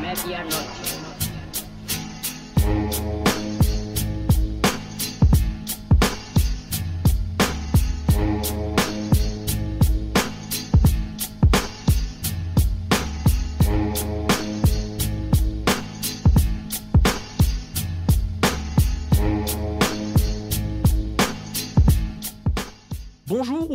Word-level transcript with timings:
Medianoche. 0.00 0.84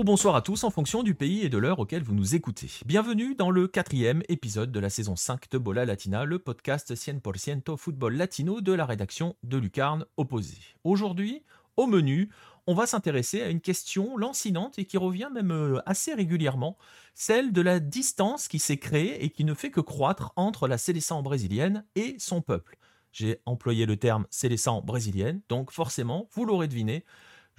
Bonsoir 0.03 0.35
à 0.35 0.41
tous 0.41 0.63
en 0.63 0.70
fonction 0.70 1.03
du 1.03 1.13
pays 1.13 1.41
et 1.41 1.49
de 1.49 1.58
l'heure 1.58 1.80
auquel 1.80 2.03
vous 2.03 2.16
nous 2.16 2.34
écoutez. 2.34 2.70
Bienvenue 2.85 3.35
dans 3.35 3.52
le 3.52 3.67
quatrième 3.67 4.23
épisode 4.30 4.71
de 4.71 4.80
la 4.80 4.90
saison 4.90 5.17
5 5.17 5.49
de 5.52 5.57
Bola 5.57 5.84
Latina, 5.84 6.23
le 6.23 6.40
podcast 6.40 6.94
100% 6.94 7.76
football 7.76 8.16
latino 8.16 8.62
de 8.62 8.71
la 8.71 8.85
rédaction 8.85 9.35
de 9.43 9.57
Lucarne 9.57 10.05
Opposé. 10.16 10.55
Aujourd'hui, 10.85 11.43
au 11.76 11.85
menu, 11.85 12.30
on 12.66 12.76
va 12.76 12.88
s'intéresser 12.88 13.41
à 13.41 13.49
une 13.49 13.59
question 13.59 14.16
lancinante 14.16 14.80
et 14.80 14.85
qui 14.85 14.98
revient 14.98 15.30
même 15.34 15.52
euh, 15.52 15.81
assez 15.85 16.13
régulièrement, 16.13 16.77
celle 17.13 17.52
de 17.52 17.62
la 17.62 17.81
distance 17.81 18.48
qui 18.48 18.59
s'est 18.59 18.77
créée 18.77 19.23
et 19.26 19.29
qui 19.29 19.43
ne 19.43 19.54
fait 19.54 19.71
que 19.71 19.81
croître 19.81 20.31
entre 20.38 20.70
la 20.70 20.77
sélection 20.77 21.21
brésilienne 21.21 21.85
et 21.95 22.16
son 22.20 22.41
peuple. 22.41 22.77
J'ai 23.12 23.41
employé 23.45 23.85
le 23.85 23.98
terme 23.98 24.27
sélection 24.29 24.81
brésilienne, 24.81 25.41
donc 25.49 25.71
forcément, 25.71 26.29
vous 26.34 26.45
l'aurez 26.45 26.70
deviné, 26.70 27.04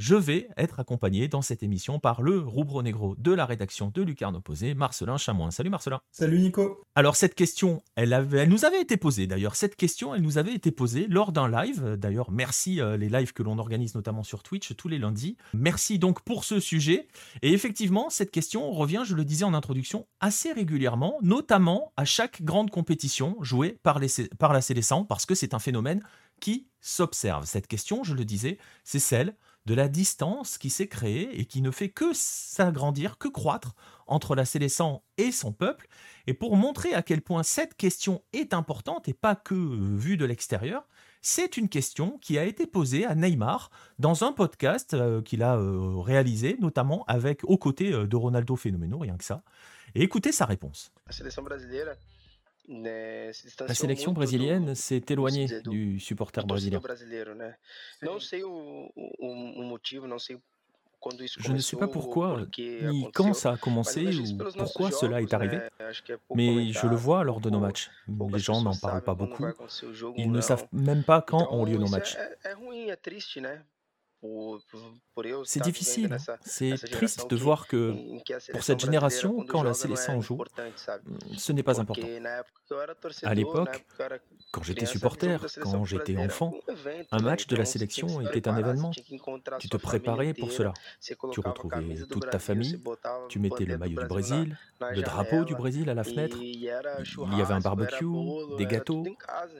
je 0.00 0.14
vais 0.14 0.48
être 0.56 0.80
accompagné 0.80 1.28
dans 1.28 1.42
cette 1.42 1.62
émission 1.62 2.00
par 2.00 2.22
le 2.22 2.38
Roubro 2.38 2.82
Negro 2.82 3.14
de 3.18 3.32
la 3.32 3.45
rédaction 3.45 3.92
de 3.95 4.01
Lucarne 4.01 4.34
Opposé, 4.34 4.73
Marcelin 4.73 5.18
Chamoin. 5.18 5.51
Salut 5.51 5.68
Marcelin. 5.68 6.01
Salut 6.10 6.38
Nico. 6.38 6.80
Alors 6.95 7.16
cette 7.16 7.34
question, 7.34 7.82
elle, 7.96 8.15
avait, 8.15 8.38
elle 8.38 8.48
nous 8.48 8.65
avait 8.65 8.80
été 8.80 8.96
posée 8.96 9.26
d'ailleurs. 9.26 9.56
Cette 9.56 9.76
question, 9.76 10.15
elle 10.15 10.23
nous 10.23 10.38
avait 10.38 10.54
été 10.54 10.71
posée 10.71 11.06
lors 11.06 11.32
d'un 11.32 11.51
live. 11.51 11.98
D'ailleurs, 11.98 12.30
merci 12.30 12.80
euh, 12.80 12.96
les 12.96 13.10
lives 13.10 13.34
que 13.34 13.43
l'on 13.43 13.59
organise 13.59 13.95
notamment 13.95 14.23
sur 14.23 14.43
Twitch 14.43 14.74
tous 14.74 14.88
les 14.88 14.98
lundis. 14.98 15.37
Merci 15.52 15.98
donc 15.98 16.23
pour 16.23 16.45
ce 16.45 16.60
sujet. 16.60 17.06
Et 17.43 17.52
effectivement, 17.52 18.09
cette 18.09 18.30
question 18.30 18.71
revient, 18.73 19.02
je 19.04 19.15
le 19.15 19.26
disais 19.26 19.45
en 19.45 19.52
introduction, 19.52 20.06
assez 20.21 20.51
régulièrement, 20.51 21.18
notamment 21.21 21.93
à 21.98 22.06
chaque 22.06 22.40
grande 22.40 22.71
compétition 22.71 23.37
jouée 23.43 23.76
par, 23.82 23.98
les, 23.98 24.09
par 24.38 24.54
la 24.54 24.62
Célestin, 24.62 25.04
parce 25.04 25.26
que 25.26 25.34
c'est 25.34 25.52
un 25.52 25.59
phénomène 25.59 26.02
qui 26.40 26.68
s'observe. 26.80 27.45
Cette 27.45 27.66
question, 27.66 28.02
je 28.02 28.15
le 28.15 28.24
disais, 28.24 28.56
c'est 28.82 28.98
celle 28.98 29.37
de 29.66 29.74
la 29.74 29.88
distance 29.88 30.58
qui 30.58 30.70
s'est 30.70 30.88
créée 30.88 31.38
et 31.38 31.44
qui 31.44 31.62
ne 31.62 31.70
fait 31.70 31.90
que 31.90 32.12
s'agrandir, 32.12 33.18
que 33.18 33.28
croître 33.28 33.74
entre 34.06 34.34
la 34.34 34.44
Célestin 34.44 35.00
et 35.18 35.32
son 35.32 35.52
peuple. 35.52 35.86
Et 36.26 36.34
pour 36.34 36.56
montrer 36.56 36.94
à 36.94 37.02
quel 37.02 37.22
point 37.22 37.42
cette 37.42 37.74
question 37.76 38.22
est 38.32 38.54
importante 38.54 39.08
et 39.08 39.14
pas 39.14 39.34
que 39.36 39.54
euh, 39.54 39.96
vue 39.96 40.16
de 40.16 40.24
l'extérieur, 40.24 40.88
c'est 41.22 41.56
une 41.56 41.68
question 41.68 42.18
qui 42.18 42.38
a 42.38 42.44
été 42.44 42.66
posée 42.66 43.04
à 43.04 43.14
Neymar 43.14 43.70
dans 43.98 44.24
un 44.24 44.32
podcast 44.32 44.94
euh, 44.94 45.20
qu'il 45.22 45.42
a 45.42 45.56
euh, 45.56 46.00
réalisé, 46.00 46.56
notamment 46.60 47.04
avec 47.06 47.44
aux 47.44 47.58
côtés 47.58 47.90
de 47.90 48.16
Ronaldo 48.16 48.56
Phénoméno, 48.56 48.98
rien 48.98 49.16
que 49.16 49.24
ça. 49.24 49.42
Et 49.94 50.02
écoutez 50.02 50.32
sa 50.32 50.46
réponse. 50.46 50.92
Sélection 53.74 54.12
brésilienne 54.12 54.74
s'est 54.74 55.04
éloignée 55.08 55.48
du 55.64 55.98
supporter 56.00 56.46
brésilien. 56.46 56.80
Je 61.38 61.52
ne 61.52 61.58
sais 61.58 61.76
pas 61.76 61.88
pourquoi, 61.88 62.36
ni 62.58 63.10
quand 63.12 63.32
ça 63.32 63.52
a 63.52 63.56
commencé 63.56 64.14
ou 64.16 64.36
pourquoi 64.56 64.91
cela 64.91 65.22
est 65.22 65.32
arrivé, 65.32 65.58
mais 66.34 66.72
je 66.72 66.86
le 66.86 66.97
vois 66.97 67.25
lors 67.25 67.41
de 67.41 67.48
nos 67.48 67.60
matchs. 67.60 67.91
Les 68.09 68.38
gens 68.38 68.60
n'en 68.60 68.76
parlent 68.76 69.03
pas 69.03 69.15
beaucoup. 69.15 69.47
Ils 70.16 70.31
ne 70.31 70.41
savent 70.41 70.66
même 70.72 71.03
pas 71.04 71.22
quand 71.22 71.49
ont 71.53 71.65
lieu 71.65 71.78
nos 71.78 71.88
matchs. 71.88 72.16
C'est 75.44 75.62
difficile, 75.62 76.16
c'est 76.42 76.76
triste 76.91 77.31
de 77.31 77.36
voir 77.36 77.66
que 77.66 77.94
pour 78.53 78.62
cette 78.62 78.81
génération, 78.81 79.44
quand 79.48 79.62
la 79.62 79.75
sélection 79.75 80.20
joue, 80.20 80.42
ce 81.36 81.53
n'est 81.53 81.62
pas 81.62 81.81
important. 81.81 82.06
À 83.22 83.34
l'époque, 83.34 83.86
quand 84.53 84.62
j'étais 84.62 84.86
supporter, 84.86 85.38
quand 85.62 85.84
j'étais 85.84 86.16
enfant, 86.16 86.53
un 87.10 87.20
match 87.20 87.47
de 87.47 87.56
la 87.56 87.64
sélection 87.64 88.20
était 88.20 88.48
un 88.48 88.56
événement. 88.56 88.91
Tu 89.58 89.69
te 89.69 89.76
préparais 89.76 90.34
pour 90.34 90.52
cela. 90.52 90.75
Tu 91.00 91.41
retrouvais 91.41 91.97
toute 92.10 92.28
ta 92.31 92.38
famille, 92.38 92.82
tu 93.28 93.38
mettais 93.38 93.64
le 93.64 93.78
maillot 93.78 94.00
du 94.00 94.06
Brésil, 94.06 94.58
le 94.81 95.02
drapeau 95.02 95.44
du 95.44 95.54
Brésil 95.54 95.88
à 95.88 95.94
la 95.94 96.04
fenêtre, 96.04 96.38
il 96.41 96.60
y 96.60 96.70
avait 96.70 97.54
un 97.54 97.60
barbecue, 97.60 98.06
des 98.58 98.66
gâteaux. 98.66 99.04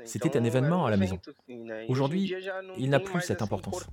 C'était 0.05 0.37
un 0.37 0.45
événement 0.45 0.87
à 0.87 0.91
la 0.91 0.97
maison. 0.97 1.19
Aujourd'hui, 1.89 2.35
il 2.77 2.91
n'a 2.91 3.01
plus 3.01 3.21
cette 3.23 3.43
importance. 3.43 3.87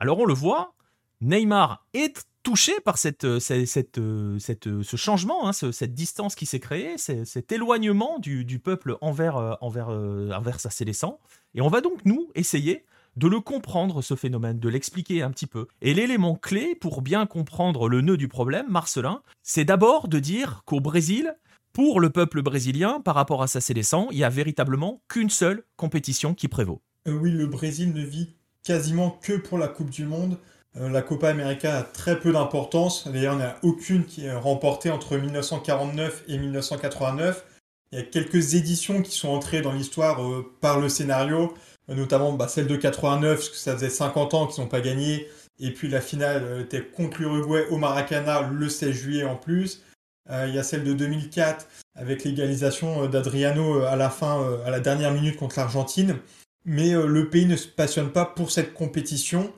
Alors 0.00 0.18
on 0.18 0.24
le 0.24 0.34
voit, 0.34 0.74
Neymar 1.20 1.84
est 1.92 2.24
touché 2.48 2.72
par 2.84 2.96
cette, 2.98 3.24
euh, 3.24 3.40
cette, 3.40 3.98
euh, 3.98 4.38
cette, 4.38 4.68
euh, 4.68 4.82
ce 4.82 4.96
changement, 4.96 5.48
hein, 5.48 5.52
cette 5.52 5.92
distance 5.92 6.34
qui 6.34 6.46
s'est 6.46 6.60
créée, 6.60 6.96
cet 6.96 7.52
éloignement 7.52 8.18
du, 8.18 8.58
peuple 8.58 8.96
envers, 9.00 9.58
envers, 9.60 9.88
envers 9.88 10.60
sa 10.60 10.70
sélection. 10.70 11.18
Et 11.54 11.60
on 11.60 11.68
va 11.68 11.80
donc, 11.80 12.04
nous, 12.04 12.30
essayer 12.34 12.84
de 13.16 13.26
le 13.26 13.40
comprendre, 13.40 14.00
ce 14.00 14.14
phénomène, 14.14 14.60
de 14.60 14.68
l'expliquer 14.68 15.22
un 15.22 15.30
petit 15.30 15.46
peu. 15.46 15.66
Et 15.82 15.92
l'élément 15.92 16.36
clé 16.36 16.74
pour 16.74 17.02
bien 17.02 17.26
comprendre 17.26 17.88
le 17.88 18.00
nœud 18.00 18.16
du 18.16 18.28
problème, 18.28 18.66
Marcelin, 18.68 19.22
c'est 19.42 19.64
d'abord 19.64 20.08
de 20.08 20.18
dire 20.18 20.62
qu'au 20.64 20.80
Brésil, 20.80 21.36
pour 21.72 22.00
le 22.00 22.10
peuple 22.10 22.42
brésilien, 22.42 23.00
par 23.00 23.14
rapport 23.14 23.42
à 23.42 23.46
sa 23.46 23.60
sélection, 23.60 24.08
il 24.10 24.18
y 24.18 24.24
a 24.24 24.30
véritablement 24.30 25.02
qu'une 25.08 25.30
seule 25.30 25.64
compétition 25.76 26.34
qui 26.34 26.48
prévaut. 26.48 26.80
oui, 27.06 27.30
le 27.30 27.46
Brésil 27.46 27.92
ne 27.92 28.02
vit 28.02 28.37
quasiment 28.62 29.10
que 29.22 29.34
pour 29.34 29.58
la 29.58 29.68
Coupe 29.68 29.90
du 29.90 30.04
Monde. 30.04 30.38
Euh, 30.76 30.88
la 30.88 31.02
Copa 31.02 31.28
América 31.28 31.78
a 31.78 31.82
très 31.82 32.18
peu 32.18 32.32
d'importance. 32.32 33.08
D'ailleurs, 33.08 33.34
il 33.34 33.38
n'y 33.38 33.44
en 33.44 33.46
a 33.46 33.56
aucune 33.62 34.04
qui 34.04 34.26
est 34.26 34.34
remportée 34.34 34.90
entre 34.90 35.16
1949 35.16 36.24
et 36.28 36.38
1989. 36.38 37.44
Il 37.92 37.98
y 37.98 38.02
a 38.02 38.04
quelques 38.04 38.54
éditions 38.54 39.02
qui 39.02 39.12
sont 39.12 39.28
entrées 39.28 39.62
dans 39.62 39.72
l'histoire 39.72 40.22
euh, 40.22 40.52
par 40.60 40.78
le 40.78 40.88
scénario, 40.88 41.54
euh, 41.88 41.94
notamment 41.94 42.32
bah, 42.32 42.48
celle 42.48 42.66
de 42.66 42.76
89, 42.76 43.36
parce 43.36 43.48
que 43.48 43.56
ça 43.56 43.74
faisait 43.74 43.90
50 43.90 44.34
ans 44.34 44.46
qu'ils 44.46 44.62
n'ont 44.62 44.68
pas 44.68 44.80
gagné. 44.80 45.28
Et 45.58 45.72
puis 45.72 45.88
la 45.88 46.00
finale 46.00 46.60
était 46.60 46.84
contre 46.84 47.20
l'Uruguay 47.20 47.66
au 47.70 47.78
Maracana 47.78 48.42
le 48.42 48.68
16 48.68 48.92
juillet 48.92 49.24
en 49.24 49.34
plus. 49.34 49.82
il 50.30 50.54
y 50.54 50.58
a 50.58 50.62
celle 50.62 50.84
de 50.84 50.92
2004 50.92 51.66
avec 51.96 52.22
l'égalisation 52.22 53.06
d'Adriano 53.06 53.80
à 53.82 53.96
la 53.96 54.08
fin, 54.08 54.60
à 54.64 54.70
la 54.70 54.78
dernière 54.78 55.12
minute 55.12 55.36
contre 55.36 55.58
l'Argentine 55.58 56.16
mais 56.64 56.94
euh, 56.94 57.06
le 57.06 57.28
pays 57.28 57.46
ne 57.46 57.56
se 57.56 57.68
passionne 57.68 58.10
pas 58.10 58.24
pour 58.24 58.50
cette 58.50 58.74
compétition. 58.74 59.52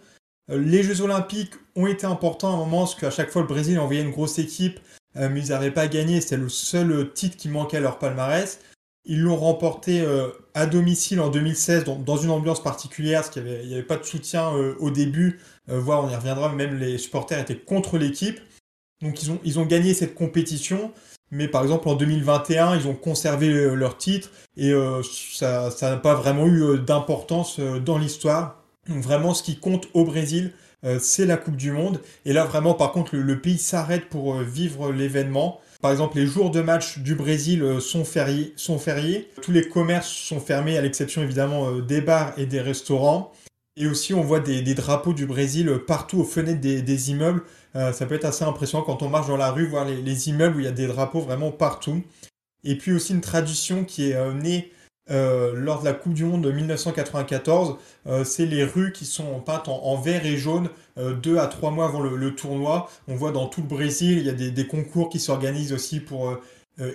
Euh, 0.51 0.59
les 0.59 0.83
Jeux 0.83 1.01
Olympiques 1.01 1.55
ont 1.77 1.87
été 1.87 2.07
importants 2.07 2.51
à 2.51 2.55
un 2.55 2.59
moment, 2.59 2.81
parce 2.81 2.95
qu'à 2.95 3.11
chaque 3.11 3.31
fois 3.31 3.43
le 3.43 3.49
Brésil 3.49 3.79
envoyait 3.79 4.03
une 4.03 4.11
grosse 4.11 4.39
équipe, 4.39 4.81
euh, 5.17 5.29
mais 5.31 5.41
ils 5.41 5.49
n'avaient 5.49 5.71
pas 5.71 5.89
gagné, 5.89 6.21
c'était 6.21 6.37
le 6.37 6.49
seul 6.49 7.13
titre 7.13 7.37
qui 7.37 7.49
manquait 7.49 7.79
à 7.79 7.81
leur 7.81 7.99
palmarès. 7.99 8.61
Ils 9.07 9.21
l'ont 9.23 9.37
remporté 9.37 10.07
à 10.53 10.67
domicile 10.67 11.21
en 11.21 11.31
2016, 11.31 11.85
dans, 11.85 12.17
une 12.19 12.29
ambiance 12.29 12.63
particulière, 12.63 13.23
parce 13.23 13.33
qu'il 13.33 13.45
n'y 13.45 13.73
avait, 13.73 13.83
pas 13.83 13.97
de 13.97 14.05
soutien 14.05 14.51
au 14.51 14.91
début, 14.91 15.41
voire 15.69 16.05
on 16.05 16.11
y 16.11 16.15
reviendra, 16.15 16.53
même 16.53 16.79
les 16.79 16.99
supporters 16.99 17.39
étaient 17.39 17.57
contre 17.57 17.97
l'équipe. 17.97 18.39
Donc 19.01 19.23
ils 19.23 19.31
ont, 19.31 19.41
ils 19.43 19.59
ont 19.59 19.65
gagné 19.65 19.95
cette 19.95 20.15
compétition. 20.15 20.93
Mais 21.31 21.49
par 21.49 21.63
exemple, 21.63 21.89
en 21.89 21.95
2021, 21.95 22.77
ils 22.77 22.89
ont 22.89 22.95
conservé 22.95 23.49
euh, 23.49 23.75
leur 23.75 23.97
titre 23.97 24.31
et 24.57 24.73
euh, 24.73 25.03
ça 25.03 25.71
n'a 25.83 25.97
pas 25.97 26.15
vraiment 26.15 26.47
eu 26.47 26.63
euh, 26.63 26.79
d'importance 26.79 27.61
dans 27.61 27.99
l'histoire. 27.99 28.63
Vraiment, 28.89 29.35
ce 29.35 29.43
qui 29.43 29.59
compte 29.59 29.89
au 29.95 30.05
Brésil, 30.05 30.53
c'est 30.99 31.27
la 31.27 31.37
Coupe 31.37 31.57
du 31.57 31.71
Monde. 31.71 32.01
Et 32.25 32.33
là, 32.33 32.45
vraiment, 32.45 32.73
par 32.73 32.91
contre, 32.91 33.15
le, 33.15 33.41
pays 33.41 33.59
s'arrête 33.59 34.09
pour 34.09 34.39
vivre 34.39 34.91
l'événement. 34.91 35.61
Par 35.83 35.93
exemple, 35.93 36.17
les 36.17 36.27
jours 36.27 36.51
de 36.51 36.63
match 36.63 36.99
du 36.99 37.15
Brésil 37.15 37.63
sont 37.81 38.05
fériés, 38.05 38.55
sont 38.57 38.79
fériés. 38.79 39.29
Tous 39.43 39.53
les 39.53 39.69
commerces 39.69 40.09
sont 40.09 40.41
fermés, 40.41 40.79
à 40.79 40.81
l'exception 40.81 41.23
évidemment 41.23 41.71
des 41.73 42.01
bars 42.01 42.33
et 42.39 42.47
des 42.47 42.63
restaurants. 42.63 43.31
Et 43.77 43.87
aussi, 43.87 44.15
on 44.15 44.23
voit 44.23 44.41
des, 44.41 44.63
drapeaux 44.75 45.13
du 45.13 45.27
Brésil 45.27 45.71
partout 45.87 46.21
aux 46.21 46.25
fenêtres 46.25 46.61
des, 46.61 47.11
immeubles. 47.11 47.43
Euh, 47.77 47.93
ça 47.93 48.07
peut 48.07 48.15
être 48.15 48.25
assez 48.25 48.45
impressionnant 48.45 48.85
quand 48.85 49.03
on 49.03 49.09
marche 49.09 49.29
dans 49.29 49.37
la 49.37 49.51
rue, 49.51 49.67
voir 49.67 49.85
les, 49.85 50.29
immeubles 50.29 50.57
où 50.57 50.61
il 50.61 50.65
y 50.65 50.69
a 50.69 50.73
des 50.73 50.87
drapeaux 50.87 51.21
vraiment 51.21 51.51
partout. 51.51 52.03
Et 52.65 52.77
puis 52.77 52.93
aussi 52.93 53.13
une 53.13 53.21
tradition 53.21 53.85
qui 53.85 54.11
est 54.11 54.15
euh, 54.15 54.33
née 54.33 54.73
euh, 55.11 55.55
lors 55.55 55.81
de 55.81 55.85
la 55.85 55.93
Coupe 55.93 56.15
du 56.15 56.25
Monde 56.25 56.43
de 56.43 56.53
1994, 56.53 57.77
c'est 58.25 58.47
les 58.47 58.65
rues 58.65 58.93
qui 58.93 59.05
sont 59.05 59.41
peintes 59.41 59.69
en, 59.69 59.97
vert 59.97 60.25
et 60.25 60.37
jaune 60.37 60.69
deux 60.97 61.39
à 61.39 61.47
trois 61.47 61.71
mois 61.71 61.87
avant 61.87 62.01
le, 62.01 62.35
tournoi. 62.35 62.89
On 63.09 63.17
voit 63.17 63.33
dans 63.33 63.47
tout 63.47 63.61
le 63.61 63.67
Brésil, 63.67 64.19
il 64.19 64.27
y 64.27 64.29
a 64.29 64.51
des, 64.51 64.67
concours 64.67 65.09
qui 65.09 65.19
s'organisent 65.19 65.73
aussi 65.73 65.99
pour 65.99 66.39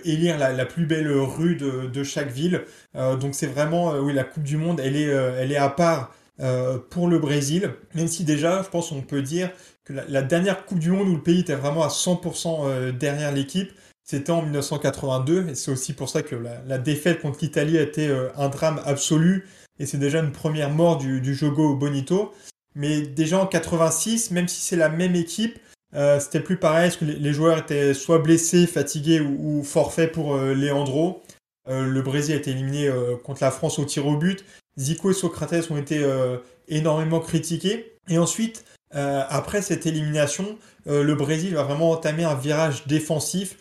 élire 0.04 0.38
la, 0.38 0.64
plus 0.64 0.86
belle 0.86 1.10
rue 1.10 1.56
de, 1.56 2.02
chaque 2.04 2.30
ville. 2.30 2.64
donc 2.94 3.34
c'est 3.34 3.48
vraiment, 3.48 3.92
oui, 3.98 4.14
la 4.14 4.24
Coupe 4.24 4.44
du 4.44 4.56
Monde, 4.56 4.80
elle 4.82 4.96
est, 4.96 5.10
elle 5.10 5.52
est 5.52 5.56
à 5.56 5.68
part 5.68 6.14
pour 6.88 7.08
le 7.08 7.18
Brésil, 7.18 7.74
même 7.94 8.08
si 8.08 8.24
déjà, 8.24 8.62
je 8.62 8.68
pense 8.70 8.88
qu'on 8.88 9.02
peut 9.02 9.22
dire 9.22 9.50
que 9.86 9.92
la, 9.92 10.22
dernière 10.22 10.66
Coupe 10.66 10.80
du 10.80 10.90
Monde 10.90 11.08
où 11.08 11.14
le 11.14 11.22
pays 11.22 11.40
était 11.40 11.54
vraiment 11.54 11.84
à 11.84 11.88
100% 11.88 12.92
derrière 12.92 13.32
l'équipe, 13.32 13.72
c'était 14.04 14.32
en 14.32 14.42
1982, 14.42 15.48
et 15.48 15.54
c'est 15.54 15.70
aussi 15.70 15.92
pour 15.94 16.08
ça 16.08 16.22
que 16.22 16.36
la, 16.36 16.78
défaite 16.78 17.22
contre 17.22 17.38
l'Italie 17.40 17.78
a 17.78 17.82
été 17.82 18.14
un 18.36 18.48
drame 18.48 18.82
absolu, 18.84 19.46
et 19.78 19.86
c'est 19.86 19.98
déjà 19.98 20.20
une 20.20 20.32
première 20.32 20.70
mort 20.70 20.98
du, 20.98 21.34
Jogo 21.34 21.74
Bonito. 21.74 22.32
Mais 22.74 23.00
déjà 23.02 23.38
en 23.38 23.46
86, 23.46 24.30
même 24.32 24.48
si 24.48 24.60
c'est 24.60 24.76
la 24.76 24.88
même 24.88 25.16
équipe, 25.16 25.58
euh, 25.94 26.20
c'était 26.20 26.40
plus 26.40 26.58
pareil, 26.58 26.90
que 26.98 27.04
les, 27.04 27.32
joueurs 27.32 27.58
étaient 27.58 27.94
soit 27.94 28.18
blessés, 28.18 28.66
fatigués 28.66 29.20
ou, 29.20 29.62
forfaits 29.62 30.12
pour 30.12 30.34
euh, 30.34 30.54
Leandro. 30.54 31.22
Euh, 31.68 31.86
le 31.86 32.02
Brésil 32.02 32.34
a 32.34 32.36
été 32.36 32.50
éliminé 32.50 32.90
contre 33.24 33.42
la 33.42 33.50
France 33.50 33.78
au 33.78 33.84
tir 33.84 34.06
au 34.06 34.16
but. 34.16 34.44
Zico 34.78 35.10
et 35.10 35.14
Socrates 35.14 35.70
ont 35.70 35.78
été 35.78 36.04
énormément 36.68 37.20
critiqués. 37.20 37.96
Et 38.08 38.18
ensuite, 38.18 38.64
après 38.92 39.62
cette 39.62 39.86
élimination, 39.86 40.56
le 40.86 41.14
Brésil 41.14 41.54
va 41.54 41.64
vraiment 41.64 41.90
entamer 41.90 42.24
un 42.24 42.34
virage 42.34 42.86
défensif 42.86 43.56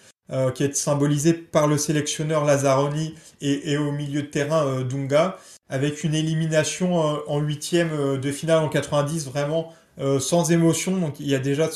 qui 0.53 0.63
est 0.63 0.75
symbolisé 0.75 1.33
par 1.33 1.67
le 1.67 1.77
sélectionneur 1.77 2.45
Lazzaroni 2.45 3.15
et, 3.41 3.71
et 3.71 3.77
au 3.77 3.91
milieu 3.91 4.21
de 4.21 4.27
terrain 4.27 4.81
Dunga, 4.81 5.37
avec 5.67 6.03
une 6.03 6.15
élimination 6.15 6.95
en 6.95 7.39
huitième 7.39 8.19
de 8.19 8.31
finale 8.31 8.59
en 8.59 8.69
90 8.69 9.25
vraiment 9.25 9.73
euh, 9.97 10.19
sans 10.19 10.51
émotion. 10.51 10.97
Donc 10.97 11.19
il 11.19 11.27
y 11.27 11.35
a 11.35 11.39
déjà 11.39 11.69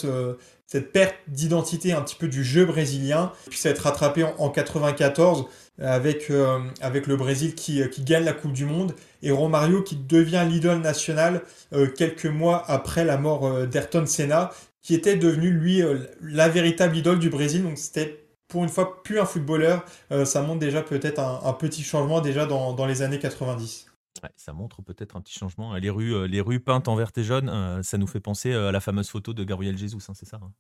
cette 0.70 0.92
perte 0.92 1.16
d'identité 1.28 1.94
un 1.94 2.02
petit 2.02 2.16
peu 2.16 2.28
du 2.28 2.44
jeu 2.44 2.64
brésilien. 2.64 3.32
Puis 3.50 3.58
ça 3.58 3.70
va 3.70 3.74
être 3.74 3.80
rattrapé 3.80 4.24
en, 4.24 4.50
94 4.50 5.46
avec, 5.82 6.30
euh, 6.30 6.60
avec 6.80 7.08
le 7.08 7.16
Brésil 7.16 7.56
qui, 7.56 7.82
qui, 7.90 8.04
gagne 8.04 8.24
la 8.24 8.34
Coupe 8.34 8.54
du 8.54 8.66
Monde 8.66 8.94
et 9.24 9.32
Romario 9.32 9.82
qui 9.82 9.96
devient 9.96 10.46
l'idole 10.48 10.80
nationale 10.80 11.42
euh, 11.74 11.88
quelques 11.88 12.28
mois 12.28 12.64
après 12.68 13.04
la 13.04 13.18
mort 13.18 13.66
d'Ayrton 13.66 14.06
Senna, 14.06 14.52
qui 14.84 14.94
était 14.94 15.16
devenu 15.16 15.50
lui 15.50 15.82
la 16.22 16.50
véritable 16.50 16.96
idole 16.96 17.18
du 17.18 17.32
Brésil. 17.32 17.64
Donc 17.64 17.80
c'était 17.80 18.24
pour 18.48 18.64
une 18.64 18.70
fois 18.70 19.02
plus 19.02 19.20
un 19.20 19.26
footballeur. 19.26 19.84
ça 20.26 20.42
montre 20.42 20.60
déjà 20.60 20.82
peut-être 20.82 21.20
un, 21.20 21.54
petit 21.54 21.84
changement 21.84 22.22
déjà 22.22 22.46
dans, 22.46 22.74
dans 22.74 22.86
les 22.86 23.02
années 23.02 23.20
90 23.20 23.89
ça 24.36 24.54
montre 24.54 24.82
peut-être 24.82 25.16
un 25.16 25.22
petit 25.22 25.38
changement. 25.38 25.76
Les 25.76 25.90
rues, 25.90 26.14
euh, 26.14 26.28
les 26.28 26.42
rues 26.42 26.60
peintes 26.60 26.88
en 26.88 26.96
vert 26.96 27.12
et 27.16 27.24
jaune, 27.24 27.50
euh, 27.50 27.84
ça 27.84 27.98
nous 27.98 28.08
fait 28.08 28.20
penser 28.20 28.52
euh, 28.52 28.70
à 28.70 28.72
la 28.72 28.80
fameuse 28.80 29.10
photo 29.10 29.34
de 29.34 29.44
Gabriel 29.44 29.78
Jesus, 29.78 30.00
hein, 30.08 30.14
c'est 30.16 30.28
ça 30.28 30.40
hein 30.42 30.52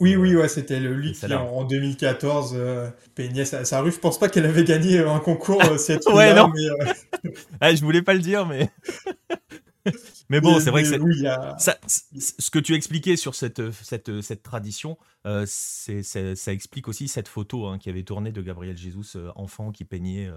Oui, 0.00 0.16
oui, 0.16 0.36
ouais, 0.36 0.48
c'était 0.48 0.80
le 0.80 0.94
lui 0.94 1.12
qui 1.12 1.32
en, 1.32 1.64
2014 1.64 2.56
peignait 3.14 3.44
sa, 3.44 3.80
rue. 3.80 3.92
Je 3.92 3.98
pense 3.98 4.18
pas 4.18 4.28
qu'elle 4.28 4.46
avait 4.46 4.64
gagné 4.64 4.98
un 4.98 5.18
concours 5.20 5.62
cette 5.78 6.06
ouais, 6.12 6.34
non. 6.34 6.52
Ah, 7.60 7.74
je 7.74 7.82
voulais 7.82 8.02
pas 8.02 8.14
le 8.14 8.20
dire, 8.20 8.46
mais. 8.46 8.70
mais 10.28 10.40
bon, 10.40 10.60
c'est 10.60 10.70
vrai 10.70 10.82
que 10.82 10.88
ce 10.88 12.50
que 12.50 12.58
tu 12.58 12.74
expliquais 12.74 13.16
sur 13.16 13.34
cette, 13.34 13.70
cette, 13.72 14.20
cette 14.20 14.42
tradition, 14.42 14.98
ça 15.24 16.52
explique 16.52 16.88
aussi 16.88 17.08
cette 17.08 17.28
photo 17.28 17.66
hein, 17.66 17.78
qui 17.78 17.88
avait 17.88 18.02
tourné 18.02 18.32
de 18.32 18.42
Gabriel 18.42 18.76
Jesus, 18.76 19.16
enfant 19.36 19.72
qui 19.72 19.84
peignait 19.84 20.30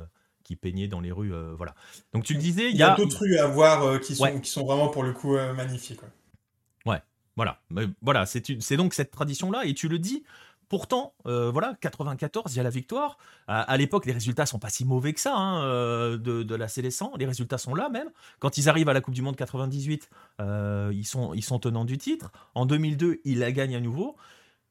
qui 0.47 0.55
peignait 0.55 0.87
dans 0.87 1.01
les 1.01 1.11
rues. 1.11 1.33
Euh, 1.33 1.53
voilà. 1.55 1.75
Donc 2.13 2.23
tu 2.23 2.33
le 2.33 2.39
disais, 2.39 2.71
il 2.71 2.77
y, 2.77 2.83
a, 2.83 2.95
d'autres 2.95 3.19
rues 3.19 3.37
à 3.37 3.47
voir 3.47 3.83
euh, 3.83 3.99
qui, 3.99 4.15
sont, 4.15 4.39
qui 4.39 4.49
sont 4.49 4.65
vraiment 4.65 4.87
pour 4.87 5.03
le 5.03 5.11
coup 5.11 5.35
euh, 5.35 5.53
magnifiques. 5.53 5.99
Ouais, 6.85 7.01
voilà. 7.35 7.59
Mais, 7.69 7.83
voilà, 8.01 8.25
c'est 8.25 8.75
donc 8.77 8.93
cette 8.93 9.11
tradition-là, 9.11 9.65
et 9.65 9.73
tu 9.73 9.89
le 9.89 9.99
dis. 9.99 10.23
Pourtant, 10.69 11.13
voilà, 11.23 11.77
94, 11.79 12.53
il 12.53 12.57
y 12.57 12.59
a 12.59 12.63
la 12.63 12.69
victoire. 12.69 13.17
À, 13.47 13.77
l'époque, 13.77 14.05
les 14.05 14.11
résultats 14.11 14.45
sont 14.45 14.59
pas 14.59 14.67
si 14.67 14.83
mauvais 14.83 15.13
que 15.13 15.21
ça 15.21 15.33
hein, 15.33 16.17
de, 16.17 16.43
de, 16.43 16.55
la 16.55 16.67
Célestin. 16.67 17.09
Les 17.17 17.25
résultats 17.25 17.57
sont 17.57 17.73
là 17.73 17.87
même. 17.87 18.09
Quand 18.39 18.57
ils 18.57 18.67
arrivent 18.67 18.89
à 18.89 18.93
la 18.93 18.99
Coupe 18.99 19.13
du 19.13 19.21
Monde 19.21 19.37
98, 19.37 20.09
ils, 20.41 21.05
sont, 21.05 21.33
ils 21.33 21.41
sont 21.41 21.57
tenants 21.59 21.85
du 21.85 21.97
titre. 21.97 22.33
En 22.53 22.65
2002, 22.65 23.21
ils 23.23 23.39
la 23.39 23.53
gagnent 23.53 23.77
à 23.77 23.79
nouveau. 23.79 24.17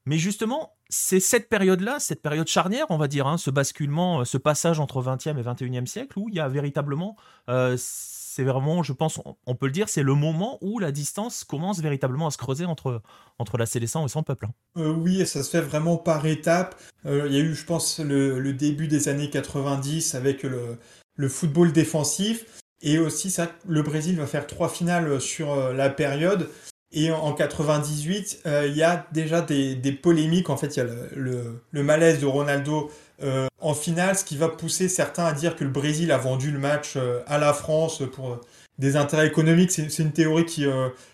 Mais 0.07 0.19
justement, 0.19 0.77
c'est 0.89 1.19
cette 1.19 1.49
période-là, 1.49 1.99
cette 1.99 2.23
période 2.23 2.47
charnière, 2.47 2.87
on 2.91 2.97
va 2.97 3.09
dire, 3.09 3.27
hein, 3.27 3.39
ce 3.39 3.51
basculement, 3.51 4.21
euh, 4.21 4.25
ce 4.25 4.39
passage 4.39 4.79
entre 4.79 5.03
20e 5.03 5.37
et 5.37 5.43
21e 5.43 5.87
siècle, 5.87 6.19
où 6.19 6.29
il 6.29 6.37
y 6.37 6.41
a 6.41 6.49
véritablement, 6.49 7.17
euh, 7.49 7.77
c'est 7.77 8.45
vraiment, 8.45 8.85
je 8.85 8.93
pense, 8.93 9.21
on 9.47 9.55
peut 9.57 9.67
le 9.67 9.73
dire, 9.73 9.89
c'est 9.89 10.05
le 10.05 10.15
moment 10.15 10.59
où 10.61 10.79
la 10.79 10.93
distance 10.93 11.43
commence 11.43 11.81
véritablement 11.81 12.29
à 12.29 12.31
se 12.31 12.39
creuser 12.39 12.67
entre, 12.67 13.03
entre 13.41 13.59
la 13.59 13.67
Célestin 13.67 14.05
et 14.05 14.09
son 14.09 14.23
peuple. 14.23 14.47
Hein. 14.47 14.53
Euh, 14.77 14.93
oui, 14.93 15.21
et 15.21 15.27
ça 15.27 15.43
se 15.43 15.51
fait 15.51 15.61
vraiment 15.61 15.97
par 15.97 16.25
étapes. 16.25 16.81
il 17.05 17.33
y 17.33 17.37
a 17.37 17.41
eu, 17.41 17.55
je 17.55 17.65
pense, 17.65 17.99
le, 17.99 18.53
début 18.53 18.87
des 18.87 19.09
années 19.09 19.31
90 19.31 20.15
avec 20.15 20.45
le, 20.45 21.29
football 21.29 21.73
défensif. 21.73 22.45
Et 22.83 22.99
aussi, 22.99 23.35
le 23.67 23.83
Brésil 23.83 24.17
va 24.17 24.27
faire 24.27 24.47
trois 24.47 24.69
finales 24.69 25.21
sur 25.21 25.73
la 25.73 25.89
période. 25.89 26.49
Et 26.93 27.11
en 27.11 27.33
98, 27.33 28.43
euh, 28.47 28.67
il 28.69 28.77
y 28.77 28.83
a 28.83 29.07
déjà 29.13 29.41
des, 29.41 29.77
polémiques. 29.93 30.51
En 30.51 30.57
fait, 30.57 30.77
il 30.77 30.79
y 30.79 30.83
a 30.83 30.87
le, 31.15 31.83
malaise 31.83 32.21
de 32.21 32.27
Ronaldo 32.27 32.91
euh, 33.23 33.49
en 33.61 33.75
finale, 33.75 34.17
ce 34.17 34.25
qui 34.25 34.37
va 34.37 34.49
pousser 34.49 34.89
certains 34.89 35.25
à 35.25 35.33
dire 35.33 35.57
que 35.57 35.65
le 35.65 35.71
Brésil 35.71 36.13
a 36.13 36.19
vendu 36.19 36.51
le 36.51 36.59
match 36.59 36.95
euh, 36.97 37.21
à 37.27 37.39
la 37.39 37.53
France 37.53 38.03
pour 38.13 38.41
des 38.79 38.97
intérêts 38.97 39.27
économiques. 39.27 39.73
C'est 39.73 39.99
une 39.99 40.13
théorie 40.13 40.45
qui, 40.45 40.67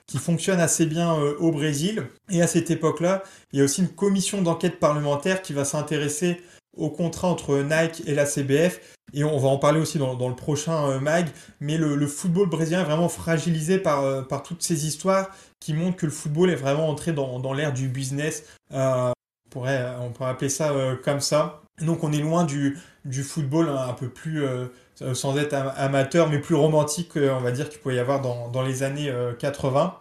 qui 0.09 0.19
fonctionne 0.19 0.59
assez 0.59 0.85
bien 0.85 1.15
au 1.15 1.53
Brésil. 1.53 2.09
Et 2.29 2.43
à 2.43 2.49
cette 2.49 2.73
époque-là, 2.73 3.23
il 3.53 3.61
y 3.61 3.63
a 3.63 3.65
aussi 3.65 3.83
une 3.83 3.89
commission 3.89 4.43
d'enquête 4.43 4.81
parlementaire 4.81 5.43
qui 5.43 5.53
va 5.53 5.65
s'intéresser 5.65 6.43
au 6.77 6.91
contrat 6.91 7.29
entre 7.29 7.59
Nike 7.59 8.03
et 8.07 8.17
la 8.17 8.27
CBF. 8.27 8.81
Et 9.15 9.23
on 9.23 9.39
va 9.39 9.47
en 9.47 9.59
parler 9.59 9.79
aussi 9.79 9.99
dans, 9.99 10.29
le 10.29 10.35
prochain 10.35 10.99
mag. 10.99 11.29
Mais 11.61 11.79
le, 11.79 12.05
football 12.09 12.49
brésilien 12.49 12.81
est 12.81 12.85
vraiment 12.85 13.09
fragilisé 13.09 13.79
par, 13.79 14.27
par 14.27 14.43
toutes 14.43 14.65
ces 14.65 14.85
histoires 14.85 15.31
qui 15.63 15.75
montre 15.75 15.97
que 15.97 16.07
le 16.07 16.13
football 16.13 16.51
est 16.51 16.57
vraiment 16.57 16.89
entré 16.89 17.13
dans, 17.13 17.53
l'ère 17.53 17.73
du 17.73 17.87
business. 17.87 18.45
Euh, 18.73 19.13
on, 19.47 19.51
pourrait, 19.51 19.87
on 20.01 20.25
appeler 20.25 20.51
ça 20.51 20.73
euh, 20.73 20.97
comme 20.97 21.21
ça. 21.21 21.63
Donc 21.81 22.03
on 22.03 22.13
est 22.13 22.19
loin 22.19 22.45
du, 22.45 22.79
football 23.23 23.69
un, 23.69 23.93
peu 23.93 24.09
plus, 24.09 24.45
euh, 24.45 24.67
sans 25.15 25.39
être 25.39 25.55
amateur, 25.55 26.29
mais 26.29 26.41
plus 26.41 26.57
romantique, 26.57 27.13
on 27.17 27.41
va 27.41 27.53
dire, 27.53 27.69
qu'il 27.69 27.79
pouvait 27.79 27.95
y 27.95 28.01
avoir 28.01 28.21
dans, 28.21 28.63
les 28.63 28.83
années 28.83 29.13
80. 29.39 29.99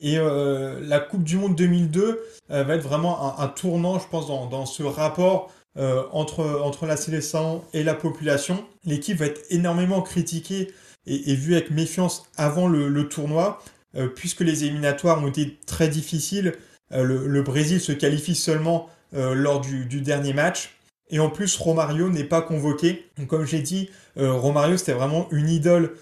Et 0.00 0.18
la 0.18 1.00
Coupe 1.00 1.24
du 1.24 1.38
Monde 1.38 1.56
2002 1.56 2.22
va 2.50 2.74
être 2.74 2.82
vraiment 2.82 3.40
un, 3.40 3.48
tournant, 3.48 3.98
je 3.98 4.06
pense, 4.08 4.28
dans, 4.28 4.66
ce 4.66 4.82
rapport 4.82 5.50
entre, 5.76 6.60
entre 6.62 6.86
la 6.86 6.96
sélection 6.96 7.64
et 7.72 7.82
la 7.82 7.94
population. 7.94 8.64
L'équipe 8.84 9.18
va 9.18 9.26
être 9.26 9.42
énormément 9.50 10.02
critiquée 10.02 10.72
et, 11.06 11.34
vue 11.34 11.54
avec 11.54 11.70
méfiance 11.70 12.26
avant 12.36 12.68
le 12.68 13.08
tournoi. 13.08 13.60
Euh, 13.98 14.08
puisque 14.08 14.40
les 14.40 14.64
éliminatoires 14.64 15.22
ont 15.22 15.26
été 15.26 15.58
très 15.66 15.88
difficiles, 15.88 16.54
euh, 16.92 17.02
le, 17.02 17.42
Brésil 17.42 17.80
se 17.80 17.92
qualifie 17.92 18.34
seulement 18.34 18.88
euh, 19.14 19.34
lors 19.34 19.60
du, 19.60 20.00
dernier 20.00 20.32
match. 20.32 20.76
Et 21.10 21.18
en 21.18 21.30
plus, 21.30 21.56
Romario 21.56 22.08
n'est 22.10 22.24
pas 22.24 22.42
convoqué. 22.42 23.08
Donc, 23.18 23.28
comme 23.28 23.46
j'ai 23.46 23.60
dit, 23.60 23.90
Romario, 24.16 24.76
c'était 24.76 24.92
vraiment 24.92 25.26
une 25.30 25.48
idole 25.48 25.94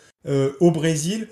au 0.58 0.72
Brésil. 0.72 1.28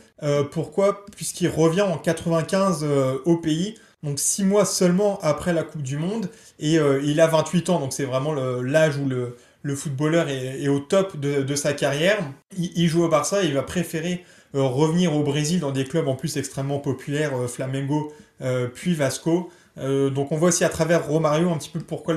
pourquoi? 0.52 1.04
Puisqu'il 1.16 1.48
revient 1.48 1.80
en 1.80 1.98
95 1.98 2.86
au 3.24 3.36
pays, 3.38 3.74
donc 4.04 4.20
six 4.20 4.44
mois 4.44 4.64
seulement 4.64 5.18
après 5.22 5.52
la 5.52 5.64
Coupe 5.64 5.82
du 5.82 5.96
Monde, 5.96 6.30
et 6.60 6.74
il 7.02 7.20
a 7.20 7.26
28 7.26 7.70
ans, 7.70 7.80
donc 7.80 7.92
c'est 7.92 8.04
vraiment 8.04 8.32
l'âge 8.32 8.96
où 8.96 9.08
le, 9.08 9.74
footballeur 9.74 10.28
est, 10.28 10.68
au 10.68 10.78
top 10.78 11.18
de, 11.18 11.56
sa 11.56 11.72
carrière. 11.72 12.18
Il, 12.56 12.70
il, 12.76 12.86
joue 12.86 13.02
au 13.02 13.08
Barça 13.08 13.42
et 13.42 13.48
il 13.48 13.54
va 13.54 13.62
préférer 13.64 14.24
revenir 14.62 15.14
au 15.14 15.22
Brésil 15.22 15.60
dans 15.60 15.72
des 15.72 15.84
clubs 15.84 16.08
en 16.08 16.14
plus 16.14 16.36
extrêmement 16.36 16.78
populaires, 16.78 17.36
euh, 17.36 17.48
Flamengo 17.48 18.12
euh, 18.40 18.68
puis 18.72 18.94
Vasco. 18.94 19.50
donc 19.76 20.32
on 20.32 20.36
voit 20.36 20.48
aussi 20.48 20.64
à 20.64 20.68
travers 20.68 21.06
Romario 21.06 21.50
un 21.50 21.58
petit 21.58 21.70
peu 21.70 21.80
pourquoi 21.80 22.14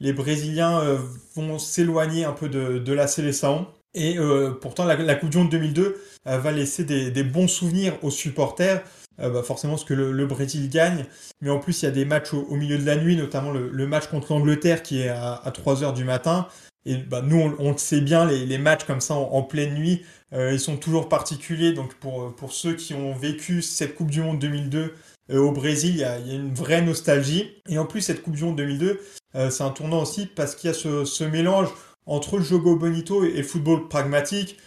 les 0.00 0.12
Brésiliens 0.12 0.98
vont 1.34 1.58
s'éloigner 1.58 2.24
un 2.24 2.32
peu 2.32 2.48
de, 2.48 2.92
la 2.92 3.06
sélection. 3.06 3.66
Et 3.94 4.16
pourtant, 4.60 4.84
la, 4.84 5.14
Coupe 5.14 5.30
du 5.30 5.38
Monde 5.38 5.50
2002 5.50 5.96
va 6.24 6.52
laisser 6.52 6.84
des, 6.84 7.22
bons 7.24 7.48
souvenirs 7.48 7.94
aux 8.02 8.10
supporters. 8.10 8.82
Bah, 9.18 9.42
forcément, 9.44 9.76
ce 9.76 9.84
que 9.84 9.94
le, 9.94 10.26
Brésil 10.26 10.68
gagne. 10.68 11.04
Mais 11.40 11.50
en 11.50 11.58
plus, 11.58 11.82
il 11.82 11.86
y 11.86 11.88
a 11.88 11.92
des 11.92 12.04
matchs 12.04 12.32
au, 12.34 12.54
milieu 12.54 12.78
de 12.78 12.86
la 12.86 12.96
nuit, 12.96 13.16
notamment 13.16 13.50
le, 13.50 13.86
match 13.86 14.06
contre 14.06 14.32
l'Angleterre 14.32 14.82
qui 14.82 15.02
est 15.02 15.08
à, 15.08 15.42
3h 15.46 15.94
du 15.94 16.04
matin. 16.04 16.46
Et 16.86 16.96
bah, 16.96 17.22
nous, 17.22 17.56
on, 17.58 17.72
le 17.72 17.78
sait 17.78 18.00
bien, 18.00 18.24
les, 18.24 18.58
matchs 18.58 18.84
comme 18.84 19.00
ça 19.00 19.14
en 19.14 19.42
pleine 19.42 19.74
nuit, 19.74 20.02
euh, 20.34 20.52
ils 20.52 20.60
sont 20.60 20.76
toujours 20.76 21.08
particuliers, 21.08 21.72
donc 21.72 21.94
pour, 21.94 22.34
pour 22.34 22.52
ceux 22.52 22.74
qui 22.74 22.92
ont 22.92 23.14
vécu 23.14 23.62
cette 23.62 23.94
Coupe 23.94 24.10
du 24.10 24.20
Monde 24.20 24.38
2002 24.40 24.94
euh, 25.30 25.38
au 25.38 25.52
Brésil, 25.52 25.90
il 25.94 26.00
y, 26.00 26.04
a, 26.04 26.18
une 26.18 26.52
vraie 26.52 26.82
nostalgie. 26.82 27.52
Et 27.68 27.78
en 27.78 27.86
plus, 27.86 28.00
cette 28.00 28.22
Coupe 28.22 28.34
du 28.34 28.44
Monde 28.44 28.56
2002, 28.56 29.00
euh, 29.36 29.50
c'est 29.50 29.62
un 29.62 29.70
tournant 29.70 30.02
aussi 30.02 30.26
parce 30.26 30.56
qu'il 30.56 30.70
y 30.70 30.72
a 30.72 30.74
ce, 30.74 31.24
mélange 31.24 31.68
entre 32.06 32.38
le 32.38 32.42
jogo 32.42 32.76
bonito 32.76 33.24
et, 33.24 33.32
le 33.32 33.42
football 33.42 33.88
pragmatique, 33.88 34.58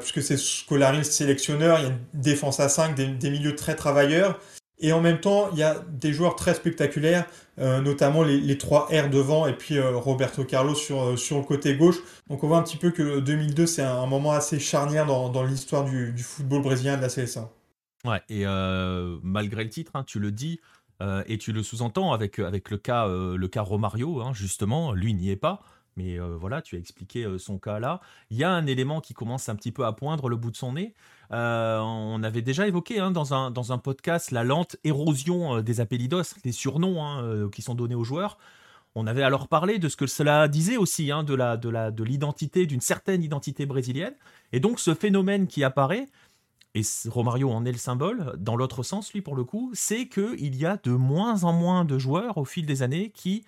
puisque 0.00 0.22
c'est 0.22 0.36
Scolari 0.36 1.04
sélectionneur, 1.04 1.78
il 1.78 1.82
y 1.82 1.86
a 1.86 1.90
une 1.90 1.98
défense 2.12 2.60
à 2.60 2.68
5, 2.68 2.94
des 2.94 3.30
milieux 3.30 3.56
très 3.56 3.76
travailleurs. 3.76 4.38
Et 4.80 4.92
en 4.92 5.00
même 5.00 5.20
temps, 5.20 5.50
il 5.52 5.58
y 5.58 5.62
a 5.62 5.78
des 5.90 6.12
joueurs 6.12 6.36
très 6.36 6.54
spectaculaires, 6.54 7.26
euh, 7.58 7.82
notamment 7.82 8.22
les, 8.22 8.58
trois 8.58 8.86
R 8.86 9.10
devant 9.10 9.46
et 9.46 9.52
puis 9.52 9.76
euh, 9.76 9.94
Roberto 9.94 10.42
Carlos 10.44 10.74
sur, 10.74 11.02
euh, 11.02 11.16
sur 11.16 11.36
le 11.36 11.44
côté 11.44 11.76
gauche. 11.76 11.98
Donc 12.28 12.42
on 12.42 12.48
voit 12.48 12.56
un 12.56 12.62
petit 12.62 12.78
peu 12.78 12.90
que 12.90 13.20
2002, 13.20 13.66
c'est 13.66 13.82
un, 13.82 14.06
moment 14.06 14.32
assez 14.32 14.58
charnière 14.58 15.04
dans, 15.04 15.28
dans 15.28 15.44
l'histoire 15.44 15.84
du, 15.84 16.16
football 16.16 16.62
brésilien 16.62 16.96
de 16.96 17.02
la 17.02 17.08
CSA. 17.08 17.50
Ouais, 18.06 18.22
et 18.30 18.46
malgré 19.22 19.62
le 19.62 19.68
titre, 19.68 19.92
hein, 19.94 20.04
tu 20.04 20.18
le 20.18 20.32
dis, 20.32 20.58
et 21.26 21.36
tu 21.36 21.52
le 21.52 21.62
sous-entends 21.62 22.12
avec, 22.12 22.38
avec 22.38 22.70
le 22.70 22.78
cas, 22.78 23.06
le 23.06 23.48
cas 23.48 23.60
Romario, 23.60 24.22
hein, 24.22 24.32
justement, 24.32 24.92
lui 24.92 25.12
n'y 25.12 25.30
est 25.30 25.36
pas. 25.36 25.60
Mais 25.96 26.18
voilà, 26.18 26.62
tu 26.62 26.76
as 26.76 26.78
expliqué 26.78 27.26
son 27.38 27.58
cas 27.58 27.78
là. 27.78 28.00
Il 28.30 28.38
y 28.38 28.44
a 28.44 28.50
un 28.50 28.66
élément 28.66 29.02
qui 29.02 29.12
commence 29.12 29.50
un 29.50 29.54
petit 29.54 29.72
peu 29.72 29.84
à 29.84 29.92
poindre 29.92 30.30
le 30.30 30.36
bout 30.36 30.50
de 30.50 30.56
son 30.56 30.72
nez. 30.72 30.94
On 31.30 32.22
avait 32.22 32.42
déjà 32.42 32.66
évoqué 32.66 32.98
hein, 32.98 33.10
dans, 33.10 33.34
un, 33.34 33.50
dans 33.50 33.72
un 33.72 33.78
podcast 33.78 34.30
la 34.30 34.44
lente 34.44 34.76
érosion 34.84 35.60
des 35.62 35.80
appellidos, 35.80 36.22
des 36.42 36.52
surnoms 36.52 37.48
qui 37.50 37.62
sont 37.62 37.74
donnés 37.74 37.94
aux 37.94 38.04
joueurs. 38.04 38.38
On 38.96 39.06
avait 39.06 39.22
alors 39.22 39.46
parlé 39.46 39.78
de 39.78 39.88
ce 39.88 39.96
que 39.96 40.06
cela 40.06 40.48
disait 40.48 40.76
aussi, 40.76 41.06
de 41.06 41.34
la 41.34 41.56
de 41.56 41.68
la 41.68 41.90
de 41.92 42.02
l'identité, 42.02 42.66
d'une 42.66 42.80
certaine 42.80 43.22
identité 43.22 43.64
brésilienne. 43.64 44.14
Et 44.52 44.58
donc 44.58 44.80
ce 44.80 44.94
phénomène 44.94 45.46
qui 45.46 45.62
apparaît, 45.62 46.06
et 46.74 46.82
Romario 47.08 47.50
en 47.50 47.64
est 47.64 47.72
le 47.72 47.78
symbole, 47.78 48.34
dans 48.38 48.56
l'autre 48.56 48.82
sens, 48.82 49.12
lui 49.12 49.22
pour 49.22 49.36
le 49.36 49.44
coup, 49.44 49.70
c'est 49.74 50.08
qu'il 50.08 50.56
y 50.56 50.66
a 50.66 50.76
de 50.76 50.90
moins 50.90 51.44
en 51.44 51.52
moins 51.52 51.84
de 51.84 51.98
joueurs 51.98 52.38
au 52.38 52.44
fil 52.44 52.66
des 52.66 52.82
années 52.82 53.10
qui 53.10 53.44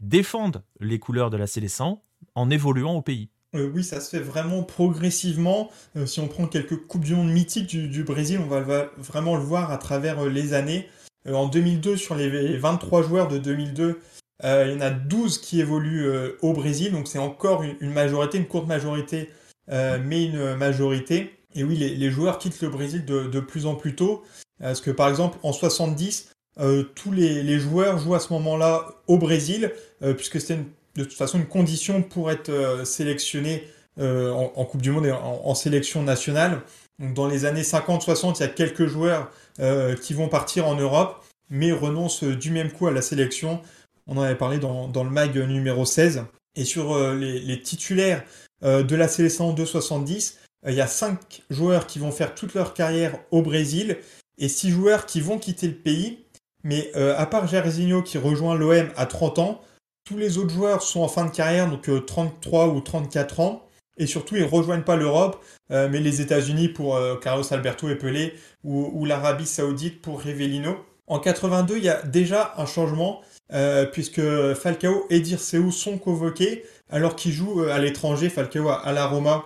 défendent 0.00 0.62
les 0.80 1.00
couleurs 1.00 1.30
de 1.30 1.36
la 1.36 1.48
Célestin 1.48 1.98
en 2.36 2.50
évoluant 2.50 2.94
au 2.94 3.02
pays. 3.02 3.30
Euh, 3.54 3.70
oui, 3.74 3.82
ça 3.82 4.00
se 4.00 4.10
fait 4.10 4.22
vraiment 4.22 4.62
progressivement. 4.62 5.70
Euh, 5.96 6.06
si 6.06 6.20
on 6.20 6.28
prend 6.28 6.46
quelques 6.46 6.76
Coupes 6.86 7.04
du 7.04 7.14
Monde 7.14 7.30
mythiques 7.30 7.66
du, 7.66 8.04
Brésil, 8.04 8.40
on 8.42 8.46
va, 8.46 8.90
vraiment 8.98 9.36
le 9.36 9.42
voir 9.42 9.72
à 9.72 9.78
travers 9.78 10.24
euh, 10.24 10.28
les 10.28 10.52
années. 10.52 10.88
en 11.26 11.48
2002, 11.48 11.96
sur 11.96 12.14
les 12.14 12.56
23 12.58 13.02
joueurs 13.02 13.28
de 13.28 13.38
2002, 13.38 14.00
il 14.44 14.70
y 14.70 14.74
en 14.74 14.80
a 14.80 14.90
12 14.90 15.38
qui 15.38 15.60
évoluent 15.60 16.08
au 16.42 16.52
Brésil. 16.52 16.92
Donc 16.92 17.08
c'est 17.08 17.18
encore 17.18 17.62
une, 17.62 17.90
majorité, 17.90 18.38
une 18.38 18.46
courte 18.46 18.68
majorité, 18.68 19.30
mais 19.68 20.24
une 20.24 20.54
majorité. 20.54 21.38
Et 21.54 21.64
oui, 21.64 21.76
les, 21.76 22.10
joueurs 22.10 22.38
quittent 22.38 22.62
le 22.62 22.68
Brésil 22.68 23.04
de, 23.04 23.40
plus 23.40 23.66
en 23.66 23.74
plus 23.74 23.96
tôt. 23.96 24.22
Parce 24.60 24.80
que 24.80 24.92
par 24.92 25.08
exemple, 25.08 25.38
en 25.42 25.52
70, 25.52 26.30
euh, 26.60 26.84
tous 26.94 27.10
les, 27.10 27.58
joueurs 27.58 27.98
jouent 27.98 28.14
à 28.14 28.20
ce 28.20 28.32
moment-là 28.34 28.86
au 29.08 29.18
Brésil, 29.18 29.72
puisque 30.16 30.40
c'était 30.40 30.60
de 30.98 31.04
toute 31.04 31.16
façon 31.16 31.38
une 31.38 31.46
condition 31.46 32.02
pour 32.02 32.30
être 32.30 32.50
euh, 32.50 32.84
sélectionné 32.84 33.64
en, 34.00 34.64
Coupe 34.64 34.80
du 34.80 34.92
Monde 34.92 35.06
et 35.06 35.10
en, 35.10 35.56
sélection 35.56 36.04
nationale. 36.04 36.60
Dans 37.00 37.26
les 37.26 37.46
années 37.46 37.62
50-60, 37.62 38.36
il 38.36 38.40
y 38.42 38.42
a 38.44 38.48
quelques 38.48 38.86
joueurs 38.86 39.28
qui 40.00 40.14
vont 40.14 40.28
partir 40.28 40.68
en 40.68 40.76
Europe, 40.76 41.24
mais 41.50 41.72
renoncent 41.72 42.22
du 42.22 42.52
même 42.52 42.70
coup 42.70 42.86
à 42.86 42.92
la 42.92 43.02
sélection. 43.02 43.60
On 44.06 44.16
en 44.16 44.22
avait 44.22 44.36
parlé 44.36 44.58
dans, 44.58 44.86
le 45.02 45.10
mag 45.10 45.36
numéro 45.36 45.84
16. 45.84 46.22
Et 46.54 46.64
sur 46.64 46.96
les, 47.12 47.60
titulaires 47.60 48.22
de 48.62 48.94
la 48.94 49.08
sélection 49.08 49.52
270, 49.52 50.38
il 50.68 50.74
y 50.74 50.80
a 50.80 50.86
5 50.86 51.42
joueurs 51.50 51.88
qui 51.88 51.98
vont 51.98 52.12
faire 52.12 52.36
toute 52.36 52.54
leur 52.54 52.74
carrière 52.74 53.18
au 53.32 53.42
Brésil 53.42 53.96
et 54.38 54.48
6 54.48 54.70
joueurs 54.70 55.06
qui 55.06 55.20
vont 55.20 55.40
quitter 55.40 55.66
le 55.66 55.74
pays 55.74 56.20
mais 56.64 56.90
euh, 56.96 57.14
à 57.16 57.26
part 57.26 57.46
Jairzinho 57.46 58.02
qui 58.02 58.18
rejoint 58.18 58.54
l'OM 58.54 58.88
à 58.96 59.06
30 59.06 59.38
ans, 59.38 59.60
tous 60.08 60.16
les 60.16 60.38
autres 60.38 60.54
joueurs 60.54 60.82
sont 60.82 61.00
en 61.00 61.08
fin 61.08 61.26
de 61.26 61.30
carrière, 61.30 61.68
donc 61.68 61.88
33 62.06 62.66
euh, 62.66 62.70
ou 62.70 62.80
34 62.80 63.40
ans. 63.40 63.68
Et 63.98 64.06
surtout, 64.06 64.36
ils 64.36 64.42
ne 64.42 64.48
rejoignent 64.48 64.82
pas 64.82 64.96
l'Europe, 64.96 65.44
euh, 65.70 65.88
mais 65.90 66.00
les 66.00 66.20
États-Unis 66.20 66.68
pour 66.68 66.98
Carlos 67.20 67.44
Alberto 67.52 67.88
et 67.88 68.34
ou, 68.64 69.04
l'Arabie 69.04 69.46
Saoudite 69.46 70.00
pour 70.00 70.20
Rivellino. 70.20 70.76
En 71.08 71.18
82, 71.18 71.76
il 71.76 71.84
y 71.84 71.88
a 71.88 72.00
déjà 72.02 72.54
un 72.56 72.66
changement, 72.66 73.22
puisque 73.92 74.20
Falcao 74.54 75.06
et 75.10 75.20
Dirceu 75.20 75.70
sont 75.70 75.98
convoqués, 75.98 76.64
alors 76.90 77.16
qu'ils 77.16 77.32
jouent 77.32 77.62
à 77.62 77.78
l'étranger, 77.78 78.28
Falcao 78.28 78.68
à, 78.68 78.92
la 78.92 79.06
Roma 79.06 79.44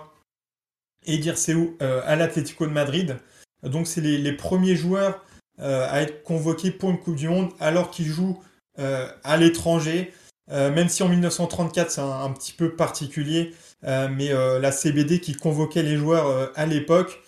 et 1.05 1.17
Dirceu 1.17 1.75
à 1.79 2.15
l'Atlético 2.15 2.67
de 2.67 2.71
Madrid. 2.71 3.17
Donc 3.63 3.87
c'est 3.87 4.01
les, 4.01 4.33
premiers 4.33 4.75
joueurs 4.75 5.23
euh, 5.59 5.87
à 5.89 6.01
être 6.01 6.23
convoqué 6.23 6.71
pour 6.71 6.89
une 6.89 6.99
Coupe 6.99 7.15
du 7.15 7.29
Monde 7.29 7.51
alors 7.59 7.91
qu'il 7.91 8.05
joue 8.05 8.39
euh, 8.79 9.07
à 9.23 9.37
l'étranger. 9.37 10.13
Euh, 10.51 10.71
même 10.71 10.89
si 10.89 11.03
en 11.03 11.09
1934 11.09 11.91
c'est 11.91 12.01
un, 12.01 12.29
petit 12.31 12.53
peu 12.53 12.75
particulier, 12.75 13.53
mais 13.83 14.29
la 14.31 14.71
CBD 14.71 15.19
qui 15.19 15.33
convoquait 15.33 15.83
les 15.83 15.97
joueurs 15.97 16.51
à 16.55 16.65
l'époque 16.65 17.21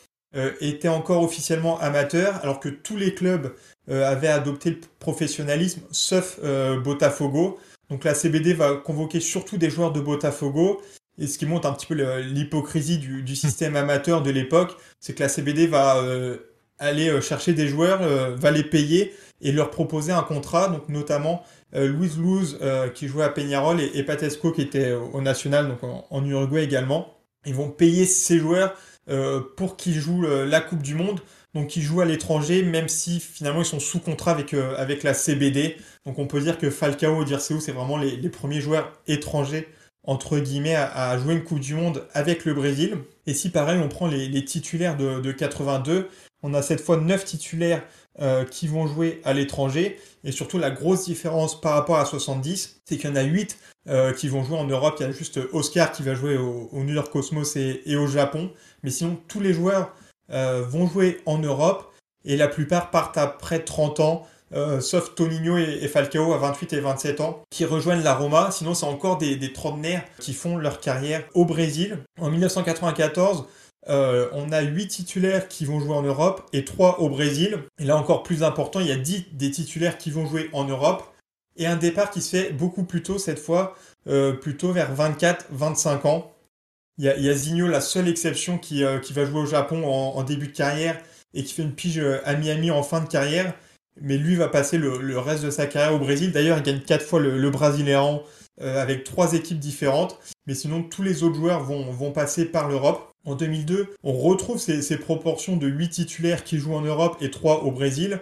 était 0.60 0.90
encore 0.90 1.24
officiellement 1.24 1.80
amateur, 1.80 2.40
alors 2.44 2.60
que 2.60 2.70
tous 2.70 2.98
les 2.98 3.14
clubs 3.14 3.54
avaient 3.90 4.28
adopté 4.28 4.72
le 4.72 4.80
professionnalisme, 5.00 5.82
sauf 5.92 6.40
Botafogo. 6.84 7.58
Donc 7.90 8.04
la 8.04 8.14
CBD 8.14 8.54
va 8.54 8.76
convoquer 8.76 9.20
surtout 9.20 9.58
des 9.58 9.70
joueurs 9.70 9.92
de 9.92 10.02
Botafogo. 10.02 10.82
Et 11.18 11.28
ce 11.28 11.38
qui 11.38 11.46
montre 11.46 11.68
un 11.68 11.74
petit 11.74 11.86
peu 11.86 11.94
l'hypocrisie 12.20 12.98
du, 12.98 13.36
système 13.36 13.76
amateur 13.76 14.22
de 14.22 14.32
l'époque, 14.32 14.76
c'est 15.00 15.14
que 15.14 15.24
la 15.24 15.30
CBD 15.30 15.68
va 15.68 16.02
aller 16.80 17.10
euh, 17.10 17.22
chercher 17.22 17.54
des 17.54 17.68
joueurs, 17.68 18.02
euh, 18.02 18.36
va 18.36 18.52
les 18.52 18.64
payer 18.64 19.14
et 19.46 19.52
leur 19.52 19.72
proposer 19.72 20.12
un 20.12 20.24
contrat, 20.24 20.68
donc 20.68 20.90
notamment 20.90 21.44
euh, 21.76 21.88
Luis 21.88 22.12
Luz 22.18 22.60
qui 22.94 23.08
jouait 23.08 23.24
à 23.24 23.30
Peñarol 23.30 23.80
et, 23.80 24.04
Patesco 24.04 24.52
qui 24.52 24.62
était 24.62 24.92
au 24.92 25.22
national, 25.22 25.70
donc 25.70 25.80
en, 25.84 26.26
Uruguay 26.26 26.64
également. 26.64 27.14
Ils 27.46 27.56
vont 27.56 27.70
payer 27.70 28.06
ces 28.06 28.40
joueurs 28.40 28.74
pour 29.56 29.78
qu'ils 29.78 30.00
jouent 30.00 30.24
la 30.24 30.62
Coupe 30.62 30.82
du 30.82 30.96
Monde, 30.96 31.22
donc 31.54 31.68
qu'ils 31.68 31.84
jouent 31.84 32.02
à 32.02 32.06
l'étranger, 32.06 32.64
même 32.64 32.90
si 32.90 33.20
finalement 33.20 33.62
ils 33.62 33.66
sont 33.66 33.80
sous 33.80 34.00
contrat 34.00 34.32
avec, 34.32 34.54
avec 34.54 35.04
la 35.04 35.14
CBD. 35.14 35.78
Donc 36.06 36.18
on 36.18 36.26
peut 36.26 36.42
dire 36.42 36.58
que 36.58 36.72
Falcao 36.72 37.22
et 37.22 37.26
Dirceu, 37.26 37.60
c'est 37.60 37.72
vraiment 37.72 37.98
les, 37.98 38.30
premiers 38.30 38.62
joueurs 38.62 38.92
étrangers 39.08 39.68
entre 40.08 40.40
guillemets, 40.40 40.76
à, 40.76 41.18
jouer 41.18 41.34
une 41.34 41.44
Coupe 41.44 41.60
du 41.60 41.74
Monde 41.74 42.08
avec 42.14 42.46
le 42.46 42.54
Brésil. 42.54 42.98
Et 43.26 43.34
si 43.34 43.50
pareil, 43.50 43.80
on 43.80 43.90
prend 43.90 44.08
les, 44.08 44.46
titulaires 44.46 44.98
de, 44.98 45.20
de, 45.20 45.32
82, 45.32 46.08
on 46.44 46.54
a 46.54 46.62
cette 46.62 46.82
fois 46.82 46.98
9 46.98 47.26
titulaires 47.26 47.84
euh, 48.22 48.46
qui 48.46 48.68
vont 48.68 48.88
jouer 48.88 49.20
à 49.26 49.34
l'étranger. 49.34 50.00
Et 50.24 50.32
surtout, 50.32 50.58
la 50.58 50.72
grosse 50.72 51.04
différence 51.04 51.60
par 51.60 51.74
rapport 51.74 51.98
à 51.98 52.06
70, 52.06 52.80
c'est 52.86 52.96
qu'il 52.96 53.10
y 53.10 53.12
en 53.12 53.16
a 53.18 53.24
8 53.24 53.58
euh, 53.90 54.14
qui 54.14 54.30
vont 54.30 54.42
jouer 54.42 54.58
en 54.58 54.64
Europe. 54.64 54.96
Il 55.02 55.06
y 55.06 55.10
a 55.10 55.12
juste 55.12 55.38
Oscar 55.52 55.92
qui 55.92 56.02
va 56.02 56.16
jouer 56.16 56.38
au, 56.38 56.70
New 56.72 56.94
York 56.94 57.12
Cosmos 57.12 57.58
et, 57.58 57.96
au 57.98 58.08
Japon. 58.08 58.52
Mais 58.84 58.90
sinon, 58.90 59.20
tous 59.28 59.42
les 59.42 59.54
joueurs 59.54 59.94
euh, 60.32 60.64
vont 60.66 60.88
jouer 60.88 61.20
en 61.26 61.40
Europe. 61.40 61.94
Et 62.24 62.38
la 62.38 62.48
plupart 62.48 62.90
partent 62.90 63.18
après 63.18 63.60
30 63.60 64.00
ans. 64.00 64.26
sauf 64.80 65.14
Toninho 65.16 65.58
et, 65.58 65.86
Falcao 65.90 66.32
à 66.32 66.38
28 66.38 66.72
et 66.72 66.80
27 66.80 67.20
ans, 67.20 67.44
qui 67.50 67.66
rejoignent 67.66 68.02
la 68.02 68.16
Roma. 68.16 68.50
Sinon, 68.52 68.76
c'est 68.76 68.86
encore 68.86 69.18
des, 69.18 69.36
des 69.36 69.52
trentenaires 69.52 70.06
qui 70.20 70.34
font 70.34 70.56
leur 70.56 70.80
carrière 70.80 71.26
au 71.34 71.44
Brésil. 71.44 72.00
En 72.18 72.30
1994, 72.30 73.46
euh, 73.88 74.30
on 74.32 74.52
a 74.52 74.62
8 74.62 74.88
titulaires 74.88 75.48
qui 75.48 75.66
vont 75.66 75.80
jouer 75.80 75.96
en 75.96 76.02
Europe 76.02 76.48
et 76.54 76.66
3 76.66 77.00
au 77.00 77.10
Brésil. 77.10 77.60
Et 77.80 77.86
là 77.86 77.98
encore 77.98 78.24
plus 78.24 78.44
important, 78.44 78.80
il 78.80 78.88
y 78.88 78.92
a 78.92 78.98
10 78.98 79.28
des 79.34 79.52
titulaires 79.52 79.98
qui 79.98 80.12
vont 80.12 80.26
jouer 80.26 80.50
en 80.54 80.66
Europe. 80.66 81.04
Et 81.58 81.68
un 81.68 81.76
départ 81.76 82.10
qui 82.10 82.22
se 82.22 82.36
fait 82.36 82.52
beaucoup 82.52 82.84
plus 82.84 83.02
tôt 83.02 83.18
cette 83.18 83.40
fois, 83.40 83.76
euh, 84.08 84.34
plutôt 84.34 84.72
vers 84.72 84.94
24-25 84.94 86.08
ans. 86.08 86.32
Il 86.98 87.06
y, 87.06 87.30
a, 87.30 87.34
Zigno, 87.34 87.68
la 87.68 87.82
seule 87.82 88.08
exception 88.08 88.58
qui, 88.58 88.84
euh, 88.84 89.00
va 89.12 89.26
jouer 89.26 89.42
au 89.42 89.46
Japon 89.46 89.86
en, 89.86 90.24
début 90.24 90.48
de 90.48 90.54
carrière 90.54 90.98
et 91.34 91.44
qui 91.44 91.54
fait 91.54 91.62
une 91.62 91.74
pige 91.74 92.02
à 92.24 92.36
Miami 92.36 92.72
en 92.72 92.84
fin 92.84 93.02
de 93.02 93.08
carrière. 93.08 93.54
Mais 94.02 94.18
lui 94.18 94.36
va 94.36 94.48
passer 94.48 94.78
le, 94.78 95.20
reste 95.20 95.44
de 95.44 95.50
sa 95.50 95.68
carrière 95.68 95.94
au 95.94 96.00
Brésil. 96.00 96.32
D'ailleurs, 96.32 96.58
il 96.58 96.64
gagne 96.64 96.80
4 96.80 97.06
fois 97.06 97.20
le, 97.20 97.38
le 97.38 97.50
Brasileirão 97.50 98.24
avec 98.62 99.04
3 99.04 99.34
équipes 99.34 99.60
différentes. 99.60 100.18
Mais 100.48 100.56
sinon, 100.56 100.84
tous 100.84 101.04
les 101.04 101.24
autres 101.24 101.36
joueurs 101.36 101.64
vont 101.64 102.12
passer 102.14 102.46
par 102.46 102.70
l'Europe. 102.70 103.15
En 103.26 103.34
2002, 103.34 103.96
on 104.04 104.14
retrouve 104.14 104.60
ces, 104.60 104.98
proportions 104.98 105.58
de 105.58 105.68
8 105.68 105.90
titulaires 105.90 106.44
qui 106.44 106.60
jouent 106.60 106.76
en 106.76 106.82
Europe 106.82 107.18
et 107.22 107.32
3 107.32 107.64
au 107.64 107.72
Brésil. 107.72 108.22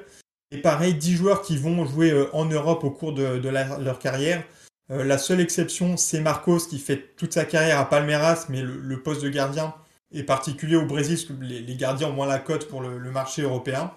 Et 0.52 0.60
pareil, 0.60 0.94
10 0.94 1.16
joueurs 1.16 1.42
qui 1.42 1.58
vont 1.58 1.86
jouer 1.86 2.12
euh, 2.12 2.34
en 2.34 2.46
Europe 2.46 2.84
au 2.86 2.92
cours 2.92 3.14
de, 3.14 3.50
leur 3.50 4.00
carrière. 4.00 4.44
Euh, 4.92 5.04
la 5.04 5.18
seule 5.18 5.42
exception, 5.42 5.98
c'est 5.98 6.22
Marcos 6.22 6.60
qui 6.70 6.80
fait 6.80 7.16
toute 7.18 7.34
sa 7.34 7.44
carrière 7.44 7.80
à 7.80 7.90
Palmeiras, 7.90 8.46
mais 8.50 8.62
le, 8.62 9.02
poste 9.02 9.24
de 9.24 9.30
gardien 9.30 9.74
est 10.14 10.24
particulier 10.24 10.78
au 10.78 10.86
Brésil, 10.86 11.16
parce 11.16 11.38
que 11.38 11.44
les, 11.44 11.76
gardiens 11.76 12.08
ont 12.08 12.14
moins 12.14 12.28
la 12.28 12.40
cote 12.40 12.68
pour 12.70 12.82
le, 12.82 13.12
marché 13.12 13.42
européen. 13.42 13.92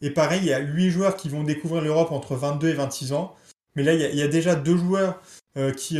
Et 0.00 0.10
pareil, 0.10 0.40
il 0.42 0.48
y 0.48 0.52
a 0.52 0.58
8 0.58 0.90
joueurs 0.90 1.16
qui 1.16 1.28
vont 1.28 1.44
découvrir 1.44 1.82
l'Europe 1.82 2.10
entre 2.10 2.34
22 2.34 2.68
et 2.68 2.74
26 2.74 3.12
ans. 3.12 3.36
Mais 3.76 3.84
là, 3.84 3.94
il 3.94 4.16
y 4.16 4.22
a, 4.22 4.28
déjà 4.28 4.56
deux 4.56 4.76
joueurs 4.76 5.20
euh, 5.56 5.72
qui, 5.72 5.98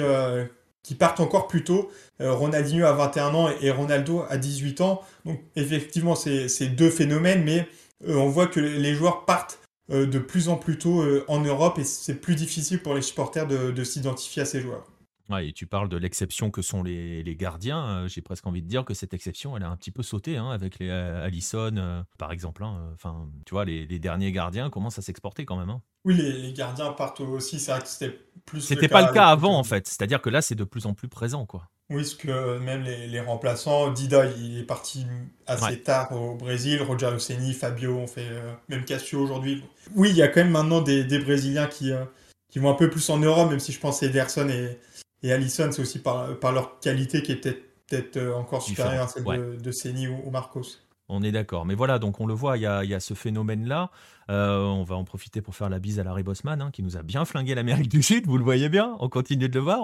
qui 0.87 0.95
partent 0.95 1.19
encore 1.19 1.49
plus 1.49 1.65
tôt. 1.65 1.91
Euh, 2.21 2.33
Ronaldinho 2.33 2.87
à 2.87 2.93
21 2.93 3.35
ans 3.35 3.49
et 3.61 3.71
Ronaldo 3.73 4.25
à 4.31 4.39
18 4.39 4.81
ans. 4.83 5.03
Donc 5.25 5.41
effectivement, 5.57 6.15
c'est 6.15 6.69
deux 6.69 6.91
phénomènes, 6.91 7.43
mais 7.43 7.69
euh, 8.07 8.15
on 8.15 8.29
voit 8.29 8.47
que 8.47 8.61
les 8.61 8.95
joueurs 8.95 9.25
partent 9.25 9.59
euh, 9.91 10.07
de 10.07 10.21
plus 10.21 10.49
en 10.49 10.57
plus 10.57 10.79
tôt 10.79 11.05
en 11.27 11.41
Europe 11.41 11.79
et 11.81 11.85
c'est 11.85 12.21
plus 12.21 12.37
difficile 12.37 12.81
pour 12.81 12.95
les 12.95 13.03
supporters 13.03 13.49
de, 13.49 13.85
s'identifier 13.85 14.43
à 14.43 14.45
ces 14.45 14.61
joueurs. 14.61 14.87
Ouais, 15.29 15.49
et 15.49 15.53
tu 15.53 15.67
parles 15.67 15.89
de 15.89 15.97
l'exception 15.97 16.53
que 16.53 16.63
sont 16.63 16.85
les, 16.85 17.37
gardiens. 17.37 18.07
J'ai 18.07 18.23
presque 18.23 18.47
envie 18.47 18.63
de 18.63 18.69
dire 18.69 18.85
que 18.85 18.95
cette 18.95 19.13
exception, 19.13 19.57
elle 19.57 19.65
a 19.65 19.69
un 19.69 19.77
petit 19.77 19.91
peu 19.91 20.05
sauté 20.05 20.37
hein, 20.37 20.51
avec 20.51 20.79
les 20.79 20.89
Allison, 20.89 22.05
par 22.17 22.31
exemple. 22.31 22.63
Hein. 22.63 22.93
Enfin, 22.95 23.29
tu 23.45 23.55
vois, 23.55 23.65
les, 23.65 23.99
derniers 23.99 24.31
gardiens 24.31 24.71
commencent 24.71 25.01
à 25.01 25.03
s'exporter 25.03 25.45
quand 25.45 25.57
même. 25.57 25.71
Hein. 25.71 25.83
Oui, 26.07 26.15
les, 26.15 26.53
gardiens 26.53 26.93
partent 26.93 27.21
aussi. 27.21 27.59
C'est 27.59 27.73
vrai 27.73 27.81
que 27.83 27.89
c'était 27.89 28.17
plus. 28.47 28.61
C'était 28.61 28.89
pas 28.89 29.07
le 29.07 29.13
cas 29.13 29.27
avant, 29.27 29.59
en 29.59 29.65
fait. 29.65 29.87
C'est-à-dire 29.87 30.23
que 30.23 30.31
là, 30.31 30.41
c'est 30.41 30.55
de 30.55 30.65
plus 30.65 30.87
en 30.87 30.95
plus 30.95 31.09
présent, 31.09 31.45
quoi. 31.45 31.69
Oui, 31.91 32.03
parce 32.03 32.15
que 32.15 32.59
même 32.59 32.83
les, 32.83 33.21
remplaçants, 33.21 33.91
Dida, 33.93 34.27
il 34.27 34.59
est 34.61 34.65
parti 34.65 35.07
assez 35.47 35.81
tard 35.81 36.11
au 36.13 36.35
Brésil, 36.35 36.83
Roger 36.83 37.11
Luceni, 37.13 37.53
Fabio, 37.53 37.97
on 37.97 38.09
fait 38.09 38.27
euh, 38.29 38.53
même 38.69 38.85
Cassio 38.85 39.21
aujourd'hui. 39.21 39.63
Oui, 39.95 40.11
il 40.11 40.17
y 40.17 40.23
a 40.23 40.29
quand 40.29 40.41
même 40.41 40.51
maintenant 40.51 40.81
des, 40.81 41.19
Brésiliens 41.21 41.69
qui, 41.69 41.93
euh, 41.93 42.05
qui 42.49 42.59
vont 42.59 42.71
un 42.71 42.75
peu 42.75 42.91
plus 42.91 43.09
en 43.09 43.19
Europe, 43.19 43.51
même 43.51 43.61
si 43.61 43.71
je 43.71 43.79
pense 43.79 44.03
Ederson 44.03 44.49
et, 44.49 44.81
et 45.23 45.33
Allison, 45.33 45.71
c'est 45.71 45.81
aussi 45.81 46.01
par, 46.01 46.37
par 46.41 46.51
leur 46.51 46.81
qualité 46.81 47.23
qui 47.23 47.33
est 47.33 47.37
peut-être 47.37 48.17
euh, 48.17 48.35
encore 48.35 48.63
supérieure 48.63 49.05
à 49.05 49.09
celle 49.09 49.25
de, 49.25 49.57
de 49.61 49.73
Seni 49.73 50.09
ou, 50.09 50.29
Marcos. 50.31 50.81
On 51.09 51.23
est 51.23 51.33
d'accord. 51.33 51.67
Mais 51.67 51.75
voilà, 51.75 51.99
donc 51.99 52.21
on 52.21 52.27
le 52.27 52.35
voit, 52.35 52.57
il 52.57 52.63
y 52.63 52.67
a, 52.67 53.01
ce 53.01 53.15
phénomène-là. 53.15 53.91
on 54.29 54.83
va 54.83 54.97
en 54.97 55.05
profiter 55.05 55.41
pour 55.41 55.55
faire 55.55 55.69
la 55.69 55.79
bise 55.79 56.01
à 56.01 56.05
Larry 56.05 56.23
Bossman, 56.23 56.61
hein, 56.61 56.71
qui 56.73 56.83
nous 56.83 56.97
a 56.97 57.03
bien 57.03 57.25
flingué 57.25 57.55
l'Amérique 57.55 57.89
du 57.89 58.03
Sud, 58.03 58.27
vous 58.27 58.39
le 58.39 58.45
voyez 58.45 58.69
bien. 58.69 58.97
On 58.99 59.09
continue 59.09 59.49
de 59.49 59.55
le 59.55 59.61
voir. 59.61 59.81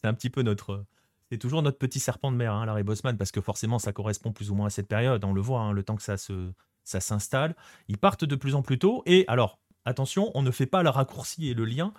C'est 0.00 0.08
un 0.08 0.14
petit 0.14 0.30
peu 0.30 0.42
notre, 0.42 0.84
c'est 1.30 1.38
toujours 1.38 1.62
notre 1.62 1.78
petit 1.78 2.00
serpent 2.00 2.30
de 2.30 2.36
mer, 2.36 2.52
hein, 2.52 2.66
Larry 2.66 2.82
Bosman, 2.82 3.16
parce 3.16 3.32
que 3.32 3.40
forcément, 3.40 3.78
ça 3.78 3.92
correspond 3.92 4.32
plus 4.32 4.50
ou 4.50 4.54
moins 4.54 4.66
à 4.66 4.70
cette 4.70 4.88
période. 4.88 5.24
On 5.24 5.32
le 5.32 5.40
voit, 5.40 5.60
hein, 5.60 5.72
le 5.72 5.82
temps 5.82 5.96
que 5.96 6.02
ça 6.02 6.16
se, 6.16 6.52
ça 6.84 7.00
s'installe. 7.00 7.56
Ils 7.88 7.98
partent 7.98 8.24
de 8.24 8.36
plus 8.36 8.54
en 8.54 8.62
plus 8.62 8.78
tôt. 8.78 9.02
Et 9.06 9.24
alors, 9.26 9.58
attention, 9.84 10.30
on 10.34 10.42
ne 10.42 10.50
fait 10.50 10.66
pas 10.66 10.82
le 10.82 10.90
raccourci 10.90 11.48
et 11.48 11.54
le 11.54 11.64
lien. 11.64 11.92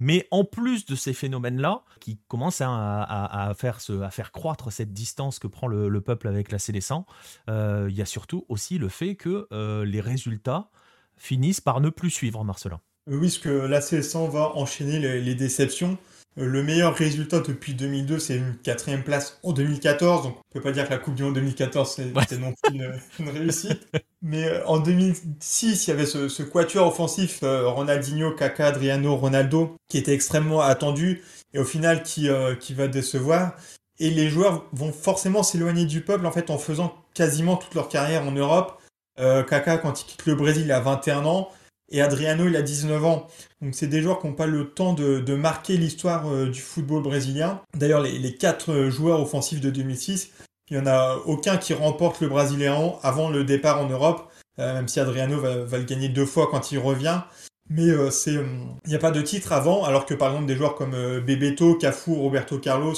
Mais 0.00 0.26
en 0.30 0.44
plus 0.44 0.86
de 0.86 0.94
ces 0.94 1.12
phénomènes-là, 1.12 1.84
qui 2.00 2.18
commencent 2.26 2.62
à, 2.62 3.52
faire 3.56 3.78
à 4.02 4.10
faire 4.10 4.32
croître 4.32 4.72
cette 4.72 4.92
distance 4.92 5.38
que 5.38 5.46
prend 5.46 5.66
le, 5.66 6.00
peuple 6.00 6.28
avec 6.28 6.50
la 6.50 6.58
Célestin, 6.58 7.04
euh, 7.48 7.86
il 7.90 7.96
y 7.96 8.02
a 8.02 8.06
surtout 8.06 8.46
aussi 8.48 8.78
le 8.78 8.88
fait 8.88 9.14
que 9.14 9.46
euh, 9.52 9.84
les 9.84 10.00
résultats 10.00 10.70
finissent 11.16 11.60
par 11.60 11.80
ne 11.82 11.90
plus 11.90 12.10
suivre 12.10 12.42
Marcelin. 12.42 12.80
Oui, 13.06 13.20
parce 13.20 13.38
que 13.38 13.48
la 13.48 13.80
va 14.28 14.56
enchaîner 14.56 15.20
les 15.20 15.34
déceptions. 15.34 15.98
Euh, 16.38 16.46
le 16.46 16.62
meilleur 16.62 16.94
résultat 16.94 17.40
depuis 17.40 17.74
2002, 17.74 18.18
c'est 18.18 18.36
une 18.36 18.56
quatrième 18.56 19.02
place 19.02 19.38
en 19.42 19.52
2014. 19.52 20.24
Donc, 20.24 20.36
on 20.38 20.54
peut 20.54 20.60
pas 20.60 20.72
dire 20.72 20.86
que 20.86 20.90
la 20.90 20.98
Coupe 20.98 21.14
du 21.14 21.22
Monde 21.22 21.34
2014, 21.34 21.90
c'était 21.96 22.38
non 22.38 22.52
plus 22.62 22.74
une, 23.18 23.28
réussite. 23.28 23.88
Mais 24.22 24.48
euh, 24.48 24.64
en 24.66 24.78
2006, 24.78 25.86
il 25.86 25.90
y 25.90 25.92
avait 25.92 26.06
ce, 26.06 26.42
quatuor 26.42 26.86
offensif, 26.86 27.40
euh, 27.42 27.68
Ronaldinho, 27.68 28.32
Kaká, 28.32 28.68
Adriano, 28.68 29.16
Ronaldo, 29.16 29.76
qui 29.88 29.98
était 29.98 30.14
extrêmement 30.14 30.60
attendu 30.60 31.22
et 31.52 31.58
au 31.58 31.64
final 31.64 32.02
qui, 32.04 32.28
qui 32.60 32.74
va 32.74 32.86
décevoir. 32.86 33.56
Et 33.98 34.08
les 34.10 34.28
joueurs 34.28 34.66
vont 34.72 34.92
forcément 34.92 35.42
s'éloigner 35.42 35.84
du 35.84 36.00
peuple 36.00 36.24
en 36.26 36.30
fait 36.30 36.48
en 36.48 36.58
faisant 36.58 36.94
quasiment 37.12 37.56
toute 37.56 37.74
leur 37.74 37.88
carrière 37.88 38.22
en 38.22 38.30
Europe. 38.30 38.80
Kaká, 39.16 39.78
quand 39.78 40.00
il 40.00 40.04
quitte 40.04 40.26
le 40.26 40.36
Brésil, 40.36 40.62
il 40.66 40.72
a 40.72 40.78
21 40.78 41.26
ans. 41.26 41.50
Et 41.90 42.00
Adriano, 42.00 42.46
il 42.46 42.56
a 42.56 42.62
19 42.62 43.04
ans. 43.04 43.26
Donc 43.60 43.74
c'est 43.74 43.88
des 43.88 44.00
joueurs 44.00 44.20
qui 44.20 44.28
n'ont 44.28 44.34
pas 44.34 44.46
le 44.46 44.70
temps 44.70 44.94
de, 44.94 45.34
marquer 45.34 45.76
l'histoire 45.76 46.28
euh, 46.28 46.48
du 46.48 46.60
football 46.60 47.02
brésilien. 47.02 47.60
D'ailleurs, 47.76 48.00
les, 48.00 48.34
quatre 48.34 48.72
euh, 48.72 48.90
joueurs 48.90 49.20
offensifs 49.20 49.60
de 49.60 49.70
2006, 49.70 50.30
il 50.70 50.76
n'y 50.76 50.82
en 50.82 50.86
a 50.86 51.16
aucun 51.26 51.56
qui 51.56 51.74
remporte 51.74 52.20
le 52.20 52.28
Brésilien 52.28 52.94
avant 53.02 53.28
le 53.28 53.42
départ 53.42 53.80
en 53.80 53.88
Europe, 53.88 54.30
euh, 54.60 54.74
même 54.74 54.86
si 54.86 55.00
Adriano 55.00 55.40
va, 55.40 55.78
le 55.78 55.84
gagner 55.84 56.08
deux 56.08 56.26
fois 56.26 56.48
quand 56.48 56.70
il 56.70 56.78
revient. 56.78 57.22
Mais 57.68 57.86
il 57.86 58.44
n'y 58.86 58.94
a 58.94 58.98
pas 58.98 59.10
de 59.12 59.22
titre 59.22 59.52
avant, 59.52 59.84
alors 59.84 60.04
que 60.04 60.14
par 60.14 60.30
exemple 60.30 60.46
des 60.46 60.56
joueurs 60.56 60.74
comme 60.74 61.20
Bebeto, 61.20 61.76
Cafu, 61.76 62.12
Roberto 62.12 62.58
Carlos 62.58 62.94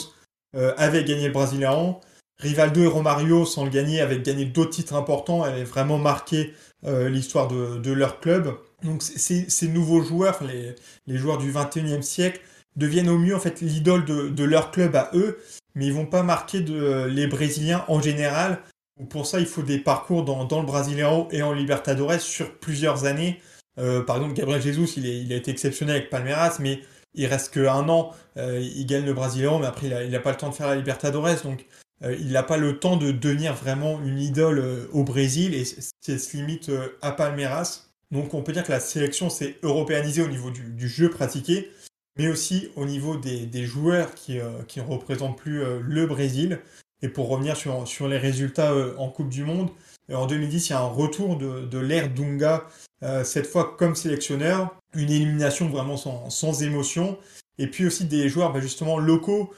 avaient 0.54 1.04
gagné 1.04 1.26
le 1.26 1.32
Brésilien. 1.32 1.96
Rivaldo 2.38 2.82
et 2.82 2.86
Romario, 2.86 3.44
sans 3.44 3.64
le 3.64 3.70
gagner, 3.70 4.00
avaient 4.00 4.20
gagné 4.20 4.46
d'autres 4.46 4.70
titres 4.70 4.94
importants, 4.94 5.42
avaient 5.42 5.64
vraiment 5.64 5.98
marqué 5.98 6.54
l'histoire 6.86 7.48
de, 7.48 7.92
leur 7.92 8.18
club. 8.20 8.54
Donc 8.82 9.02
ces, 9.02 9.68
nouveaux 9.68 10.02
joueurs, 10.02 10.42
les, 10.42 11.16
joueurs 11.16 11.38
du 11.38 11.52
21e 11.52 12.02
siècle, 12.02 12.40
deviennent 12.76 13.08
au 13.08 13.18
mieux 13.18 13.36
en 13.36 13.40
fait 13.40 13.60
l'idole 13.60 14.04
de, 14.04 14.44
leur 14.44 14.70
club 14.70 14.96
à 14.96 15.10
eux, 15.14 15.38
mais 15.74 15.86
ils 15.86 15.92
vont 15.92 16.06
pas 16.06 16.22
marquer 16.22 16.60
de, 16.60 17.06
les 17.06 17.26
Brésiliens 17.26 17.84
en 17.88 18.00
général. 18.00 18.60
Pour 19.10 19.26
ça, 19.26 19.40
il 19.40 19.46
faut 19.46 19.62
des 19.62 19.78
parcours 19.78 20.24
dans, 20.24 20.60
le 20.60 20.66
Brasileiro 20.66 21.28
et 21.30 21.42
en 21.42 21.52
Libertadores 21.52 22.20
sur 22.20 22.58
plusieurs 22.58 23.04
années. 23.04 23.40
Euh, 23.78 24.02
par 24.02 24.16
exemple, 24.16 24.34
Gabriel 24.34 24.60
Jesus, 24.60 24.94
il, 24.96 25.32
a 25.32 25.36
été 25.36 25.50
exceptionnel 25.50 25.96
avec 25.96 26.10
Palmeiras, 26.10 26.58
mais 26.60 26.80
il 27.14 27.26
reste 27.26 27.54
qu'un 27.54 27.88
an. 27.88 28.12
Euh, 28.36 28.60
il 28.60 28.86
gagne 28.86 29.04
le 29.04 29.14
Brasileiro, 29.14 29.58
mais 29.58 29.66
après, 29.66 29.86
il 29.86 30.10
n'a 30.10 30.20
pas 30.20 30.30
le 30.30 30.36
temps 30.36 30.50
de 30.50 30.54
faire 30.54 30.68
la 30.68 30.76
Libertadores. 30.76 31.42
Donc, 31.42 31.66
euh, 32.04 32.16
il 32.20 32.32
n'a 32.32 32.42
pas 32.42 32.58
le 32.58 32.78
temps 32.78 32.96
de 32.96 33.12
devenir 33.12 33.54
vraiment 33.54 34.00
une 34.02 34.18
idole 34.18 34.88
au 34.92 35.04
Brésil 35.04 35.54
et 35.54 35.64
c'est 35.64 36.18
se 36.18 36.36
limite 36.36 36.70
à 37.00 37.12
Palmeiras. 37.12 37.91
Donc 38.12 38.34
on 38.34 38.42
peut 38.42 38.52
dire 38.52 38.62
que 38.62 38.70
la 38.70 38.80
sélection 38.80 39.30
s'est 39.30 39.56
européanisée 39.62 40.22
au 40.22 40.28
niveau 40.28 40.50
du, 40.50 40.88
jeu 40.88 41.08
pratiqué, 41.10 41.70
mais 42.18 42.28
aussi 42.28 42.68
au 42.76 42.84
niveau 42.84 43.16
des, 43.16 43.64
joueurs 43.64 44.14
qui 44.14 44.34
ne 44.34 44.40
euh, 44.42 44.82
représentent 44.86 45.38
plus 45.38 45.62
euh, 45.62 45.80
le 45.82 46.06
Brésil. 46.06 46.60
Et 47.00 47.08
pour 47.08 47.28
revenir 47.28 47.56
sur, 47.56 48.08
les 48.08 48.18
résultats 48.18 48.72
euh, 48.72 48.94
en 48.98 49.08
Coupe 49.08 49.30
du 49.30 49.44
Monde, 49.44 49.70
en 50.12 50.26
2010, 50.26 50.68
il 50.68 50.70
y 50.72 50.74
a 50.74 50.80
un 50.80 50.86
retour 50.86 51.36
de, 51.36 51.64
de 51.64 51.78
l'ère 51.78 52.10
Dunga, 52.10 52.66
cette 53.24 53.46
fois 53.46 53.76
comme 53.78 53.96
sélectionneur, 53.96 54.76
une 54.94 55.10
élimination 55.10 55.68
vraiment 55.68 55.96
sans, 55.96 56.62
émotion, 56.62 57.18
et 57.58 57.66
puis 57.66 57.86
aussi 57.86 58.04
des 58.04 58.28
joueurs 58.28 58.52
bah, 58.52 58.60
justement 58.60 58.98
locaux 58.98 59.54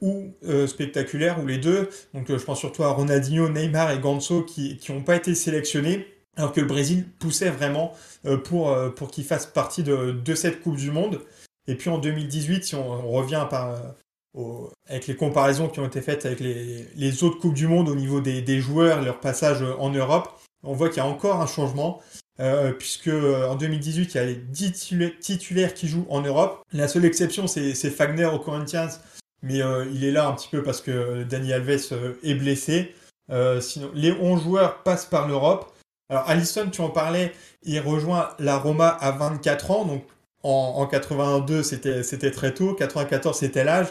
ou 0.00 0.34
spectaculaires, 0.66 1.42
ou 1.42 1.46
les 1.46 1.58
deux. 1.58 1.88
Donc 2.12 2.26
je 2.28 2.44
pense 2.44 2.58
surtout 2.58 2.82
à 2.82 2.88
Ronaldinho, 2.88 3.48
Neymar 3.48 3.92
et 3.92 3.98
Ganso 3.98 4.42
qui 4.42 4.78
n'ont 4.90 5.02
pas 5.02 5.16
été 5.16 5.34
sélectionnés 5.34 6.11
alors 6.36 6.52
que 6.52 6.60
le 6.60 6.66
Brésil 6.66 7.06
poussait 7.18 7.50
vraiment 7.50 7.92
euh, 8.24 8.36
pour, 8.36 8.70
euh, 8.70 8.90
pour 8.90 9.10
qu'il 9.10 9.24
fasse 9.24 9.46
partie 9.46 9.82
de, 9.82 10.12
de, 10.12 10.34
cette 10.34 10.60
Coupe 10.60 10.76
du 10.76 10.90
Monde. 10.90 11.20
Et 11.66 11.74
puis 11.74 11.90
en 11.90 11.98
2018, 11.98 12.64
si 12.64 12.74
on, 12.74 13.10
revient 13.10 13.46
par, 13.50 13.74
euh, 14.38 14.68
avec 14.88 15.06
les 15.06 15.16
comparaisons 15.16 15.68
qui 15.68 15.80
ont 15.80 15.86
été 15.86 16.00
faites 16.00 16.24
avec 16.26 16.40
les, 16.40 16.88
les 16.94 17.24
autres 17.24 17.38
Coupes 17.38 17.54
du 17.54 17.68
Monde 17.68 17.88
au 17.88 17.94
niveau 17.94 18.20
des, 18.20 18.40
des, 18.40 18.60
joueurs, 18.60 19.02
leur 19.02 19.20
passage 19.20 19.62
en 19.78 19.90
Europe, 19.90 20.40
on 20.64 20.72
voit 20.72 20.88
qu'il 20.88 20.98
y 20.98 21.00
a 21.00 21.06
encore 21.06 21.40
un 21.40 21.46
changement. 21.46 22.00
Euh, 22.40 22.72
puisque 22.72 23.08
en 23.08 23.56
2018, 23.56 24.14
il 24.14 24.16
y 24.16 24.20
a 24.20 24.24
les 24.24 24.34
10 24.34 25.18
titulaires 25.20 25.74
qui 25.74 25.86
jouent 25.86 26.06
en 26.08 26.22
Europe. 26.22 26.64
La 26.72 26.88
seule 26.88 27.04
exception, 27.04 27.46
c'est 27.46 27.74
Fagner 27.90 28.24
au 28.24 28.38
Corinthians, 28.38 28.88
mais 29.42 29.60
il 29.92 30.02
est 30.02 30.10
là 30.10 30.26
un 30.28 30.32
petit 30.32 30.48
peu 30.48 30.62
parce 30.62 30.80
que 30.80 31.24
Dani 31.24 31.52
Alves 31.52 31.92
est 32.22 32.34
blessé. 32.34 32.94
sinon, 33.60 33.90
les 33.94 34.12
11 34.12 34.42
joueurs 34.42 34.82
passent 34.82 35.04
par 35.04 35.28
l'Europe. 35.28 35.71
Alors, 36.12 36.28
Allison, 36.28 36.68
tu 36.70 36.82
en 36.82 36.90
parlais, 36.90 37.32
il 37.62 37.80
rejoint 37.80 38.34
la 38.38 38.58
Roma 38.58 38.86
à 38.88 39.12
24 39.12 39.70
ans, 39.70 39.86
donc 39.86 40.04
en, 40.42 40.86
82, 40.86 41.62
c'était 41.62 42.30
très 42.30 42.52
tôt, 42.52 42.74
94, 42.74 43.34
c'était 43.34 43.64
l'âge. 43.64 43.86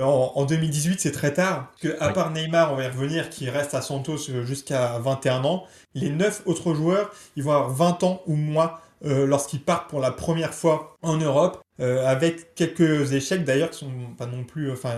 En, 0.00 0.46
2018, 0.46 0.98
c'est 0.98 1.12
très 1.12 1.34
tard, 1.34 1.70
que 1.78 1.94
à 2.00 2.08
part 2.08 2.30
Neymar, 2.30 2.72
on 2.72 2.76
va 2.76 2.84
y 2.84 2.88
revenir, 2.88 3.28
qui 3.28 3.50
reste 3.50 3.74
à 3.74 3.82
Santos 3.82 4.16
jusqu'à 4.46 4.98
21 5.00 5.44
ans, 5.44 5.66
les 5.92 6.08
9 6.08 6.44
autres 6.46 6.72
joueurs, 6.72 7.10
ils 7.36 7.42
vont 7.42 7.52
avoir 7.52 7.68
20 7.68 8.02
ans 8.04 8.22
ou 8.26 8.34
moins 8.34 8.72
euh, 9.04 9.26
lorsqu'ils 9.26 9.60
partent 9.60 9.90
pour 9.90 10.00
la 10.00 10.10
première 10.10 10.54
fois 10.54 10.96
en 11.02 11.18
Europe, 11.18 11.62
euh, 11.80 12.06
avec 12.06 12.54
quelques 12.54 13.12
échecs 13.12 13.44
d'ailleurs 13.44 13.68
qui 13.68 13.80
sont 13.80 13.92
pas 14.16 14.24
non 14.24 14.44
plus. 14.44 14.72
Enfin, 14.72 14.94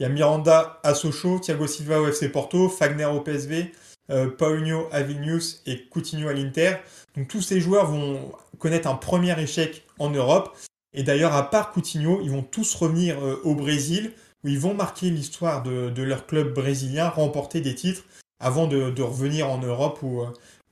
il 0.00 0.04
y 0.04 0.06
a 0.06 0.08
Miranda 0.08 0.80
à 0.84 0.94
Sochaux, 0.94 1.38
Thiago 1.38 1.66
Silva 1.66 2.00
au 2.00 2.06
FC 2.08 2.30
Porto, 2.30 2.70
Fagner 2.70 3.04
au 3.04 3.20
PSV, 3.20 3.72
euh, 4.10 4.28
Paulinho 4.28 4.86
à 4.92 5.02
Vilnius 5.02 5.62
et 5.64 5.86
Coutinho 5.86 6.28
à 6.28 6.34
l'Inter. 6.34 6.74
Donc 7.16 7.28
tous 7.28 7.40
ces 7.40 7.60
joueurs 7.60 7.86
vont 7.86 8.32
connaître 8.58 8.88
un 8.88 8.96
premier 8.96 9.38
échec 9.40 9.86
en 9.98 10.10
Europe. 10.10 10.54
Et 10.92 11.02
d'ailleurs, 11.02 11.34
à 11.34 11.50
part 11.50 11.72
Coutinho, 11.72 12.20
ils 12.22 12.30
vont 12.30 12.42
tous 12.42 12.74
revenir 12.74 13.18
euh, 13.24 13.40
au 13.44 13.54
Brésil, 13.54 14.12
où 14.44 14.48
ils 14.48 14.58
vont 14.58 14.74
marquer 14.74 15.08
l'histoire 15.08 15.62
de, 15.62 16.02
leur 16.02 16.26
club 16.26 16.52
brésilien, 16.52 17.08
remporter 17.08 17.62
des 17.62 17.74
titres, 17.74 18.02
avant 18.40 18.66
de, 18.66 19.00
revenir 19.00 19.48
en 19.48 19.58
Europe 19.58 20.00
où, 20.02 20.20
euh, 20.20 20.26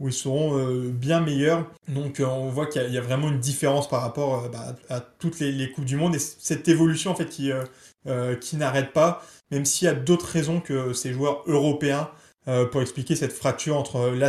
ils 0.05 0.12
seront 0.12 0.59
bien 0.88 1.21
meilleurs. 1.21 1.64
Donc 1.87 2.21
on 2.21 2.49
voit 2.49 2.66
qu'il 2.66 2.92
y, 2.92 2.99
a 2.99 3.01
vraiment 3.01 3.29
une 3.29 3.38
différence 3.38 3.88
par 3.88 4.03
rapport 4.03 4.51
bah, 4.51 4.75
à 4.88 5.01
toutes 5.01 5.38
les, 5.38 5.53
les, 5.53 5.71
Coupes 5.71 5.85
du 5.85 5.95
Monde. 5.95 6.16
Et 6.16 6.18
cette 6.18 6.66
évolution 6.66 7.12
en 7.12 7.14
fait 7.14 7.29
qui, 7.29 7.53
qui 8.40 8.57
n'arrête 8.57 8.92
pas, 8.92 9.25
même 9.53 9.64
s'il 9.64 9.87
y 9.87 9.88
a 9.88 9.95
d'autres 9.95 10.27
raisons 10.27 10.61
que 10.61 10.92
ces 10.92 11.12
joueurs 11.12 11.45
européens 11.47 12.11
euh, 12.49 12.67
pour 12.67 12.83
expliquer 12.83 13.15
cette 13.15 13.33
fracture 13.33 13.77
entre 13.77 14.11
la 14.11 14.29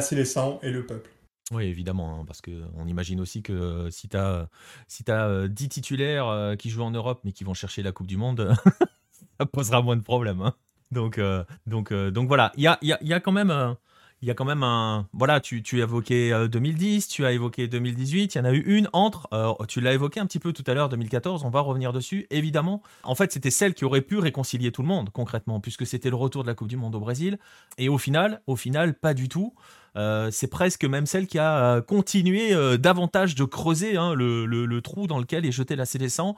et 0.61 0.71
le 0.71 0.85
peuple. 0.85 1.09
Oui, 1.51 1.65
évidemment, 1.65 2.19
hein, 2.19 2.25
parce 2.25 2.41
qu'on 2.41 2.85
imagine 2.87 3.19
aussi 3.19 3.41
que 3.41 3.53
euh, 3.53 3.89
si 3.89 4.07
tu 4.07 4.17
as, 4.17 4.47
si 4.87 5.03
as 5.09 5.47
10 5.47 5.69
titulaires 5.69 6.27
euh, 6.27 6.55
qui 6.55 6.69
jouent 6.69 6.83
en 6.83 6.91
Europe 6.91 7.21
mais 7.23 7.31
qui 7.31 7.43
vont 7.43 7.53
chercher 7.53 7.81
la 7.81 7.91
Coupe 7.91 8.07
du 8.07 8.17
Monde, 8.17 8.53
ça 9.39 9.45
posera 9.45 9.81
moins 9.81 9.95
de 9.95 10.03
problèmes. 10.03 10.41
Hein. 10.41 10.53
Donc, 10.91 11.19
donc, 11.65 11.91
donc 11.91 12.27
voilà, 12.27 12.51
il 12.55 12.63
y 12.63 12.67
a, 12.67 12.77
y, 12.83 12.91
a, 12.91 13.03
y 13.03 13.13
a, 13.13 13.19
quand 13.19 13.31
même 13.31 13.75
il 14.23 14.27
y 14.27 14.31
a 14.31 14.35
quand 14.35 14.45
même 14.45 14.63
un. 14.63 15.05
Voilà, 15.11 15.41
tu, 15.41 15.61
tu 15.63 15.81
as 15.81 15.83
évoqué 15.83 16.47
2010, 16.49 17.03
euh, 17.03 17.07
tu 17.11 17.25
as 17.25 17.33
évoqué 17.33 17.67
2018, 17.67 18.33
il 18.33 18.37
y 18.37 18.41
en 18.41 18.45
a 18.45 18.53
eu 18.53 18.63
une 18.65 18.87
entre. 18.93 19.27
Euh, 19.33 19.51
tu 19.67 19.81
l'as 19.81 19.91
évoqué 19.93 20.21
un 20.21 20.25
petit 20.25 20.39
peu 20.39 20.53
tout 20.53 20.63
à 20.65 20.73
l'heure, 20.73 20.87
2014, 20.87 21.43
on 21.43 21.49
va 21.49 21.59
revenir 21.59 21.91
dessus, 21.91 22.25
évidemment. 22.29 22.81
En 23.03 23.15
fait, 23.15 23.33
c'était 23.33 23.51
celle 23.51 23.73
qui 23.73 23.83
aurait 23.83 23.99
pu 23.99 24.17
réconcilier 24.19 24.71
tout 24.71 24.81
le 24.81 24.87
monde, 24.87 25.09
concrètement, 25.11 25.59
puisque 25.59 25.85
c'était 25.85 26.09
le 26.09 26.15
retour 26.15 26.43
de 26.43 26.47
la 26.47 26.55
Coupe 26.55 26.69
du 26.69 26.77
Monde 26.77 26.95
au 26.95 27.01
Brésil. 27.01 27.37
Et 27.77 27.89
au 27.89 27.97
final, 27.97 28.41
au 28.47 28.55
final, 28.55 28.93
pas 28.93 29.13
du 29.13 29.27
tout. 29.27 29.53
Euh, 29.97 30.31
c'est 30.31 30.47
presque 30.47 30.85
même 30.85 31.05
celle 31.05 31.27
qui 31.27 31.37
a 31.37 31.81
continué 31.81 32.55
davantage 32.77 33.35
de 33.35 33.43
creuser 33.43 33.97
hein, 33.97 34.13
le, 34.13 34.45
le, 34.45 34.81
trou 34.81 35.05
dans 35.05 35.19
lequel 35.19 35.45
est 35.45 35.51
jeté 35.51 35.75
la 35.75 35.85
Célestin 35.85 36.33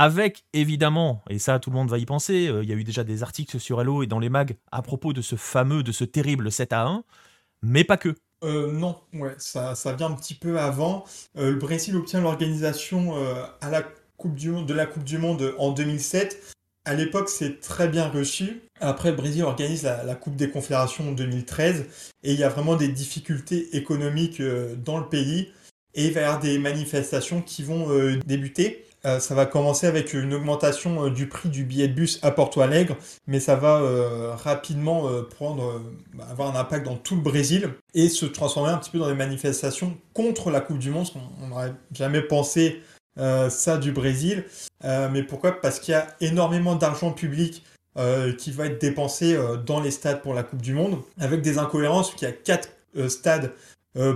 avec 0.00 0.44
évidemment, 0.52 1.22
et 1.28 1.38
ça 1.38 1.58
tout 1.58 1.70
le 1.70 1.76
monde 1.76 1.90
va 1.90 1.98
y 1.98 2.06
penser, 2.06 2.50
il 2.62 2.68
y 2.68 2.72
a 2.72 2.74
eu 2.74 2.84
déjà 2.84 3.04
des 3.04 3.22
articles 3.22 3.60
sur 3.60 3.80
Hello 3.80 4.02
et 4.02 4.06
dans 4.06 4.18
les 4.18 4.28
mags 4.28 4.56
à 4.72 4.82
propos 4.82 5.12
de 5.12 5.20
ce 5.20 5.36
fameux, 5.36 5.82
de 5.82 5.92
ce 5.92 6.04
terrible 6.04 6.50
7 6.50 6.72
à 6.72 6.86
1, 6.86 7.04
mais 7.62 7.84
pas 7.84 7.96
que. 7.96 8.14
non, 8.42 8.96
ouais, 9.12 9.34
ça, 9.38 9.74
ça 9.74 9.92
vient 9.92 10.06
un 10.06 10.14
petit 10.14 10.34
peu 10.34 10.58
avant. 10.58 11.04
le 11.34 11.54
Brésil 11.54 11.96
obtient 11.96 12.20
l'organisation 12.20 13.14
la 13.70 13.82
monde, 14.50 14.66
de 14.66 14.74
la 14.74 14.86
Coupe 14.86 15.04
du 15.04 15.18
Monde 15.18 15.54
en 15.58 15.72
2007 15.72 16.56
à 16.84 16.94
l'époque, 16.94 17.28
c'est 17.28 17.60
très 17.60 17.88
bien 17.88 18.08
reçu. 18.08 18.62
Après, 18.80 19.10
le 19.10 19.16
Brésil 19.16 19.42
organise 19.42 19.82
la, 19.82 20.14
Coupe 20.14 20.36
des 20.36 20.50
Confédérations 20.50 21.10
en 21.10 21.12
2013 21.12 21.86
et 22.22 22.32
il 22.32 22.38
y 22.38 22.44
a 22.44 22.48
vraiment 22.48 22.76
des 22.76 22.88
difficultés 22.88 23.76
économiques 23.76 24.40
euh, 24.40 24.74
dans 24.76 24.98
le 24.98 25.08
pays 25.08 25.52
et 25.94 26.06
il 26.06 26.12
va 26.12 26.20
y 26.20 26.24
avoir 26.24 26.40
des 26.40 26.58
manifestations 26.58 27.42
qui 27.42 27.62
vont 27.62 27.90
euh, 27.90 28.18
débuter. 28.26 28.86
Euh, 29.04 29.18
ça 29.18 29.34
va 29.34 29.46
commencer 29.46 29.86
avec 29.86 30.12
une 30.12 30.34
augmentation 30.34 31.08
du 31.08 31.26
prix 31.26 31.48
du 31.48 31.64
billet 31.64 31.88
de 31.88 31.94
bus 31.94 32.18
à 32.22 32.30
Porto 32.30 32.60
Alegre, 32.60 32.96
mais 33.26 33.40
ça 33.40 33.56
va 33.56 33.80
rapidement 34.36 35.08
prendre, 35.30 35.80
bah, 36.14 36.26
avoir 36.30 36.54
un 36.54 36.58
impact 36.58 36.84
dans 36.84 36.96
tout 36.96 37.16
le 37.16 37.22
Brésil 37.22 37.70
et 37.94 38.08
se 38.08 38.26
transformer 38.26 38.70
un 38.70 38.78
petit 38.78 38.90
peu 38.90 38.98
dans 38.98 39.08
des 39.08 39.14
manifestations 39.14 39.96
contre 40.12 40.50
la 40.50 40.60
Coupe 40.60 40.78
du 40.78 40.90
Monde. 40.90 41.06
On 41.42 41.48
n'aurait 41.48 41.72
jamais 41.92 42.20
pensé 42.20 42.82
euh, 43.18 43.50
ça 43.50 43.76
du 43.76 43.92
Brésil. 43.92 44.44
Euh, 44.84 45.08
mais 45.10 45.22
pourquoi? 45.22 45.60
Parce 45.60 45.80
qu'il 45.80 45.92
y 45.92 45.96
a 45.96 46.06
énormément 46.20 46.74
d'argent 46.74 47.12
public 47.12 47.64
euh, 47.98 48.32
qui 48.32 48.50
va 48.50 48.66
être 48.66 48.80
dépensé 48.80 49.38
dans 49.66 49.80
les 49.80 49.90
stades 49.90 50.22
pour 50.22 50.34
la 50.34 50.42
Coupe 50.42 50.62
du 50.62 50.74
Monde, 50.74 51.00
avec 51.18 51.42
des 51.42 51.58
incohérences, 51.58 52.14
qu'il 52.14 52.28
y 52.28 52.30
a 52.30 52.34
quatre 52.34 52.70
stades 53.08 53.52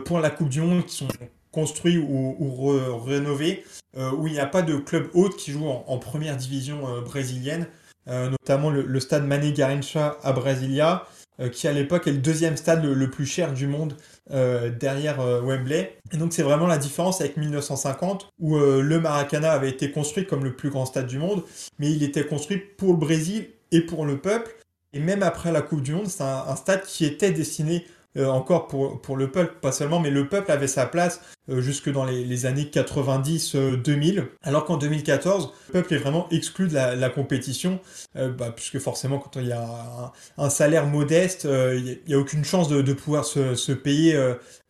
pour 0.05 0.20
la 0.20 0.31
Coupe 0.31 0.49
du 0.49 0.61
Monde 0.61 0.87
qui 0.87 0.97
sont 0.97 1.09
construits 1.55 1.99
ou, 1.99 2.67
rénovés, 3.05 3.64
où 3.97 4.27
il 4.27 4.33
n'y 4.33 4.40
a 4.40 4.47
pas 4.47 4.62
de 4.62 4.77
club 4.77 5.09
hôte 5.14 5.37
qui 5.37 5.53
joue 5.53 5.67
en, 5.67 5.99
première 5.99 6.37
division 6.37 7.01
brésilienne, 7.03 7.67
notamment 8.07 8.71
le, 8.71 9.01
stade 9.01 9.27
Mané 9.27 9.53
Garrincha 9.53 10.19
à 10.23 10.33
Brasilia, 10.33 11.07
qui 11.53 11.69
à 11.69 11.73
l'époque 11.73 12.07
est 12.07 12.12
le 12.12 12.19
deuxième 12.19 12.57
stade 12.57 12.85
le 12.85 13.11
plus 13.11 13.27
cher 13.27 13.53
du 13.53 13.67
monde 13.67 13.95
euh, 14.31 14.71
derrière 14.71 15.21
euh, 15.21 15.43
Wembley. 15.43 15.99
Et 16.11 16.17
donc 16.17 16.33
c'est 16.33 16.43
vraiment 16.43 16.67
la 16.67 16.79
différence 16.79 17.21
avec 17.21 17.37
1950 17.37 18.31
où 18.40 18.57
euh, 18.57 18.81
le 18.81 18.99
Maracana 18.99 19.53
avait 19.53 19.69
été 19.69 19.90
construit 19.90 20.27
comme 20.27 20.45
le 20.45 20.57
plus 20.57 20.71
grand 20.71 20.87
stade 20.87 21.07
du 21.07 21.19
monde, 21.19 21.43
mais 21.79 21.93
il 21.93 22.03
était 22.03 22.25
construit 22.25 22.57
pour 22.57 22.93
le 22.93 22.97
Brésil 22.97 23.51
et 23.71 23.83
pour 23.83 24.07
le 24.07 24.17
peuple. 24.17 24.51
Et 24.95 24.99
même 24.99 25.23
après 25.23 25.53
la 25.53 25.61
Coupe 25.61 25.83
du 25.83 25.93
Monde, 25.93 26.07
c'est 26.07 26.23
un, 26.23 26.57
stade 26.57 26.85
qui 26.85 27.05
était 27.05 27.33
destiné 27.33 27.85
euh, 28.16 28.29
encore 28.29 28.68
pour, 28.68 29.00
pour 29.00 29.16
le 29.16 29.33
peuple, 29.33 29.57
pas 29.61 29.72
seulement, 29.72 29.98
mais 29.98 30.11
le 30.11 30.29
peuple 30.29 30.53
avait 30.53 30.68
sa 30.68 30.87
place 30.87 31.20
euh, 31.48 31.61
jusque 31.61 31.90
dans 31.90 32.05
les, 32.05 32.46
années 32.46 32.70
90-2000, 32.72 34.18
euh, 34.18 34.22
alors 34.42 34.64
qu'en 34.64 34.77
2014, 34.77 35.53
le 35.66 35.72
peuple 35.72 35.94
est 35.94 35.98
vraiment 35.98 36.29
exclu 36.31 36.68
de 36.68 36.74
la, 36.74 37.11
compétition, 37.11 37.81
bah, 38.14 38.53
puisque 38.55 38.79
forcément, 38.79 39.18
quand 39.18 39.40
il 39.40 39.48
y 39.48 39.53
a 39.53 40.12
un, 40.38 40.50
salaire 40.50 40.87
modeste, 40.87 41.44
il 41.44 41.98
n'y 42.07 42.14
a, 42.14 42.18
aucune 42.18 42.44
chance 42.44 42.68
de, 42.68 42.92
pouvoir 42.92 43.24
se, 43.24 43.72
payer 43.72 44.16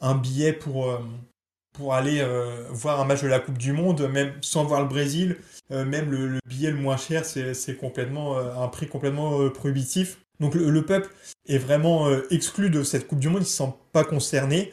un 0.00 0.14
billet 0.14 0.54
pour, 0.54 0.98
pour 1.74 1.94
aller 1.94 2.26
voir 2.70 3.00
un 3.00 3.04
match 3.04 3.22
de 3.22 3.28
la 3.28 3.40
Coupe 3.40 3.58
du 3.58 3.72
Monde, 3.72 4.08
même 4.10 4.32
sans 4.40 4.64
voir 4.64 4.80
le 4.80 4.88
Brésil. 4.88 5.36
même 5.70 6.10
le, 6.10 6.28
le, 6.28 6.38
billet 6.46 6.70
le 6.70 6.78
moins 6.78 6.96
cher, 6.96 7.24
c'est 7.24 7.76
complètement 7.76 8.38
un 8.38 8.68
prix 8.68 8.88
complètement 8.88 9.48
prohibitif. 9.50 10.23
Donc 10.40 10.54
le, 10.54 10.84
peuple 10.84 11.10
est 11.46 11.58
vraiment 11.58 12.08
euh, 12.08 12.26
exclu 12.30 12.70
de 12.70 12.82
cette 12.82 13.06
Coupe 13.06 13.20
du 13.20 13.28
Monde, 13.28 13.42
il 13.42 13.44
ne 13.44 13.48
se 13.48 13.62
pas 13.92 14.04
concerné. 14.04 14.72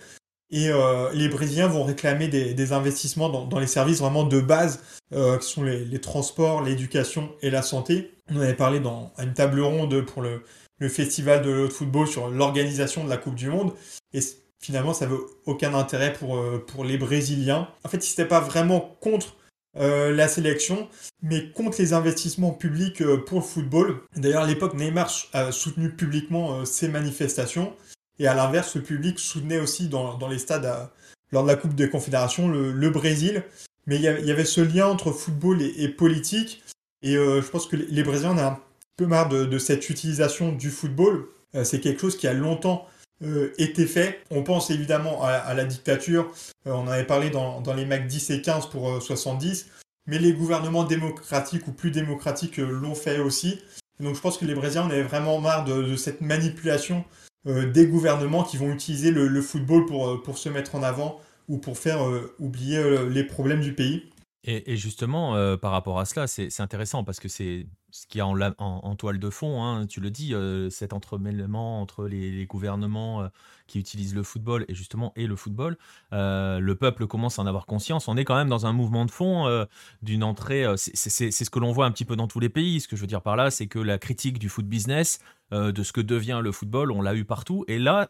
Et 0.49 0.69
euh, 0.69 1.09
les 1.13 1.29
Brésiliens 1.29 1.67
vont 1.67 1.83
réclamer 1.83 2.27
des, 2.27 2.73
investissements 2.73 3.29
dans, 3.29 3.59
les 3.59 3.67
services 3.67 3.99
vraiment 3.99 4.25
de 4.25 4.41
base, 4.41 4.83
euh, 5.13 5.37
qui 5.37 5.47
sont 5.47 5.63
les, 5.63 6.01
transports, 6.01 6.61
l'éducation 6.61 7.31
et 7.41 7.49
la 7.49 7.61
santé. 7.61 8.11
On 8.29 8.41
avait 8.41 8.55
parlé 8.55 8.81
dans, 8.81 9.13
à 9.15 9.23
une 9.23 9.33
table 9.33 9.61
ronde 9.61 10.01
pour 10.01 10.21
le, 10.21 10.43
festival 10.89 11.43
de 11.43 11.67
football 11.67 12.07
sur 12.07 12.29
l'organisation 12.29 13.03
de 13.03 13.09
la 13.09 13.17
Coupe 13.17 13.35
du 13.35 13.49
Monde. 13.49 13.71
Et 14.13 14.19
finalement, 14.59 14.93
ça 14.93 15.05
veut 15.05 15.21
aucun 15.45 15.75
intérêt 15.75 16.11
pour, 16.11 16.43
pour 16.65 16.83
les 16.83 16.97
Brésiliens. 16.97 17.69
En 17.85 17.89
fait, 17.89 18.05
ils 18.05 18.09
n'étaient 18.09 18.27
pas 18.27 18.39
vraiment 18.39 18.97
contre 18.99 19.35
euh, 19.77 20.11
la 20.13 20.27
sélection, 20.27 20.89
mais 21.21 21.49
contre 21.51 21.79
les 21.79 21.93
investissements 21.93 22.51
publics 22.51 23.01
euh, 23.01 23.23
pour 23.23 23.39
le 23.39 23.45
football. 23.45 24.01
D'ailleurs, 24.17 24.43
à 24.43 24.47
l'époque, 24.47 24.73
Neymar 24.73 25.09
a 25.31 25.53
soutenu 25.53 25.91
publiquement 25.91 26.59
euh, 26.59 26.65
ces 26.65 26.89
manifestations, 26.89 27.73
et 28.19 28.27
à 28.27 28.33
l'inverse, 28.33 28.75
le 28.75 28.81
public 28.81 29.17
soutenait 29.17 29.61
aussi 29.61 29.87
dans, 29.87 30.17
les 30.27 30.39
stades 30.39 30.89
lors 31.31 31.43
de 31.43 31.47
la 31.47 31.55
Coupe 31.55 31.73
des 31.73 31.89
Confédérations 31.89 32.49
le, 32.49 32.89
Brésil. 32.89 33.43
Mais 33.87 33.95
il 33.95 34.01
y, 34.01 34.07
avait 34.07 34.45
ce 34.45 34.59
lien 34.59 34.87
entre 34.87 35.11
football 35.11 35.61
et, 35.61 35.87
politique, 35.87 36.61
et 37.01 37.13
je 37.13 37.49
pense 37.49 37.65
que 37.65 37.75
les 37.75 38.03
Brésiliens 38.03 38.37
ont 38.37 38.39
un 38.39 38.59
peu 38.95 39.07
marre 39.07 39.27
de 39.27 39.57
cette 39.57 39.89
utilisation 39.89 40.51
du 40.51 40.69
football. 40.69 41.25
C'est 41.63 41.79
quelque 41.79 41.99
chose 41.99 42.15
qui 42.15 42.27
a 42.27 42.33
longtemps 42.33 42.85
euh, 43.23 43.53
était 43.59 43.85
fait. 43.85 44.23
On 44.31 44.41
pense 44.41 44.71
évidemment 44.71 45.23
à, 45.23 45.53
la 45.53 45.65
dictature, 45.65 46.31
euh, 46.65 46.71
on 46.71 46.81
en 46.81 46.87
avait 46.87 47.05
parlé 47.05 47.29
dans, 47.29 47.61
les 47.75 47.85
MAC 47.85 48.07
10 48.07 48.31
et 48.31 48.41
15 48.41 48.67
pour 48.67 48.99
70, 48.99 49.65
euh, 49.67 49.81
mais 50.07 50.17
les 50.17 50.33
gouvernements 50.33 50.85
démocratiques 50.85 51.67
ou 51.67 51.71
plus 51.71 51.91
démocratiques 51.91 52.57
l'ont 52.57 52.95
fait 52.95 53.19
aussi. 53.19 53.61
Donc 53.99 54.15
je 54.15 54.21
pense 54.21 54.39
que 54.39 54.45
les 54.45 54.55
Brésiliens 54.55 54.85
en 54.85 54.89
avaient 54.89 55.03
vraiment 55.03 55.39
marre 55.39 55.65
de, 55.65 55.95
cette 55.95 56.21
manipulation 56.21 57.05
des 57.45 57.87
gouvernements 57.87 58.43
qui 58.43 58.57
vont 58.57 58.71
utiliser 58.71 59.11
le, 59.11 59.41
football 59.41 59.85
pour 59.85 60.37
se 60.37 60.49
mettre 60.49 60.73
en 60.73 60.81
avant 60.81 61.19
ou 61.47 61.59
pour 61.59 61.77
faire 61.77 61.99
oublier 62.39 62.83
les 63.09 63.23
problèmes 63.23 63.61
du 63.61 63.73
pays. 63.73 64.09
Et, 64.43 64.75
justement, 64.77 65.57
par 65.57 65.71
rapport 65.71 65.99
à 65.99 66.05
cela, 66.05 66.25
c'est 66.25 66.59
intéressant 66.59 67.03
parce 67.03 67.19
que 67.19 67.27
c'est 67.27 67.67
ce 67.91 68.07
qui 68.07 68.19
a 68.19 68.27
en, 68.27 68.95
toile 68.95 69.19
de 69.19 69.29
fond, 69.29 69.63
hein, 69.63 69.85
tu 69.85 69.99
le 69.99 70.09
dis, 70.09 70.33
cet 70.69 70.93
entremêlement 70.93 71.81
entre 71.81 72.07
les, 72.07 72.45
gouvernements 72.45 73.29
qui 73.67 73.79
utilisent 73.79 74.15
le 74.15 74.23
football 74.23 74.65
et 74.67 74.73
justement 74.73 75.13
et 75.15 75.27
le 75.27 75.35
football, 75.35 75.77
le 76.11 76.73
peuple 76.73 77.07
commence 77.07 77.39
à 77.39 77.41
en 77.41 77.45
avoir 77.45 77.65
conscience. 77.65 78.07
On 78.07 78.17
est 78.17 78.25
quand 78.25 78.35
même 78.35 78.49
dans 78.49 78.65
un 78.65 78.73
mouvement 78.73 79.05
de 79.05 79.11
fond 79.11 79.67
d'une 80.01 80.23
entrée. 80.23 80.65
c'est 80.77 81.31
ce 81.31 81.49
que 81.49 81.59
l'on 81.59 81.71
voit 81.71 81.85
un 81.85 81.91
petit 81.91 82.05
peu 82.05 82.15
dans 82.15 82.27
tous 82.27 82.39
les 82.39 82.49
pays. 82.49 82.81
Ce 82.81 82.87
que 82.87 82.95
je 82.95 83.01
veux 83.01 83.07
dire 83.07 83.21
par 83.21 83.35
là, 83.35 83.51
c'est 83.51 83.67
que 83.67 83.79
la 83.79 83.97
critique 83.97 84.39
du 84.39 84.49
foot 84.49 84.65
business, 84.65 85.19
de 85.51 85.83
ce 85.83 85.91
que 85.91 86.01
devient 86.01 86.39
le 86.43 86.51
football, 86.51 86.91
on 86.91 87.01
l'a 87.01 87.15
eu 87.15 87.25
partout. 87.25 87.65
Et 87.67 87.77
là, 87.77 88.09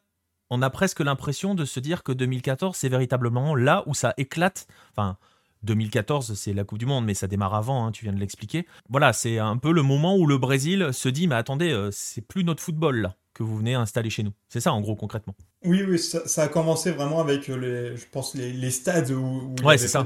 on 0.52 0.62
a 0.62 0.70
presque 0.70 1.00
l'impression 1.00 1.56
de 1.56 1.65
se 1.65 1.80
dire 1.80 2.04
que 2.04 2.12
2014, 2.12 2.76
c'est 2.76 2.89
véritablement 2.89 3.56
là 3.56 3.84
où 3.88 3.94
ça 3.94 4.13
éclate. 4.17 4.67
Enfin 4.91 5.17
2014, 5.63 6.34
c'est 6.34 6.54
la 6.54 6.63
Coupe 6.63 6.80
du 6.80 6.86
Monde, 6.86 7.06
mais 7.06 7.13
ça 7.13 7.28
démarre 7.28 7.54
avant, 7.54 7.86
hein, 7.86 7.91
tu 7.91 8.06
viens 8.06 8.13
de 8.13 8.19
l'expliquer. 8.19 8.65
Voilà, 8.89 9.13
c'est 9.13 9.38
un 9.38 9.58
peu 9.58 9.71
le 9.71 9.82
moment 9.82 10.17
où 10.17 10.26
le 10.26 10.38
Brésil 10.38 10.89
se 10.91 11.10
dit, 11.10 11.28
mais 11.28 11.36
attendez, 11.36 11.71
euh, 11.71 11.89
c'est 11.91 12.21
plus 12.21 12.43
notre 12.43 12.63
football 12.63 13.02
là 13.02 13.15
que 13.34 13.43
vous 13.43 13.58
venez 13.58 13.74
installer 13.74 14.10
chez 14.10 14.24
nous. 14.24 14.34
C'est 14.50 14.60
ça 14.60 14.74
en 14.74 14.82
gros 14.82 14.95
concrètement. 14.95 15.36
Oui, 15.63 15.84
oui, 15.88 16.00
ça, 16.00 16.43
a 16.43 16.47
commencé 16.47 16.91
vraiment 16.91 17.19
avec 17.19 17.50
euh, 17.50 17.56
les, 17.56 17.97
je 17.97 18.06
pense 18.12 18.36
les, 18.36 18.71
stades 18.71 19.12
où, 19.12 19.56
il 19.58 19.74
y 19.74 19.80
ça. 19.80 20.06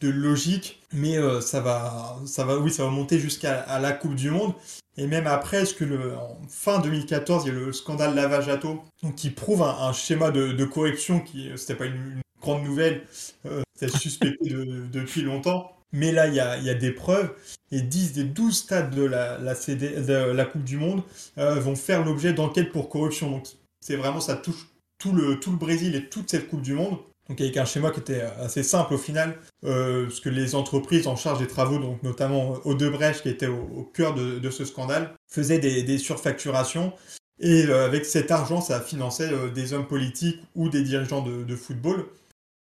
De, 0.00 0.08
logique, 0.08 0.82
mais 0.92 1.18
euh, 1.18 1.40
ça 1.40 1.60
va, 1.60 2.16
ça 2.26 2.44
va, 2.44 2.58
oui, 2.58 2.70
ça 2.70 2.84
va 2.84 2.90
monter 2.90 3.18
jusqu'à 3.18 3.78
la 3.78 3.92
Coupe 3.92 4.14
du 4.14 4.30
Monde. 4.30 4.54
Et 4.96 5.06
même 5.06 5.26
après, 5.26 5.64
ce 5.66 5.74
que 5.74 5.84
le, 5.84 6.16
en 6.16 6.38
fin 6.48 6.78
2014, 6.78 7.44
il 7.44 7.48
y 7.48 7.50
a 7.50 7.54
le 7.58 7.72
scandale 7.72 8.14
Lavajato, 8.14 8.80
donc 9.02 9.14
qui 9.16 9.30
prouve 9.30 9.62
un, 9.62 9.92
schéma 9.92 10.30
de, 10.30 10.64
corruption 10.64 11.20
qui, 11.20 11.50
c'était 11.56 11.74
pas 11.74 11.86
une, 11.86 12.20
grande 12.40 12.62
nouvelle, 12.62 13.02
euh, 13.46 13.62
c'est 13.78 13.90
suspecté 13.90 14.50
depuis 14.92 15.22
longtemps. 15.22 15.74
Mais 15.94 16.10
là, 16.10 16.26
il 16.26 16.34
y 16.34 16.40
a, 16.40 16.74
des 16.74 16.90
preuves. 16.90 17.30
Et 17.70 17.80
10 17.80 18.12
des 18.12 18.24
12 18.24 18.56
stades 18.56 18.94
de 18.94 19.04
la, 19.04 20.44
Coupe 20.44 20.64
du 20.64 20.76
Monde 20.76 21.02
euh, 21.38 21.54
vont 21.60 21.76
faire 21.76 22.04
l'objet 22.04 22.32
d'enquêtes 22.32 22.72
pour 22.72 22.88
corruption. 22.88 23.30
Donc, 23.30 23.46
c'est 23.80 23.96
vraiment, 23.96 24.20
ça 24.20 24.34
touche 24.34 24.68
tout 24.98 25.12
le, 25.12 25.38
tout 25.38 25.52
le 25.52 25.56
Brésil 25.56 25.94
et 25.94 26.08
toute 26.08 26.30
cette 26.30 26.48
Coupe 26.48 26.62
du 26.62 26.74
Monde. 26.74 26.98
Donc, 27.28 27.40
avec 27.40 27.56
un 27.56 27.64
schéma 27.64 27.92
qui 27.92 28.00
était 28.00 28.22
assez 28.22 28.64
simple 28.64 28.94
au 28.94 28.98
final, 28.98 29.38
euh, 29.64 30.06
parce 30.06 30.20
que 30.20 30.28
les 30.28 30.56
entreprises 30.56 31.06
en 31.06 31.16
charge 31.16 31.38
des 31.38 31.46
travaux, 31.46 31.78
donc 31.78 32.02
notamment 32.02 32.58
Odebrecht, 32.64 33.22
qui 33.22 33.28
était 33.28 33.46
au, 33.46 33.88
cœur 33.94 34.14
de, 34.14 34.50
ce 34.50 34.64
scandale, 34.64 35.14
faisaient 35.30 35.60
des, 35.60 35.98
surfacturations. 35.98 36.92
Et 37.40 37.62
avec 37.64 38.04
cet 38.04 38.30
argent, 38.30 38.60
ça 38.60 38.80
finançait 38.80 39.30
des 39.54 39.72
hommes 39.72 39.86
politiques 39.86 40.40
ou 40.54 40.68
des 40.68 40.82
dirigeants 40.82 41.22
de 41.22 41.56
football. 41.56 42.04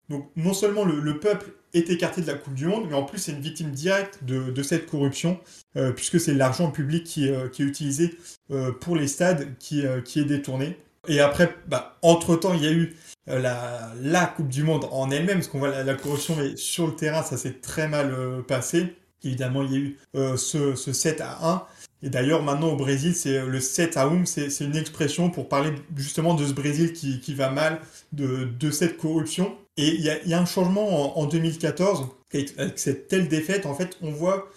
Donc 0.09 0.29
non 0.35 0.53
seulement 0.53 0.85
le, 0.85 1.19
peuple 1.19 1.51
est 1.73 1.89
écarté 1.89 2.21
de 2.21 2.27
la 2.27 2.35
Coupe 2.35 2.53
du 2.53 2.65
Monde, 2.65 2.85
mais 2.89 2.95
en 2.95 3.03
plus 3.03 3.19
c'est 3.19 3.33
une 3.33 3.41
victime 3.41 3.71
directe 3.71 4.23
de, 4.23 4.63
cette 4.63 4.85
corruption, 4.85 5.39
euh, 5.75 5.91
puisque 5.91 6.19
c'est 6.19 6.33
l'argent 6.33 6.71
public 6.71 7.03
qui, 7.03 7.29
euh, 7.29 7.47
est 7.47 7.59
utilisé 7.59 8.17
euh, 8.51 8.71
pour 8.71 8.95
les 8.95 9.07
stades 9.07 9.57
qui, 9.59 9.81
est 9.81 10.25
détourné. 10.25 10.77
Et 11.09 11.19
après, 11.19 11.55
bah, 11.67 11.97
entre-temps, 12.01 12.53
il 12.53 12.63
y 12.63 12.67
a 12.67 12.71
eu 12.71 12.95
la, 13.27 14.33
Coupe 14.35 14.49
du 14.49 14.63
Monde 14.63 14.87
en 14.91 15.11
elle-même, 15.11 15.37
parce 15.37 15.47
qu'on 15.47 15.59
voit 15.59 15.83
la, 15.83 15.93
corruption, 15.95 16.35
mais 16.37 16.55
sur 16.55 16.87
le 16.87 16.95
terrain, 16.95 17.23
ça 17.23 17.37
s'est 17.37 17.59
très 17.61 17.87
mal 17.87 18.43
passé. 18.47 18.95
Évidemment, 19.23 19.63
il 19.63 19.71
y 19.71 19.75
a 19.75 19.79
eu 19.79 19.97
ce, 20.37 20.75
7 20.75 21.21
à 21.21 21.37
1. 21.45 21.63
Et 22.03 22.09
d'ailleurs, 22.09 22.43
maintenant 22.43 22.69
au 22.69 22.75
Brésil, 22.75 23.15
c'est 23.15 23.45
le 23.45 23.59
7 23.59 23.97
à 23.97 24.05
1, 24.05 24.25
c'est 24.25 24.59
une 24.61 24.75
expression 24.75 25.29
pour 25.29 25.49
parler 25.49 25.71
justement 25.95 26.33
de 26.33 26.45
ce 26.45 26.53
Brésil 26.53 26.93
qui, 26.93 27.33
va 27.33 27.49
mal, 27.49 27.79
de 28.13 28.71
cette 28.71 28.97
corruption. 28.97 29.57
Et 29.77 29.89
il 29.89 30.01
y, 30.01 30.33
a 30.33 30.39
un 30.39 30.45
changement 30.45 31.19
en, 31.19 31.25
2014, 31.25 32.07
avec 32.33 32.79
cette 32.79 33.07
telle 33.07 33.27
défaite, 33.27 33.67
en 33.67 33.75
fait, 33.75 33.97
on 34.01 34.11
voit 34.11 34.49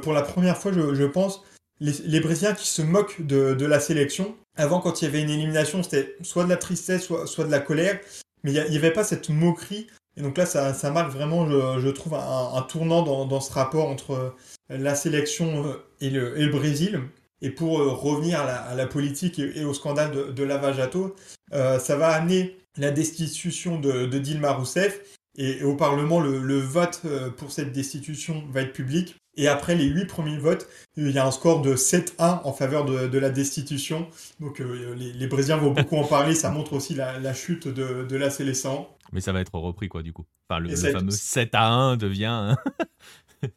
pour 0.00 0.14
la 0.14 0.22
première 0.22 0.56
fois, 0.56 0.72
je, 0.72 1.04
pense, 1.04 1.42
les, 1.80 2.20
Brésiliens 2.20 2.54
qui 2.54 2.66
se 2.66 2.80
moquent 2.80 3.20
de, 3.20 3.66
la 3.66 3.80
sélection. 3.80 4.34
Avant, 4.56 4.80
quand 4.80 5.02
il 5.02 5.04
y 5.04 5.08
avait 5.08 5.20
une 5.20 5.30
élimination, 5.30 5.82
c'était 5.82 6.16
soit 6.22 6.44
de 6.44 6.48
la 6.48 6.56
tristesse, 6.56 7.04
soit, 7.04 7.44
de 7.44 7.50
la 7.50 7.60
colère. 7.60 8.00
Mais 8.44 8.52
il 8.52 8.70
n'y 8.70 8.76
avait 8.76 8.92
pas 8.92 9.04
cette 9.04 9.28
moquerie. 9.28 9.88
Et 10.16 10.22
donc 10.22 10.38
là, 10.38 10.46
ça, 10.46 10.90
marque 10.90 11.12
vraiment, 11.12 11.48
je, 11.78 11.88
trouve, 11.88 12.14
un, 12.14 12.62
tournant 12.62 13.02
dans, 13.26 13.40
ce 13.40 13.52
rapport 13.52 13.88
entre 13.88 14.34
la 14.70 14.94
sélection 14.94 15.76
et 16.00 16.08
le, 16.08 16.48
Brésil. 16.48 17.00
Et 17.42 17.50
pour 17.50 17.78
revenir 17.78 18.40
à 18.40 18.74
la, 18.74 18.86
politique 18.86 19.38
et, 19.38 19.64
au 19.64 19.74
scandale 19.74 20.12
de, 20.12 20.22
de 20.32 20.42
Lavajato, 20.44 21.14
ça 21.50 21.96
va 21.96 22.08
amener 22.08 22.56
la 22.76 22.90
destitution 22.90 23.78
de, 23.78 24.06
Dilma 24.18 24.52
Rousseff. 24.52 25.00
Et, 25.36 25.62
au 25.62 25.74
Parlement, 25.74 26.20
le, 26.20 26.58
vote 26.58 27.02
euh, 27.04 27.30
pour 27.30 27.52
cette 27.52 27.72
destitution 27.72 28.44
va 28.50 28.62
être 28.62 28.72
public. 28.72 29.16
Et 29.34 29.48
après 29.48 29.74
les 29.74 29.86
huit 29.86 30.04
premiers 30.04 30.36
votes, 30.36 30.68
il 30.96 31.10
y 31.10 31.18
a 31.18 31.26
un 31.26 31.30
score 31.30 31.62
de 31.62 31.74
7-1 31.74 32.42
en 32.44 32.52
faveur 32.52 32.84
de, 32.84 33.18
la 33.18 33.30
destitution. 33.30 34.06
Donc 34.40 34.60
euh, 34.60 34.94
les, 34.94 35.26
Brésiliens 35.26 35.56
vont 35.56 35.70
beaucoup 35.70 35.96
en 35.96 36.04
parler. 36.04 36.34
Ça 36.34 36.50
montre 36.50 36.74
aussi 36.74 36.94
la, 36.94 37.34
chute 37.34 37.66
de, 37.66 38.04
de 38.04 38.16
la 38.16 38.28
Célestin. 38.28 38.86
Mais 39.10 39.22
ça 39.22 39.32
va 39.32 39.40
être 39.40 39.54
repris, 39.54 39.88
quoi, 39.88 40.02
du 40.02 40.12
coup. 40.12 40.26
Enfin, 40.50 40.60
le, 40.60 40.76
fameux 40.76 41.10
7 41.10 41.54
à 41.54 41.66
1 41.66 41.96
devient. 41.96 42.26
Hein. 42.26 42.56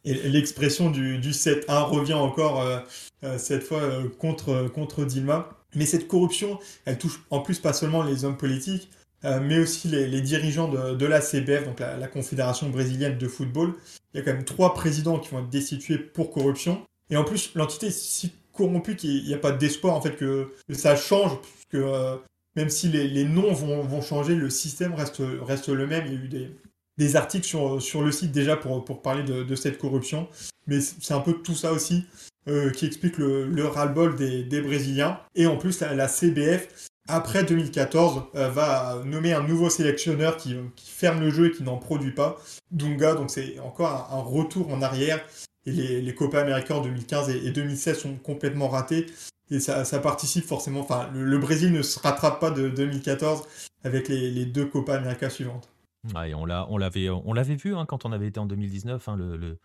et 0.04 0.14
l'expression 0.30 0.90
du, 0.90 1.18
du 1.18 1.32
7-1 1.32 1.82
revient 1.82 2.14
encore 2.14 2.62
euh, 2.62 3.38
cette 3.38 3.62
fois 3.62 3.82
contre, 4.18 4.68
contre 4.68 5.04
Dilma. 5.04 5.50
Mais 5.74 5.84
cette 5.84 6.08
corruption, 6.08 6.58
elle 6.86 6.96
touche 6.96 7.20
en 7.30 7.40
plus 7.40 7.58
pas 7.58 7.74
seulement 7.74 8.02
les 8.02 8.24
hommes 8.24 8.38
politiques, 8.38 8.88
euh, 9.24 9.40
mais 9.40 9.58
aussi 9.58 9.88
les, 9.88 10.20
dirigeants 10.20 10.68
de, 10.68 11.06
la 11.06 11.20
CBF, 11.20 11.64
donc 11.64 11.80
la, 11.80 12.06
Confédération 12.06 12.68
brésilienne 12.68 13.18
de 13.18 13.28
football. 13.28 13.74
Il 14.12 14.18
y 14.18 14.20
a 14.20 14.24
quand 14.24 14.32
même 14.32 14.44
trois 14.44 14.74
présidents 14.74 15.18
qui 15.18 15.30
vont 15.30 15.40
être 15.40 15.50
destitués 15.50 15.98
pour 15.98 16.30
corruption. 16.30 16.82
Et 17.10 17.16
en 17.16 17.24
plus, 17.24 17.52
l'entité 17.54 17.86
est 17.86 17.98
si 17.98 18.32
corrompue 18.52 18.96
qu'il 18.96 19.24
n'y 19.24 19.34
a 19.34 19.38
pas 19.38 19.52
d'espoir 19.52 19.94
en 19.94 20.00
fait 20.00 20.16
que, 20.16 20.52
ça 20.70 20.96
change, 20.96 21.40
puisque 21.40 21.74
euh, 21.74 22.16
même 22.56 22.70
si 22.70 22.88
les, 22.88 23.24
noms 23.24 23.52
vont, 23.52 24.00
changer, 24.02 24.34
le 24.34 24.50
système 24.50 24.94
reste, 24.94 25.18
le 25.20 25.86
même. 25.86 26.06
Il 26.06 26.12
y 26.12 26.16
a 26.16 26.20
eu 26.20 26.50
des, 26.98 27.16
articles 27.16 27.46
sur, 27.46 28.02
le 28.02 28.12
site 28.12 28.32
déjà 28.32 28.56
pour, 28.56 29.02
parler 29.02 29.22
de, 29.22 29.54
cette 29.54 29.78
corruption. 29.78 30.28
Mais 30.66 30.80
c'est 30.80 31.14
un 31.14 31.20
peu 31.20 31.34
tout 31.34 31.54
ça 31.54 31.72
aussi 31.72 32.04
euh, 32.48 32.70
qui 32.70 32.86
explique 32.86 33.18
le 33.18 33.66
ras-le-bol 33.66 34.16
des, 34.16 34.60
Brésiliens. 34.60 35.20
Et 35.34 35.46
en 35.46 35.56
plus, 35.56 35.80
la 35.80 36.08
CBF 36.08 36.68
après 37.08 37.44
2014, 37.44 38.22
euh, 38.34 38.48
va 38.48 39.02
nommer 39.04 39.32
un 39.32 39.42
nouveau 39.42 39.70
sélectionneur 39.70 40.36
qui, 40.36 40.56
ferme 40.76 41.20
le 41.20 41.30
jeu 41.30 41.46
et 41.46 41.52
qui 41.52 41.62
n'en 41.62 41.76
produit 41.76 42.12
pas. 42.12 42.36
Dunga, 42.70 43.14
donc 43.14 43.30
c'est 43.30 43.58
encore 43.60 44.08
un, 44.10 44.20
retour 44.20 44.70
en 44.72 44.82
arrière. 44.82 45.20
Et 45.66 45.72
les, 45.72 46.00
les 46.00 46.14
Copa 46.14 46.40
Américains 46.40 46.76
en 46.76 46.82
2015 46.82 47.30
et, 47.30 47.50
2016 47.50 47.98
sont 47.98 48.16
complètement 48.16 48.68
ratés. 48.68 49.06
Et 49.50 49.60
ça, 49.60 49.84
participe 50.00 50.44
forcément. 50.44 50.80
Enfin, 50.80 51.08
le, 51.12 51.38
Brésil 51.38 51.72
ne 51.72 51.82
se 51.82 52.00
rattrape 52.00 52.40
pas 52.40 52.50
de 52.50 52.68
2014 52.68 53.46
avec 53.84 54.08
les, 54.08 54.46
deux 54.46 54.66
Copa 54.66 54.96
Américains 54.96 55.30
suivantes. 55.30 55.68
Ouais, 56.14 56.34
on 56.34 56.44
l'avait 56.46 57.56
vu 57.56 57.74
hein, 57.74 57.84
quand 57.86 58.04
on 58.04 58.12
avait 58.12 58.28
été 58.28 58.40
en 58.40 58.46
2019. 58.46 59.08
Hein, 59.08 59.16
le, 59.16 59.36
le 59.36 59.58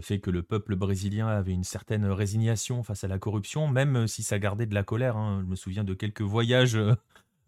fait 0.00 0.20
que 0.20 0.30
le 0.30 0.42
peuple 0.42 0.76
brésilien 0.76 1.28
avait 1.28 1.52
une 1.52 1.64
certaine 1.64 2.06
résignation 2.06 2.82
face 2.82 3.04
à 3.04 3.08
la 3.08 3.18
corruption, 3.18 3.68
même 3.68 4.06
si 4.06 4.22
ça 4.22 4.38
gardait 4.38 4.66
de 4.66 4.74
la 4.74 4.82
colère. 4.82 5.16
Hein. 5.16 5.40
Je 5.42 5.46
me 5.46 5.56
souviens 5.56 5.84
de 5.84 5.94
quelques 5.94 6.22
voyages 6.22 6.76
euh, 6.76 6.94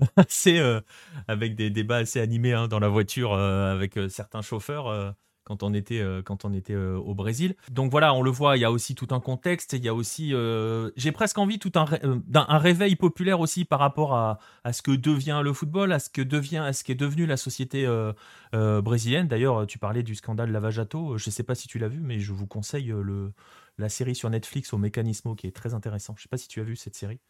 assez, 0.17 0.59
euh, 0.59 0.81
avec 1.29 1.55
des 1.55 1.71
débats 1.71 1.97
assez 1.97 2.21
animés 2.21 2.53
hein, 2.53 2.69
dans 2.69 2.79
la 2.79 2.89
voiture 2.89 3.33
euh, 3.33 3.73
avec 3.73 3.99
certains 4.09 4.43
chauffeurs 4.43 5.15
quand 5.47 5.63
on 5.63 5.73
était, 5.73 6.01
euh, 6.01 6.23
euh, 6.71 6.97
au 6.97 7.15
Brésil. 7.15 7.55
Donc 7.71 7.91
voilà, 7.91 8.13
on 8.13 8.23
le 8.23 8.31
voit, 8.31 8.57
il 8.57 8.61
y 8.61 8.65
a 8.65 8.73
aussi 8.73 8.97
tout 8.97 9.07
un 9.13 9.21
contexte, 9.21 9.75
il 9.75 9.85
y 9.85 9.89
a 9.89 9.95
aussi, 9.95 10.35
euh, 10.35 10.91
j'ai 10.97 11.13
presque 11.13 11.39
envie 11.39 11.61
tout 11.61 11.73
un, 11.77 12.59
réveil 12.59 12.97
populaire 12.97 13.39
aussi 13.39 13.65
par 13.65 13.79
rapport 13.79 14.15
à, 14.15 14.39
ce 14.73 14.83
que 14.83 14.91
devient 14.91 15.41
le 15.45 15.53
football, 15.53 15.93
à 15.93 16.01
ce 16.01 16.11
que 16.11 16.21
devient, 16.21 16.59
à 16.59 16.73
ce 16.73 16.83
qui 16.83 16.91
est 16.91 16.97
devenu 16.97 17.27
la 17.27 17.37
société 17.37 17.87
brésilienne. 18.53 19.29
D'ailleurs, 19.29 19.67
tu 19.67 19.79
parlais 19.79 20.03
du 20.03 20.17
scandale 20.17 20.51
Lavajato, 20.51 21.17
je 21.17 21.29
ne 21.29 21.33
sais 21.33 21.45
pas 21.45 21.55
si 21.55 21.69
tu 21.69 21.79
l'as 21.79 21.89
vu, 21.89 22.01
mais 22.01 22.19
je 22.19 22.33
vous 22.33 22.47
conseille 22.47 22.87
le, 22.89 23.33
la 23.79 23.89
série 23.89 24.15
sur 24.15 24.31
Netflix 24.31 24.73
au 24.73 24.79
Mécanismo 24.79 25.35
qui 25.35 25.47
est 25.47 25.55
très 25.55 25.75
intéressant. 25.75 26.15
Je 26.17 26.21
ne 26.21 26.23
sais 26.23 26.29
pas 26.29 26.39
si 26.39 26.49
tu 26.49 26.61
as 26.61 26.65
vu 26.65 26.77
cette 26.77 26.95
série. 26.95 27.21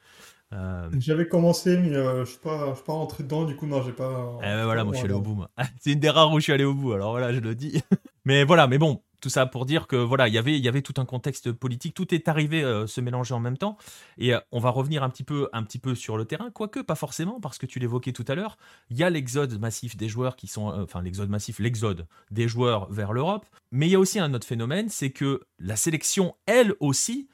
Euh, 0.53 0.89
J'avais 0.99 1.27
commencé, 1.27 1.77
mais 1.77 1.95
euh, 1.95 2.17
je 2.17 2.21
ne 2.21 2.25
suis, 2.27 2.39
pas, 2.39 2.75
suis 2.75 2.85
pas 2.85 2.93
rentré 2.93 3.25
dedans, 3.25 3.45
du 3.45 3.57
coup, 3.57 3.67
non, 3.67 3.83
j'ai 3.83 3.93
pas. 3.93 4.39
Eh 4.41 4.47
ben 4.47 4.65
voilà, 4.65 4.85
moi 4.85 4.93
je 4.93 4.99
suis 4.99 5.07
allé 5.07 5.15
au 5.15 5.21
bout. 5.21 5.45
C'est 5.81 5.93
une 5.93 6.01
des 6.01 6.11
rares 6.11 6.33
où 6.33 6.39
je 6.39 6.45
suis 6.45 6.53
allé 6.53 6.65
au 6.65 6.75
bout, 6.75 6.93
alors 6.93 7.11
voilà, 7.11 7.33
je 7.33 7.41
le 7.41 7.55
dis. 7.55 7.83
mais 8.25 8.45
voilà, 8.45 8.67
mais 8.69 8.79
bon, 8.79 9.03
tout 9.21 9.29
ça 9.29 9.47
pour 9.47 9.67
dire 9.67 9.87
que 9.87 9.97
voilà, 9.97 10.29
y 10.29 10.37
il 10.37 10.65
y 10.65 10.69
avait 10.69 10.83
tout 10.83 10.95
un 10.99 11.05
contexte 11.05 11.53
politique, 11.53 11.95
tout 11.95 12.15
est 12.15 12.29
arrivé 12.29 12.63
euh, 12.63 12.87
se 12.87 13.01
mélanger 13.01 13.35
en 13.35 13.41
même 13.41 13.59
temps. 13.59 13.77
Et 14.19 14.35
euh, 14.35 14.41
on 14.53 14.61
va 14.61 14.71
revenir 14.71 15.03
un 15.03 15.11
petit 15.11 15.25
peu, 15.25 15.49
un 15.53 15.63
petit 15.63 15.79
peu 15.79 15.95
sur 15.95 16.17
le 16.17 16.25
terrain, 16.25 16.51
quoique 16.51 16.81
pas 16.81 16.95
forcément, 16.95 17.41
parce 17.41 17.59
que 17.59 17.67
tu 17.67 17.79
l'évoquais 17.79 18.13
tout 18.13 18.25
à 18.29 18.35
l'heure. 18.35 18.57
Il 18.91 18.97
y 18.97 19.03
a 19.03 19.11
l'exode 19.11 19.59
massif 19.59 19.97
des 19.97 20.09
joueurs 20.09 20.37
qui 20.37 20.47
sont, 20.47 20.71
euh, 20.71 20.85
enfin 20.85 21.03
l'exode 21.03 21.31
massif, 21.31 21.59
l'exode 21.59 22.07
des 22.31 22.49
joueurs 22.49 22.91
vers 22.93 23.13
l'Europe. 23.13 23.47
Mais 23.73 23.87
il 23.87 23.91
y 23.91 23.95
a 23.97 24.01
aussi 24.01 24.19
un 24.19 24.33
autre 24.35 24.47
phénomène, 24.47 24.89
c'est 24.89 25.11
que 25.11 25.43
la 25.59 25.77
sélection, 25.77 26.37
elle 26.47 26.75
aussi, 26.81 27.29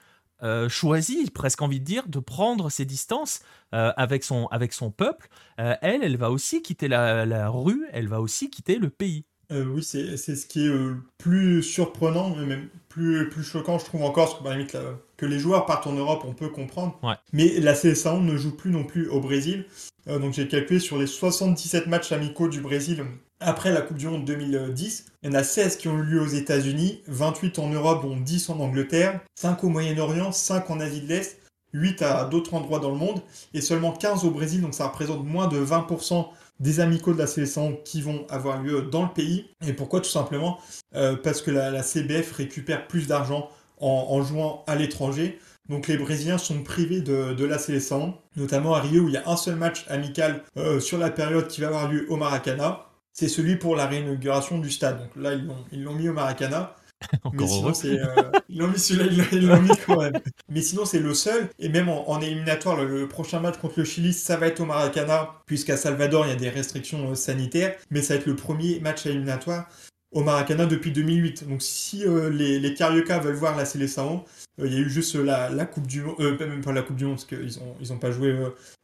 choisit, 0.69 1.33
presque 1.33 1.63
envie 1.63 1.79
de 1.79 1.85
dire, 1.85 2.09
de 2.09 2.19
prendre 2.19 2.69
ses 2.69 2.85
distances 2.85 3.43
avec, 3.71 4.25
son, 4.25 4.47
avec 4.47 4.73
son 4.73 4.91
peuple. 4.91 5.29
elle, 5.57 6.03
elle 6.03 6.17
va 6.17 6.33
aussi 6.33 6.63
quitter 6.63 6.89
la, 6.89 7.49
rue, 7.49 7.87
elle 7.93 8.09
va 8.09 8.21
aussi 8.21 8.51
quitter 8.51 8.79
le 8.79 8.91
pays. 8.91 9.25
Euh, 9.53 9.67
oui, 9.67 9.83
c'est 9.83 10.17
ce 10.17 10.47
qui 10.47 10.65
est 10.65 10.71
euh, 10.71 10.97
plus 11.19 11.63
surprenant, 11.63 12.35
mais 12.37 12.47
même 12.47 12.69
plus, 12.89 13.29
plus 13.29 13.43
choquant, 13.43 13.79
je 13.79 13.85
trouve 13.85 14.03
encore, 14.03 14.43
parce 14.43 14.65
que, 14.65 14.79
que 15.17 15.27
les 15.27 15.39
joueurs 15.39 15.67
partent 15.67 15.87
en 15.87 15.93
Europe, 15.93 16.25
on 16.27 16.33
peut 16.33 16.49
comprendre. 16.49 16.99
Mais 17.33 17.61
la 17.61 17.75
CSA 17.75 18.19
ne 18.19 18.37
joue 18.37 18.57
plus 18.57 18.71
non 18.71 18.85
plus 18.85 19.09
au 19.09 19.21
Brésil. 19.21 19.67
Euh, 20.09 20.19
donc 20.19 20.33
j'ai 20.33 20.49
calculé 20.49 20.81
sur 20.81 20.99
les 20.99 21.07
77 21.07 21.87
matchs 21.87 22.13
amicaux 22.13 22.49
du 22.49 22.61
Brésil 22.61 23.05
après 23.41 23.73
la 23.73 23.83
Coupe 23.83 23.99
du 23.99 24.09
Monde 24.09 24.25
2010. 24.25 25.07
Il 25.23 25.31
y 25.31 25.33
en 25.33 25.39
a 25.39 25.45
16 25.45 25.77
qui 25.77 25.89
ont 25.89 25.99
eu 25.99 26.03
lieu 26.03 26.21
aux 26.21 26.27
États-Unis, 26.27 27.03
28 27.07 27.59
en 27.59 27.69
Europe, 27.69 28.03
dont 28.03 28.17
10 28.17 28.49
en 28.51 28.61
Angleterre, 28.61 29.21
5 29.35 29.63
au 29.65 29.69
Moyen-Orient, 29.69 30.33
5 30.33 30.71
en 30.71 30.81
Asie 30.81 31.03
de 31.03 31.09
l'Est, 31.09 31.39
8 31.73 32.03
à 32.03 32.25
d'autres 32.25 32.55
endroits 32.55 32.79
dans 32.79 32.91
le 32.91 32.97
monde, 32.97 33.23
et 33.55 33.61
seulement 33.61 33.93
15 33.93 34.25
au 34.25 34.31
Brésil, 34.31 34.61
donc 34.61 34.75
ça 34.75 34.89
représente 34.89 35.25
moins 35.25 35.49
de 35.49 35.59
20% 35.59 36.27
des 36.63 36.79
amicaux 36.79 37.13
de 37.13 37.19
la 37.19 37.27
sélection 37.27 37.77
qui 37.85 38.01
vont 38.01 38.25
avoir 38.31 38.63
lieu 38.63 38.83
dans 38.83 39.03
le 39.03 39.13
pays. 39.13 39.51
Et 39.67 39.73
pourquoi? 39.73 40.01
Tout 40.01 40.09
simplement 40.09 40.59
euh, 40.95 41.17
parce 41.17 41.43
que 41.43 41.51
la, 41.51 41.83
CBF 41.83 42.33
récupère 42.33 42.87
plus 42.87 43.09
d'argent 43.09 43.51
en, 43.81 44.23
jouant 44.23 44.65
à 44.69 44.77
l'étranger. 44.77 45.41
Donc 45.69 45.89
les 45.89 45.97
Brésiliens 45.97 46.39
sont 46.39 46.63
privés 46.63 47.01
de, 47.01 47.45
la 47.45 47.59
sélection, 47.59 48.15
notamment 48.37 48.75
à 48.75 48.81
Rio 48.81 49.03
où 49.03 49.09
il 49.09 49.15
y 49.15 49.17
a 49.17 49.29
un 49.29 49.37
seul 49.37 49.57
match 49.57 49.85
amical 49.89 50.45
euh, 50.57 50.79
sur 50.79 50.99
la 50.99 51.11
période 51.11 51.49
qui 51.49 51.61
va 51.61 51.67
avoir 51.67 51.91
lieu 51.91 52.07
au 52.09 52.17
Maracana. 52.17 52.87
C'est 53.13 53.29
celui 53.29 53.57
pour 53.57 53.75
la 53.75 53.87
réinauguration 53.87 54.59
du 54.59 54.71
stade. 54.71 54.99
Donc 54.99 55.17
là, 55.17 55.33
ils 55.73 55.83
l'ont 55.83 55.95
mis 55.95 56.09
au 56.09 56.13
Maracana. 56.13 56.77
mais 57.33 57.47
sinon, 57.47 57.69
euh, 57.69 58.73
celui-là, 58.77 59.25
ils 59.33 59.47
l'ont 59.47 59.63
mis 59.63 59.77
quand 59.87 60.01
même. 60.01 60.15
Mais 60.49 60.63
sinon, 60.63 60.85
c'est 60.85 60.99
le 60.99 61.15
seul. 61.15 61.49
Et 61.59 61.69
même 61.69 61.89
en, 61.89 62.21
éliminatoire, 62.21 62.83
le, 62.85 63.09
prochain 63.09 63.41
match 63.41 63.59
contre 63.59 63.79
le 63.79 63.85
Chili, 63.85 64.13
ça 64.13 64.37
va 64.37 64.47
être 64.49 64.61
au 64.61 64.65
Maracana, 64.65 65.31
puisqu'à 65.47 65.77
Salvador, 65.77 66.27
il 66.27 66.31
y 66.31 66.33
a 66.33 66.37
des 66.37 66.51
restrictions 66.51 67.11
euh, 67.11 67.15
sanitaires. 67.15 67.75
Mais 67.91 68.03
ça 68.03 68.15
va 68.15 68.21
être 68.21 68.27
le 68.27 68.37
premier 68.37 68.81
match 68.81 69.07
éliminatoire 69.07 69.69
au 70.13 70.23
Maracana 70.23 70.67
depuis 70.67 70.93
2008. 70.93 71.49
Donc 71.49 71.63
si 71.63 72.05
euh, 72.05 72.29
les, 72.29 72.61
les 72.61 72.75
Carioca 72.75 73.19
veulent 73.19 73.35
voir 73.35 73.57
la 73.57 73.65
Célestin, 73.65 74.23
il 74.59 74.73
y 74.73 74.77
a 74.77 74.81
eu 74.81 74.91
juste 74.91 75.15
la, 75.15 75.49
la 75.49 75.65
Coupe 75.65 75.87
du 75.87 76.03
Monde, 76.03 76.19
même 76.19 76.61
pas 76.63 76.73
la 76.73 76.83
Coupe 76.83 76.97
du 76.97 77.07
Monde, 77.07 77.15
parce 77.15 77.25
qu'ils 77.25 77.59
n'ont 77.61 77.77
ils 77.81 77.93
ont 77.95 77.99
pas 77.99 78.11
joué 78.11 78.37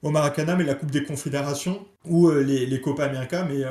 au 0.03 0.11
Maracana, 0.11 0.57
mais 0.57 0.65
la 0.65 0.75
Coupe 0.75 0.91
des 0.91 1.05
Confédérations 1.05 1.87
ou 2.07 2.31
les, 2.31 2.65
les 2.65 2.81
Copa 2.81 3.05
América. 3.05 3.45
Mais, 3.45 3.65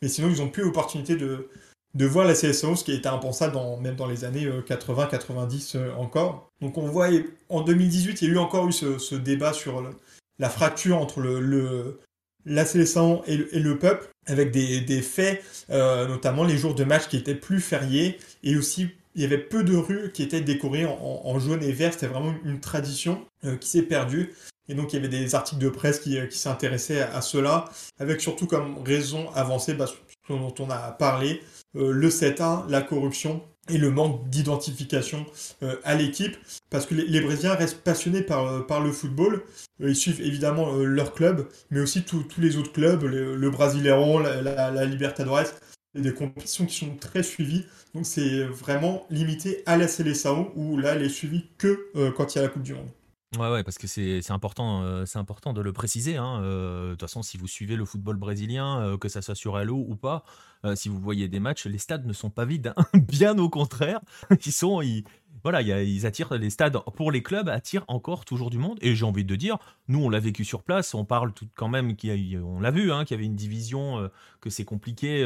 mais 0.00 0.08
sinon, 0.08 0.30
ils 0.30 0.38
n'ont 0.38 0.48
plus 0.48 0.62
l'opportunité 0.62 1.16
de, 1.16 1.50
de 1.94 2.06
voir 2.06 2.26
la 2.26 2.34
CSO, 2.34 2.74
ce 2.74 2.84
qui 2.84 2.92
était 2.92 3.08
impensable 3.08 3.56
même 3.80 3.96
dans 3.96 4.06
les 4.06 4.24
années 4.24 4.46
80-90 4.46 5.76
euh, 5.76 5.80
euh, 5.80 5.94
encore. 5.94 6.50
Donc 6.60 6.78
on 6.78 6.86
voit, 6.86 7.08
en 7.48 7.60
2018, 7.62 8.22
il 8.22 8.28
y 8.28 8.30
a 8.30 8.34
eu 8.34 8.38
encore 8.38 8.68
eu 8.68 8.72
ce, 8.72 9.14
débat 9.14 9.52
sur 9.52 9.82
la 10.38 10.48
fracture 10.48 10.98
entre 10.98 11.20
le, 11.20 12.00
la 12.46 12.64
CSO 12.64 13.22
et, 13.26 13.36
le 13.36 13.78
peuple, 13.78 14.08
avec 14.26 14.50
des, 14.50 15.02
faits, 15.02 15.42
euh, 15.70 16.08
notamment 16.08 16.44
les 16.44 16.56
jours 16.56 16.74
de 16.74 16.84
match 16.84 17.08
qui 17.08 17.16
étaient 17.16 17.34
plus 17.34 17.60
fériés, 17.60 18.18
et 18.42 18.56
aussi 18.56 18.88
il 19.14 19.20
y 19.20 19.24
avait 19.26 19.38
peu 19.38 19.62
de 19.62 19.76
rues 19.76 20.10
qui 20.12 20.22
étaient 20.22 20.40
décorées 20.40 20.86
en, 20.86 21.38
jaune 21.38 21.62
et 21.62 21.72
vert, 21.72 21.92
c'était 21.92 22.06
vraiment 22.06 22.34
une 22.46 22.60
tradition 22.60 23.26
qui 23.60 23.68
s'est 23.68 23.82
perdue. 23.82 24.32
Et 24.70 24.74
donc 24.74 24.92
il 24.92 24.96
y 24.96 24.98
avait 24.98 25.08
des 25.08 25.34
articles 25.34 25.60
de 25.60 25.68
presse 25.68 25.98
qui, 25.98 26.18
s'intéressaient 26.30 27.02
à, 27.02 27.20
cela, 27.20 27.66
avec 27.98 28.22
surtout 28.22 28.46
comme 28.46 28.78
raison 28.82 29.30
avancée, 29.34 29.74
bah, 29.74 29.84
dont 30.28 30.54
on 30.58 30.70
a 30.70 30.92
parlé, 30.92 31.42
euh, 31.76 31.92
le 31.92 32.08
7-1, 32.08 32.68
la 32.68 32.82
corruption 32.82 33.42
et 33.68 33.78
le 33.78 33.90
manque 33.90 34.28
d'identification 34.28 35.24
euh, 35.62 35.76
à 35.84 35.94
l'équipe, 35.94 36.36
parce 36.70 36.86
que 36.86 36.94
les, 36.94 37.20
Brésiliens 37.20 37.54
restent 37.54 37.82
passionnés 37.82 38.22
par, 38.22 38.46
euh, 38.46 38.80
le 38.80 38.92
football. 38.92 39.44
ils 39.80 39.94
suivent 39.94 40.20
évidemment 40.20 40.72
leur 40.72 41.14
club, 41.14 41.48
mais 41.70 41.80
aussi 41.80 42.02
tous 42.02 42.26
les 42.38 42.56
autres 42.56 42.72
clubs, 42.72 43.02
le, 43.04 43.36
le 43.36 43.50
Brasileirão, 43.50 44.18
la, 44.18 44.42
la, 44.42 44.84
Libertadores. 44.84 45.52
des 45.94 46.12
compétitions 46.14 46.66
qui 46.66 46.76
sont 46.76 46.96
très 46.96 47.22
suivies. 47.22 47.66
Donc 47.94 48.06
c'est 48.06 48.44
vraiment 48.44 49.06
limité 49.10 49.62
à 49.66 49.76
la 49.76 49.86
Seleção 49.86 50.50
où 50.56 50.78
là 50.78 50.94
elle 50.94 51.02
est 51.02 51.10
suivie 51.10 51.44
que 51.58 51.90
quand 52.16 52.34
il 52.34 52.38
y 52.38 52.40
a 52.40 52.44
la 52.44 52.48
Coupe 52.48 52.62
du 52.62 52.72
Monde. 52.72 52.88
Ouais, 53.38 53.50
ouais, 53.50 53.64
parce 53.64 53.78
que 53.78 53.86
c'est 53.86 54.30
important, 54.30 54.82
euh, 54.82 55.04
important 55.14 55.54
de 55.54 55.62
le 55.62 55.72
préciser. 55.72 56.18
hein, 56.18 56.40
euh, 56.42 56.88
de 56.88 56.90
toute 56.92 57.00
façon, 57.00 57.22
si 57.22 57.38
vous 57.38 57.48
suivez 57.48 57.76
le 57.76 57.86
football 57.86 58.16
brésilien, 58.16 58.80
euh, 58.82 58.98
que 58.98 59.08
ça 59.08 59.22
soit 59.22 59.34
sur 59.34 59.56
Halo 59.56 59.86
ou 59.88 59.96
pas, 59.96 60.24
si 60.76 60.88
vous 60.88 61.00
voyez 61.00 61.28
des 61.28 61.40
matchs, 61.40 61.66
les 61.66 61.78
stades 61.78 62.06
ne 62.06 62.12
sont 62.12 62.30
pas 62.30 62.44
vides. 62.44 62.72
Hein. 62.76 62.84
Bien 63.08 63.36
au 63.38 63.48
contraire, 63.48 64.00
ils 64.46 64.52
sont, 64.52 64.80
ils, 64.80 65.02
voilà, 65.42 65.60
ils 65.62 66.06
attirent 66.06 66.34
les 66.34 66.50
stades 66.50 66.78
pour 66.94 67.10
les 67.10 67.22
clubs 67.22 67.48
attirent 67.48 67.84
encore 67.88 68.24
toujours 68.24 68.50
du 68.50 68.58
monde. 68.58 68.78
Et 68.80 68.94
j'ai 68.94 69.04
envie 69.04 69.24
de 69.24 69.34
dire, 69.34 69.56
nous 69.88 70.04
on 70.04 70.10
l'a 70.10 70.20
vécu 70.20 70.44
sur 70.44 70.62
place, 70.62 70.94
on 70.94 71.04
parle 71.04 71.32
tout 71.32 71.48
quand 71.56 71.68
même 71.68 71.96
on 72.44 72.60
l'a 72.60 72.70
vu, 72.70 72.92
hein, 72.92 73.04
qu'il 73.04 73.16
y 73.16 73.18
avait 73.18 73.26
une 73.26 73.34
division, 73.34 74.08
que 74.40 74.50
c'est 74.50 74.64
compliqué 74.64 75.24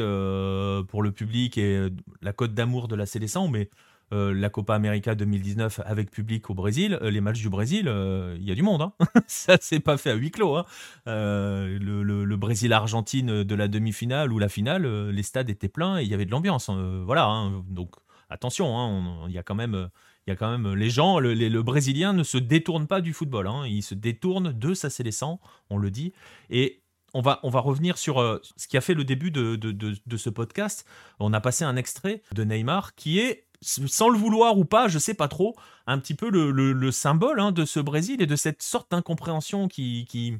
pour 0.87 1.03
le 1.03 1.11
public 1.11 1.57
et 1.59 1.89
la 2.23 2.33
cote 2.33 2.55
d'amour 2.55 2.87
de 2.87 2.95
la 2.95 3.05
Sélection, 3.05 3.47
mais 3.47 3.69
euh, 4.13 4.33
la 4.33 4.49
Copa 4.49 4.73
América 4.73 5.15
2019 5.15 5.81
avec 5.85 6.11
public 6.11 6.49
au 6.49 6.53
Brésil, 6.53 6.97
euh, 7.01 7.11
les 7.11 7.19
matchs 7.19 7.41
du 7.41 7.49
Brésil, 7.49 7.87
euh, 7.89 8.37
il 8.39 8.45
y 8.45 8.51
a 8.51 8.55
du 8.55 8.63
monde. 8.63 8.81
Hein. 8.81 8.93
ça 9.27 9.57
s'est 9.59 9.81
pas 9.81 9.97
fait 9.97 10.11
à 10.11 10.15
huis 10.15 10.31
clos. 10.31 10.55
Hein. 10.55 10.65
Le, 11.05 12.35
Brésil-Argentine 12.35 13.43
de 13.43 13.55
la 13.55 13.67
demi-finale 13.67 14.31
ou 14.31 14.39
la 14.39 14.47
finale, 14.47 15.09
les 15.09 15.23
stades 15.23 15.49
étaient 15.49 15.67
pleins 15.67 15.99
et 15.99 16.03
il 16.03 16.07
y 16.07 16.13
avait 16.13 16.25
de 16.25 16.31
l'ambiance. 16.31 16.69
voilà. 16.69 17.25
Hein. 17.25 17.63
Donc 17.67 17.95
attention, 18.29 19.27
il 19.27 19.33
y 19.33 19.37
a 19.37 19.43
quand 19.43 19.55
même. 19.55 19.89
Il 20.25 20.31
y 20.31 20.33
a 20.33 20.35
quand 20.35 20.51
même 20.51 20.73
les 20.73 20.89
gens, 20.89 21.19
le, 21.19 21.61
Brésilien 21.61 22.11
ne 22.11 22.23
se 22.23 22.37
détourne 22.37 22.85
pas 22.85 22.99
du 22.99 23.13
football, 23.13 23.49
il 23.65 23.81
se 23.81 23.95
détourne 23.95 24.51
de 24.51 24.73
sa 24.73 24.89
sélection, 24.89 25.39
on 25.69 25.77
le 25.77 25.89
dit. 25.89 26.11
Et 26.49 26.81
on 27.13 27.21
va, 27.21 27.39
on 27.43 27.49
va 27.49 27.61
revenir 27.61 27.97
sur 27.97 28.41
ce 28.57 28.67
qui 28.67 28.75
a 28.75 28.81
fait 28.81 28.93
le 28.93 29.05
début 29.05 29.31
de, 29.31 29.55
de, 29.55 30.17
ce 30.17 30.29
podcast. 30.29 30.85
On 31.19 31.31
a 31.31 31.39
passé 31.39 31.63
un 31.63 31.77
extrait 31.77 32.21
de 32.33 32.43
Neymar 32.43 32.93
qui 32.95 33.19
est 33.19 33.46
sans 33.61 34.09
le 34.09 34.17
vouloir 34.17 34.57
ou 34.57 34.65
pas, 34.65 34.87
je 34.87 34.99
sais 34.99 35.13
pas 35.13 35.27
trop, 35.27 35.55
un 35.85 35.99
petit 35.99 36.13
peu 36.13 36.29
le, 36.29 36.91
symbole 36.91 37.39
hein, 37.39 37.51
de 37.51 37.65
ce 37.65 37.79
Brésil 37.79 38.21
et 38.21 38.25
de 38.25 38.35
cette 38.35 38.61
sorte 38.61 38.91
d'incompréhension 38.91 39.67
qui, 39.67 40.05
qui, 40.07 40.37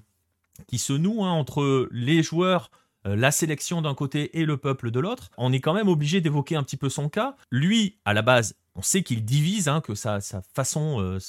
qui, 0.67 0.77
se 0.77 0.93
noue 0.93 1.23
hein, 1.23 1.31
entre 1.31 1.87
les 1.91 2.23
joueurs, 2.23 2.69
euh, 3.05 3.15
la 3.15 3.31
sélection 3.31 3.81
d'un 3.81 3.95
côté 3.95 4.39
et 4.39 4.45
le 4.45 4.57
peuple 4.57 4.91
de 4.91 4.99
l'autre. 4.99 5.29
On 5.37 5.51
est 5.53 5.59
quand 5.59 5.73
même 5.73 5.87
obligé 5.87 6.21
d'évoquer 6.21 6.55
un 6.55 6.63
petit 6.63 6.77
peu 6.77 6.89
son 6.89 7.09
cas. 7.09 7.35
Lui, 7.51 7.97
à 8.05 8.13
la 8.13 8.21
base, 8.21 8.55
on 8.75 8.81
sait 8.81 9.03
qu'il 9.03 9.25
divise, 9.25 9.67
hein, 9.67 9.81
que 9.81 9.95
sa, 9.95 10.21
sa 10.21 10.41
façon, 10.53 10.99
euh, 10.99 11.19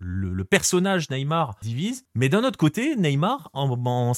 le, 0.00 0.44
personnage 0.44 1.10
Neymar 1.10 1.56
divise. 1.62 2.04
Mais 2.14 2.28
d'un 2.28 2.44
autre 2.44 2.58
côté, 2.58 2.96
Neymar, 2.96 3.50
en, 3.52 3.70
en 3.70 4.12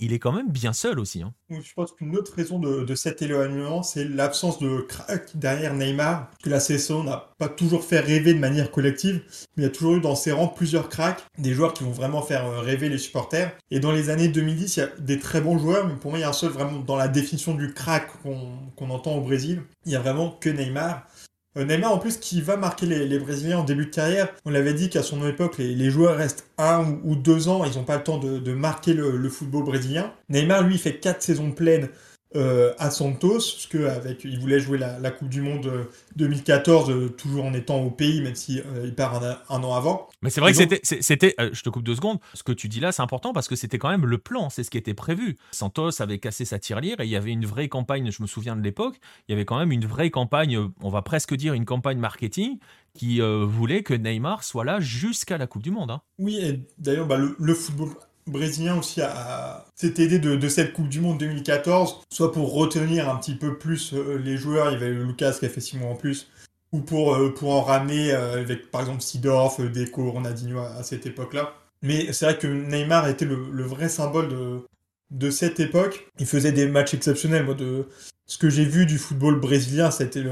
il 0.00 0.12
est 0.12 0.18
quand 0.18 0.32
même 0.32 0.50
bien 0.50 0.72
seul 0.72 0.98
aussi. 0.98 1.22
Hein. 1.22 1.32
Je 1.50 1.72
pense 1.74 1.92
qu'une 1.92 2.16
autre 2.16 2.32
raison 2.34 2.58
de, 2.58 2.94
cet 2.94 3.22
éloignement, 3.22 3.82
c'est 3.82 4.04
l'absence 4.04 4.58
de 4.58 4.80
crack 4.80 5.36
derrière 5.36 5.74
Neymar. 5.74 6.30
Que 6.42 6.50
la 6.50 6.60
sélection 6.60 7.04
n'a 7.04 7.30
pas 7.38 7.48
toujours 7.48 7.84
fait 7.84 8.00
rêver 8.00 8.34
de 8.34 8.38
manière 8.38 8.70
collective, 8.70 9.22
mais 9.56 9.62
il 9.62 9.66
y 9.66 9.68
a 9.68 9.70
toujours 9.70 9.96
eu 9.96 10.00
dans 10.00 10.14
ses 10.14 10.32
rangs 10.32 10.48
plusieurs 10.48 10.88
cracks, 10.88 11.22
des 11.38 11.52
joueurs 11.52 11.74
qui 11.74 11.84
vont 11.84 11.90
vraiment 11.90 12.22
faire 12.22 12.46
euh, 12.46 12.60
rêver 12.60 12.88
les 12.88 12.98
supporters. 12.98 13.52
Et 13.70 13.80
dans 13.80 13.92
les 13.92 14.10
années 14.10 14.28
2010, 14.28 14.76
il 14.76 14.80
y 14.80 14.82
a 14.82 14.88
des 14.98 15.18
très 15.18 15.40
bons 15.40 15.58
joueurs, 15.58 15.86
mais 15.86 15.94
pour 15.94 16.10
moi, 16.10 16.18
il 16.18 16.22
y 16.22 16.24
a 16.24 16.28
un 16.28 16.34
seul 16.34 16.50
vraiment 16.50 16.78
dans 16.78 16.96
la 16.96 17.08
définition 17.08 17.54
du 17.54 17.72
crack 17.72 18.08
qu'on 18.22 18.90
entend 18.90 19.16
au 19.16 19.20
Brésil. 19.20 19.62
Il 19.86 19.92
y 19.92 19.96
a 19.96 20.00
vraiment 20.00 20.30
que 20.30 20.50
Neymar. 20.50 21.06
Euh, 21.56 21.64
Neymar, 21.64 21.92
en 21.92 21.98
plus, 21.98 22.16
qui 22.16 22.40
va 22.40 22.56
marquer 22.56 22.86
les, 22.86 23.18
Brésiliens 23.18 23.58
en 23.58 23.64
début 23.64 23.86
de 23.86 23.90
carrière. 23.90 24.28
On 24.44 24.50
l'avait 24.50 24.74
dit 24.74 24.90
qu'à 24.90 25.02
son 25.02 25.26
époque, 25.26 25.58
les, 25.58 25.90
joueurs 25.90 26.16
restent 26.16 26.46
un 26.58 26.98
ou, 27.04 27.14
deux 27.14 27.48
ans, 27.48 27.64
ils 27.64 27.76
n'ont 27.76 27.84
pas 27.84 27.96
le 27.96 28.02
temps 28.02 28.18
de, 28.18 28.52
marquer 28.52 28.92
le, 28.92 29.16
le, 29.16 29.28
football 29.28 29.64
brésilien. 29.64 30.12
Neymar, 30.28 30.62
lui, 30.62 30.78
fait 30.78 30.98
quatre 30.98 31.22
saisons 31.22 31.52
pleines 31.52 31.88
euh, 32.36 32.74
à 32.78 32.90
Santos, 32.90 33.38
parce 33.38 33.68
qu'avec 33.70 34.24
il 34.24 34.40
voulait 34.40 34.58
jouer 34.58 34.76
la, 34.76 35.10
Coupe 35.12 35.28
du 35.28 35.40
Monde 35.40 35.86
2014, 36.16 36.90
euh, 36.90 36.92
euh, 36.94 37.08
toujours 37.08 37.44
en 37.44 37.54
étant 37.54 37.80
au 37.80 37.90
pays, 37.90 38.20
même 38.22 38.34
si 38.34 38.60
il 38.82 38.94
part 38.94 39.22
un, 39.22 39.62
an 39.62 39.74
avant. 39.74 40.08
Mais 40.20 40.30
c'est 40.30 40.40
vrai 40.40 40.50
que 40.50 40.58
c'était, 40.58 40.80
c'était, 40.82 41.36
je 41.52 41.62
te 41.62 41.68
coupe 41.68 41.84
deux 41.84 41.94
secondes. 41.94 42.18
Ce 42.32 42.42
que 42.42 42.50
tu 42.50 42.68
dis 42.68 42.80
là, 42.80 42.90
c'est 42.90 43.02
important 43.02 43.32
parce 43.32 43.46
que 43.46 43.54
c'était 43.54 43.78
quand 43.78 43.88
même 43.88 44.04
le 44.04 44.18
plan, 44.18 44.50
c'est 44.50 44.64
ce 44.64 44.70
qui 44.70 44.78
était 44.78 44.94
prévu. 44.94 45.36
Santos 45.52 46.02
avait 46.02 46.18
cassé 46.18 46.44
sa 46.44 46.58
tirelire 46.58 46.98
et 46.98 47.04
il 47.04 47.10
y 47.10 47.16
avait 47.16 47.30
une 47.30 47.46
vraie 47.46 47.68
campagne. 47.68 48.10
Je 48.10 48.20
me 48.20 48.26
souviens 48.26 48.56
de 48.56 48.62
l'époque, 48.62 48.96
il 49.28 49.32
y 49.32 49.34
avait 49.34 49.44
quand 49.44 49.58
même 49.58 49.70
une 49.70 49.86
vraie 49.86 50.10
campagne, 50.10 50.58
on 50.82 50.90
va 50.90 51.02
presque 51.02 51.34
dire 51.34 51.54
une 51.54 51.64
campagne 51.64 51.98
marketing 51.98 52.58
qui 52.94 53.20
voulait 53.20 53.84
que 53.84 53.94
Neymar 53.94 54.42
soit 54.42 54.64
là 54.64 54.80
jusqu'à 54.80 55.38
la 55.38 55.46
Coupe 55.46 55.62
du 55.62 55.70
Monde. 55.70 55.92
Hein. 55.92 56.02
Oui, 56.18 56.38
et 56.38 56.60
d'ailleurs, 56.78 57.06
bah, 57.06 57.16
le 57.16 57.54
football 57.54 57.90
brésilien 58.26 58.78
aussi 58.78 59.02
a, 59.02 59.66
s'est 59.74 59.94
aidé 59.98 60.18
de, 60.18 60.48
cette 60.48 60.72
Coupe 60.72 60.88
du 60.88 61.00
Monde 61.00 61.18
2014, 61.18 62.02
soit 62.10 62.32
pour 62.32 62.54
retenir 62.54 63.08
un 63.08 63.16
petit 63.16 63.34
peu 63.34 63.58
plus 63.58 63.92
euh, 63.92 64.18
les 64.18 64.36
joueurs, 64.36 64.70
il 64.70 64.74
y 64.74 64.76
avait 64.76 64.90
Lucas 64.90 65.36
qui 65.38 65.46
a 65.46 65.48
fait 65.48 65.60
6 65.60 65.78
mois 65.78 65.90
en 65.90 65.94
plus, 65.96 66.30
ou 66.72 66.80
pour, 66.80 67.14
euh, 67.14 67.32
pour 67.34 67.54
en 67.54 67.62
ramener 67.62 68.12
euh, 68.12 68.40
avec 68.40 68.70
par 68.70 68.80
exemple 68.82 69.02
Sidorf, 69.02 69.60
Deco, 69.60 70.10
Ronaldinho 70.10 70.58
à, 70.60 70.82
cette 70.82 71.06
époque-là. 71.06 71.54
Mais 71.82 72.12
c'est 72.12 72.24
vrai 72.24 72.38
que 72.38 72.46
Neymar 72.46 73.08
était 73.08 73.26
le, 73.26 73.62
vrai 73.62 73.88
symbole 73.90 74.28
de, 74.28 74.60
de 75.10 75.30
cette 75.30 75.60
époque. 75.60 76.06
Il 76.18 76.26
faisait 76.26 76.52
des 76.52 76.66
matchs 76.66 76.94
exceptionnels. 76.94 77.44
Moi, 77.44 77.54
de 77.54 77.86
ce 78.26 78.38
que 78.38 78.48
j'ai 78.48 78.64
vu 78.64 78.86
du 78.86 78.96
football 78.96 79.38
brésilien, 79.38 79.90
c'était 79.90 80.24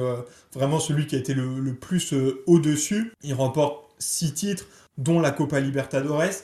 vraiment 0.55 0.81
celui 0.81 1.07
qui 1.07 1.15
a 1.15 1.19
été 1.19 1.35
le, 1.35 1.61
le 1.61 1.75
plus 1.75 2.15
au-dessus. 2.47 3.13
Il 3.23 3.35
remporte 3.35 3.85
6 3.99 4.33
titres, 4.33 4.65
dont 4.97 5.21
la 5.21 5.31
Copa 5.31 5.61
Libertadores. 5.61 6.43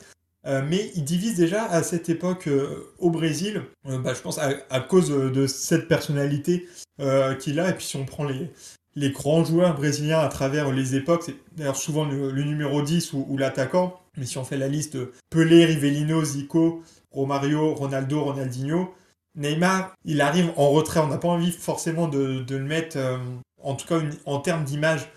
Euh, 0.48 0.62
mais 0.66 0.90
il 0.94 1.04
divise 1.04 1.36
déjà 1.36 1.64
à 1.64 1.82
cette 1.82 2.08
époque 2.08 2.46
euh, 2.46 2.90
au 2.98 3.10
Brésil, 3.10 3.62
euh, 3.86 3.98
bah, 3.98 4.14
je 4.14 4.20
pense 4.20 4.38
à, 4.38 4.80
cause 4.80 5.10
de 5.10 5.46
cette 5.46 5.88
personnalité 5.88 6.66
qu'il 7.40 7.60
a. 7.60 7.70
Et 7.70 7.74
puis 7.74 7.84
si 7.84 7.96
on 7.96 8.06
prend 8.06 8.24
les, 8.24 8.50
les 8.94 9.10
grands 9.10 9.44
joueurs 9.44 9.76
brésiliens 9.76 10.20
à 10.20 10.28
travers 10.28 10.72
les 10.72 10.96
époques, 10.96 11.22
c'est 11.24 11.36
d'ailleurs 11.56 11.76
souvent 11.76 12.04
le, 12.04 12.42
numéro 12.42 12.82
10 12.82 13.12
ou, 13.12 13.36
l'attaquant. 13.36 14.00
Mais 14.16 14.26
si 14.26 14.38
on 14.38 14.44
fait 14.44 14.56
la 14.56 14.68
liste 14.68 14.96
Pelé, 15.30 15.66
Rivellino, 15.66 16.24
Zico, 16.24 16.82
Romario, 17.12 17.74
Ronaldo, 17.74 18.24
Ronaldinho, 18.24 18.94
Neymar, 19.36 19.94
il 20.04 20.20
arrive 20.20 20.50
en 20.56 20.70
retrait. 20.70 21.00
On 21.00 21.08
n'a 21.08 21.18
pas 21.18 21.28
envie 21.28 21.52
forcément 21.52 22.08
de, 22.08 22.44
le 22.48 22.64
mettre, 22.64 22.98
en 23.62 23.74
tout 23.74 23.86
cas 23.86 24.00
en 24.24 24.40
termes 24.40 24.64
d'image, 24.64 25.08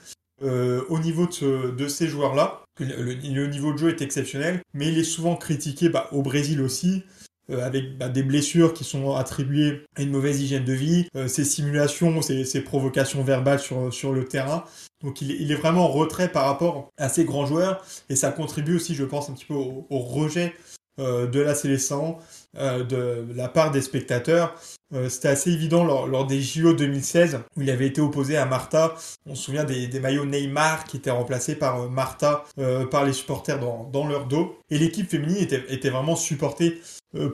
au 0.42 1.00
niveau 1.00 1.28
de 1.28 1.88
ces 1.88 2.08
joueurs-là 2.08 2.62
le, 2.80 3.46
niveau 3.48 3.74
de 3.74 3.78
jeu 3.78 3.90
est 3.90 4.02
exceptionnel, 4.02 4.62
mais 4.74 4.88
il 4.88 4.98
est 4.98 5.04
souvent 5.04 5.36
critiqué 5.36 5.90
bah, 5.90 6.08
au 6.12 6.22
Brésil 6.22 6.62
aussi, 6.62 7.04
euh, 7.50 7.66
avec 7.66 7.98
bah, 7.98 8.10
des 8.10 8.24
blessures 8.24 8.74
qui 8.74 8.84
sont 8.84 9.16
attribuées 9.16 9.84
à 9.96 10.02
une 10.02 10.12
mauvaise 10.12 10.42
hygiène 10.42 10.66
de 10.66 10.74
vie, 10.74 11.08
euh, 11.16 11.28
ses 11.28 11.44
simulations, 11.44 12.22
ses, 12.22 12.62
provocations 12.62 13.24
verbales 13.24 13.60
sur, 13.60 14.14
le 14.14 14.26
terrain. 14.26 14.66
Donc 15.04 15.22
il, 15.22 15.52
est 15.52 15.56
vraiment 15.56 15.86
en 15.86 15.92
retrait 15.92 16.32
par 16.32 16.46
rapport 16.46 16.90
à 16.98 17.10
ces 17.10 17.26
grands 17.26 17.46
joueurs, 17.46 17.84
et 18.10 18.16
ça 18.16 18.32
contribue 18.32 18.76
aussi, 18.76 18.96
je 18.96 19.04
pense, 19.04 19.30
un 19.30 19.34
petit 19.34 19.46
peu 19.46 19.56
au, 19.56 20.00
rejet 20.00 20.54
euh, 21.00 21.28
de 21.28 21.40
la 21.40 21.56
sélection, 21.56 22.18
de 22.54 23.26
la 23.36 23.48
part 23.48 23.72
des 23.72 23.82
spectateurs. 23.82 24.56
Euh, 24.94 25.08
c'était 25.10 25.30
assez 25.30 25.52
évident 25.52 25.84
lors, 25.84 26.28
des 26.28 26.42
JO 26.42 26.74
2016 26.74 27.40
où 27.56 27.62
il 27.62 27.70
avait 27.70 27.88
été 27.88 28.02
opposé 28.02 28.38
à 28.38 28.46
Martha. 28.46 28.96
On 29.26 29.36
se 29.36 29.44
souvient 29.44 29.64
des, 29.64 29.88
maillots 30.00 30.26
Neymar 30.26 30.84
qui 30.84 30.98
étaient 30.98 31.12
remplacés 31.12 31.56
par 31.56 31.82
euh, 31.82 31.88
Martha 31.88 32.44
euh, 32.60 32.86
par 32.86 33.06
les 33.06 33.14
supporters 33.14 33.60
dans, 33.60 34.08
leur 34.08 34.26
dos. 34.26 34.58
Et 34.70 34.78
l'équipe 34.78 35.10
féminine 35.10 35.38
était, 35.38 35.90
vraiment 35.90 36.16
supportée 36.16 36.82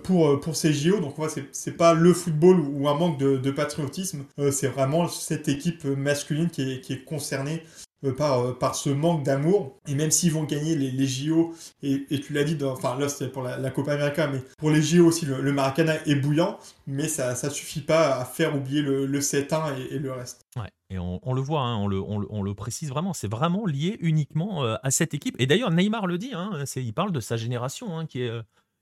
pour, 0.03 0.39
pour 0.39 0.55
ces 0.55 0.73
JO. 0.73 0.99
Donc 0.99 1.17
moi, 1.17 1.27
c'est 1.51 1.71
pas 1.71 1.93
le 1.93 2.13
football 2.13 2.59
ou 2.59 2.87
un 2.87 2.93
manque 2.95 3.17
de, 3.19 3.51
patriotisme. 3.51 4.25
c'est 4.51 4.67
vraiment 4.67 5.07
cette 5.07 5.47
équipe 5.47 5.85
masculine 5.85 6.49
qui 6.49 6.73
est, 6.73 6.81
qui 6.81 6.93
est 6.93 7.03
concernée 7.03 7.63
euh, 7.63 7.86
par, 8.17 8.39
euh, 8.39 8.53
par 8.53 8.75
ce 8.75 8.89
manque 8.89 9.23
d'amour. 9.23 9.77
Et 9.87 9.95
même 9.95 10.11
s'ils 10.11 10.31
vont 10.31 10.43
gagner 10.43 10.75
les, 10.75 10.91
les 10.91 11.07
JO, 11.07 11.53
et, 11.81 12.05
et 12.09 12.19
tu 12.19 12.33
l'as 12.33 12.43
dit, 12.43 12.57
enfin 12.63 12.97
là 12.97 13.09
c'était 13.09 13.31
pour 13.31 13.43
la, 13.43 13.71
Copa 13.71 13.93
América, 13.93 14.27
mais 14.27 14.41
pour 14.57 14.71
les 14.71 14.81
JO 14.81 15.05
aussi, 15.05 15.25
le, 15.25 15.51
Maracana 15.51 15.95
est 16.05 16.15
bouillant, 16.15 16.59
mais 16.85 17.07
ça 17.07 17.33
ne 17.41 17.49
suffit 17.49 17.81
pas 17.81 18.19
à 18.19 18.25
faire 18.25 18.55
oublier 18.55 18.81
le, 18.81 19.05
le 19.05 19.19
7-1 19.19 19.75
et, 19.91 19.99
le 19.99 20.11
reste. 20.11 20.45
Ouais, 20.55 20.69
et 20.89 20.99
on, 20.99 21.33
le 21.33 21.41
voit, 21.41 21.61
hein, 21.61 21.77
on, 21.77 21.87
le, 21.87 21.99
on, 21.99 22.43
le, 22.43 22.53
précise 22.53 22.89
vraiment, 22.89 23.13
c'est 23.13 23.29
vraiment 23.29 23.65
lié 23.65 23.97
uniquement 23.99 24.63
euh, 24.63 24.75
à 24.83 24.91
cette 24.91 25.13
équipe. 25.13 25.35
Et 25.39 25.47
d'ailleurs, 25.47 25.71
Neymar 25.71 26.07
le 26.07 26.17
dit, 26.17 26.31
hein, 26.33 26.63
il 26.75 26.93
parle 26.93 27.11
de 27.11 27.19
sa 27.19 27.37
génération 27.37 27.97
hein, 27.97 28.05
qui, 28.05 28.21
est, 28.21 28.31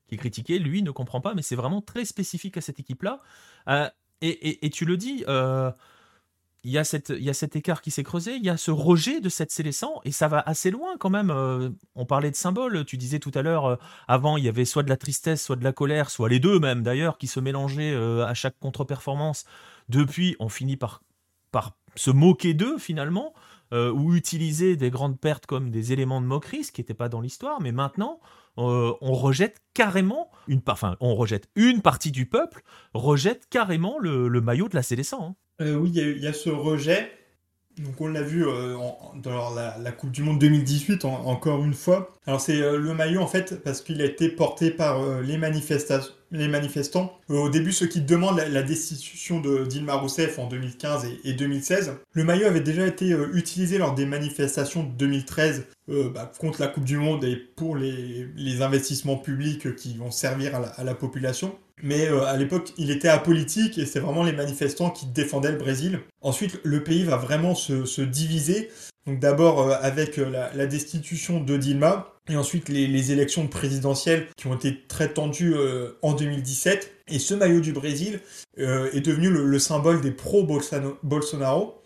qui 0.08 0.16
est 0.16 0.18
critiquée, 0.18 0.60
lui 0.60 0.84
ne 0.84 0.92
comprend 0.92 1.22
pas, 1.22 1.34
mais 1.34 1.42
c'est 1.42 1.56
vraiment 1.56 1.82
très 1.82 2.06
spécifique 2.06 2.58
à 2.58 2.62
cette 2.62 2.80
équipe-là. 2.80 3.22
et, 4.22 4.66
et, 4.66 4.70
tu 4.70 4.86
le 4.86 4.98
dis, 4.98 5.24
il 6.66 6.72
y, 6.72 6.80
a 6.80 6.84
cet 6.84 7.56
écart 7.56 7.80
qui 7.80 7.92
s'est 7.92 8.02
creusé, 8.02 8.38
il 8.38 8.44
y 8.44 8.50
a 8.50 8.58
ce 8.58 8.72
rejet 8.72 9.22
de 9.22 9.30
cette 9.30 9.52
sélection, 9.52 10.02
et 10.04 10.12
ça 10.12 10.28
va 10.28 10.40
assez 10.48 10.72
loin 10.72 10.98
quand 10.98 11.12
même. 11.12 11.30
Euh, 11.30 11.70
on 11.94 12.08
parlait 12.08 12.32
de 12.32 12.36
symboles, 12.36 12.86
tu 12.86 12.98
disais 12.98 13.20
tout 13.20 13.32
à 13.36 13.44
l'heure, 13.44 13.66
euh, 13.66 13.76
avant, 14.08 14.36
il 14.36 14.46
y 14.46 14.50
avait 14.50 14.66
soit 14.66 14.82
de 14.82 14.90
la 14.90 14.98
tristesse, 14.98 15.46
soit 15.46 15.58
de 15.58 15.64
la 15.64 15.74
colère, 15.74 16.10
soit 16.10 16.28
les 16.28 16.40
deux 16.40 16.60
même 16.60 16.82
d'ailleurs, 16.82 17.20
qui 17.20 17.28
se 17.28 17.40
mélangeaient 17.40 17.94
euh, 17.94 18.26
à 18.26 18.34
chaque 18.34 18.58
contre-performance. 18.58 19.46
Depuis, 19.90 20.36
on 20.40 20.50
finit 20.50 20.76
par, 20.76 21.04
se 21.96 22.10
moquer 22.10 22.56
d'eux 22.56 22.80
finalement. 22.80 23.34
ou 23.72 24.14
utiliser 24.14 24.78
des 24.78 24.90
grandes 24.90 25.20
pertes 25.20 25.46
comme 25.46 25.70
des 25.70 25.92
éléments 25.92 26.22
de 26.22 26.26
moquerie, 26.26 26.64
ce 26.64 26.72
qui 26.72 26.82
n'était 26.82 26.94
pas 26.94 27.10
dans 27.10 27.22
l'histoire, 27.22 27.62
mais 27.62 27.74
maintenant, 27.74 28.20
on 28.58 29.14
rejette 29.14 29.62
carrément 29.74 30.30
une, 30.48 30.62
enfin, 30.68 30.96
on 31.00 31.14
rejette 31.16 31.50
une 31.56 31.82
partie 31.82 32.12
du 32.12 32.26
peuple 32.26 32.64
rejette 32.94 33.48
carrément 33.50 34.00
le, 34.00 34.30
maillot 34.42 34.70
de 34.70 34.76
la 34.76 34.84
Célestin. 34.84 35.36
Oui, 35.60 35.92
il 35.94 36.24
y, 36.24 36.28
a 36.28 36.34
ce 36.34 36.50
rejet. 36.50 37.12
Donc 37.78 38.00
on 38.00 38.08
l'a 38.08 38.22
vu 38.22 38.48
euh, 38.48 38.78
dans 39.22 39.54
la, 39.54 39.92
Coupe 39.92 40.12
du 40.12 40.24
Monde 40.24 40.40
2018 40.40 41.04
encore 41.04 41.64
une 41.64 41.74
fois. 41.74 42.14
Alors 42.26 42.40
c'est 42.40 42.62
euh, 42.62 42.78
le 42.78 42.94
maillot 42.94 43.22
en 43.22 43.28
fait 43.28 43.62
parce 43.64 43.82
qu'il 43.82 44.02
a 44.02 44.06
été 44.06 44.30
porté 44.30 44.72
par 44.72 45.02
euh, 45.02 45.22
les, 45.22 45.38
les 46.32 46.48
manifestants. 46.48 47.20
au 47.28 47.50
début 47.50 47.74
ceux 47.74 47.88
qui 47.88 48.00
demandent 48.00 48.38
la, 48.38 48.64
destitution 48.64 49.42
de 49.42 49.66
Dilma 49.66 49.96
Rousseff 49.96 50.40
en 50.40 50.48
2015 50.48 51.06
et, 51.26 51.34
2016. 51.34 51.98
Le 52.14 52.24
maillot 52.24 52.48
avait 52.48 52.62
déjà 52.62 52.88
été 52.88 53.10
utilisé 53.34 53.78
lors 53.78 53.94
des 53.94 54.06
manifestations 54.06 54.84
de 54.84 54.92
2013 54.92 55.68
bah, 55.88 56.32
contre 56.40 56.62
la 56.62 56.68
Coupe 56.68 56.86
du 56.86 56.98
Monde 56.98 57.26
et 57.26 57.36
pour 57.36 57.76
les, 57.76 58.62
investissements 58.62 59.18
publics 59.18 59.76
qui 59.76 59.98
vont 59.98 60.12
servir 60.12 60.56
à 60.78 60.84
la 60.84 60.96
population. 60.96 61.56
Mais 61.86 62.08
euh, 62.08 62.26
à 62.26 62.36
l'époque, 62.36 62.74
il 62.80 62.90
était 62.90 63.08
apolitique 63.08 63.78
et 63.78 63.86
c'est 63.86 64.00
vraiment 64.00 64.24
les 64.24 64.34
manifestants 64.34 64.90
qui 64.90 65.06
défendaient 65.06 65.52
le 65.52 65.60
Brésil. 65.60 66.00
Ensuite, 66.20 66.60
le 66.64 66.84
pays 66.84 67.04
va 67.04 67.16
vraiment 67.16 67.54
se, 67.54 68.02
diviser. 68.02 68.72
Donc 69.06 69.20
d'abord 69.20 69.62
euh, 69.62 69.76
avec 69.80 70.18
euh, 70.18 70.50
la, 70.56 70.66
destitution 70.66 71.40
de 71.44 71.58
Dilma 71.58 72.12
et 72.28 72.38
ensuite 72.38 72.70
les, 72.70 73.12
élections 73.12 73.48
présidentielles 73.48 74.26
qui 74.36 74.48
ont 74.48 74.56
été 74.56 74.82
très 74.88 75.10
tendues 75.10 75.54
en 76.02 76.14
2017. 76.14 76.92
Et 77.08 77.20
ce 77.20 77.36
maillot 77.36 77.60
du 77.60 77.72
Brésil 77.72 78.20
est 78.58 79.06
devenu 79.06 79.30
le, 79.30 79.60
symbole 79.60 80.02
des 80.02 80.10
pro-Bolsonaro. 80.10 81.84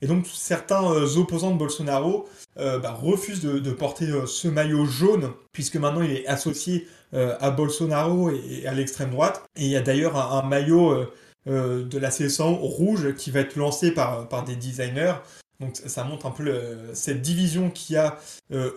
Et 0.00 0.06
donc 0.06 0.26
certains 0.26 0.84
opposants 1.18 1.50
de 1.50 1.58
Bolsonaro 1.58 2.26
bah, 2.56 2.98
refusent 2.98 3.42
de 3.42 3.70
porter 3.72 4.06
ce 4.26 4.48
maillot 4.48 4.86
jaune 4.86 5.32
puisque 5.52 5.76
maintenant 5.76 6.00
il 6.00 6.12
est 6.12 6.26
associé 6.26 6.88
à 7.14 7.50
Bolsonaro 7.50 8.30
et, 8.30 8.66
à 8.66 8.74
l'extrême 8.74 9.10
droite. 9.10 9.42
Et 9.56 9.64
il 9.64 9.70
y 9.70 9.76
a 9.76 9.82
d'ailleurs 9.82 10.16
un, 10.16 10.42
maillot 10.42 10.90
euh, 10.90 11.12
euh, 11.48 11.84
de 11.84 11.98
la 11.98 12.10
sélection 12.10 12.56
rouge 12.56 13.14
qui 13.14 13.30
va 13.30 13.40
être 13.40 13.56
lancé 13.56 13.92
par, 13.92 14.28
par 14.28 14.44
des 14.44 14.56
designers. 14.56 15.14
Donc 15.60 15.76
ça 15.76 16.02
montre 16.04 16.26
un 16.26 16.32
peu 16.32 16.52
cette 16.94 17.22
division 17.22 17.70
qu'il 17.70 17.94
y 17.94 17.98
a 17.98 18.18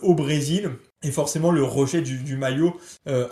au 0.04 0.14
Brésil. 0.14 0.70
Et 1.04 1.10
forcément, 1.10 1.52
le 1.52 1.64
rejet 1.64 2.02
du, 2.02 2.38
maillot 2.38 2.80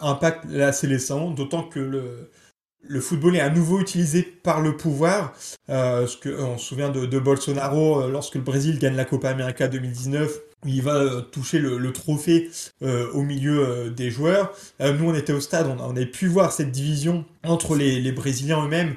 impacte 0.01 0.45
la 0.49 0.73
sélection, 0.73 1.29
d'autant 1.29 1.61
que 1.61 1.79
le, 1.79 3.01
football 3.01 3.35
est 3.35 3.41
à 3.41 3.51
nouveau 3.51 3.79
utilisé 3.79 4.23
par 4.23 4.61
le 4.61 4.75
pouvoir. 4.75 5.33
on 5.67 6.07
se 6.07 6.57
souvient 6.57 6.89
de, 6.89 7.05
de 7.05 7.19
Bolsonaro 7.19 8.09
lorsque 8.09 8.33
le 8.33 8.41
Brésil 8.41 8.79
gagne 8.79 8.95
la 8.95 9.05
Copa 9.05 9.29
América 9.29 9.67
2019 9.67 10.41
il 10.65 10.81
va 10.81 10.95
euh, 10.95 11.21
toucher 11.21 11.59
le, 11.59 11.93
trophée 11.93 12.49
euh, 12.81 13.11
au 13.13 13.21
milieu 13.21 13.65
euh, 13.65 13.89
des 13.89 14.11
joueurs. 14.11 14.53
nous, 14.79 15.09
on 15.09 15.15
était 15.15 15.33
au 15.33 15.39
stade, 15.39 15.67
on, 15.67 15.89
avait 15.89 16.05
pu 16.05 16.27
voir 16.27 16.51
cette 16.51 16.71
division 16.71 17.25
entre 17.43 17.75
les, 17.75 18.11
Brésiliens 18.11 18.63
eux-mêmes, 18.63 18.95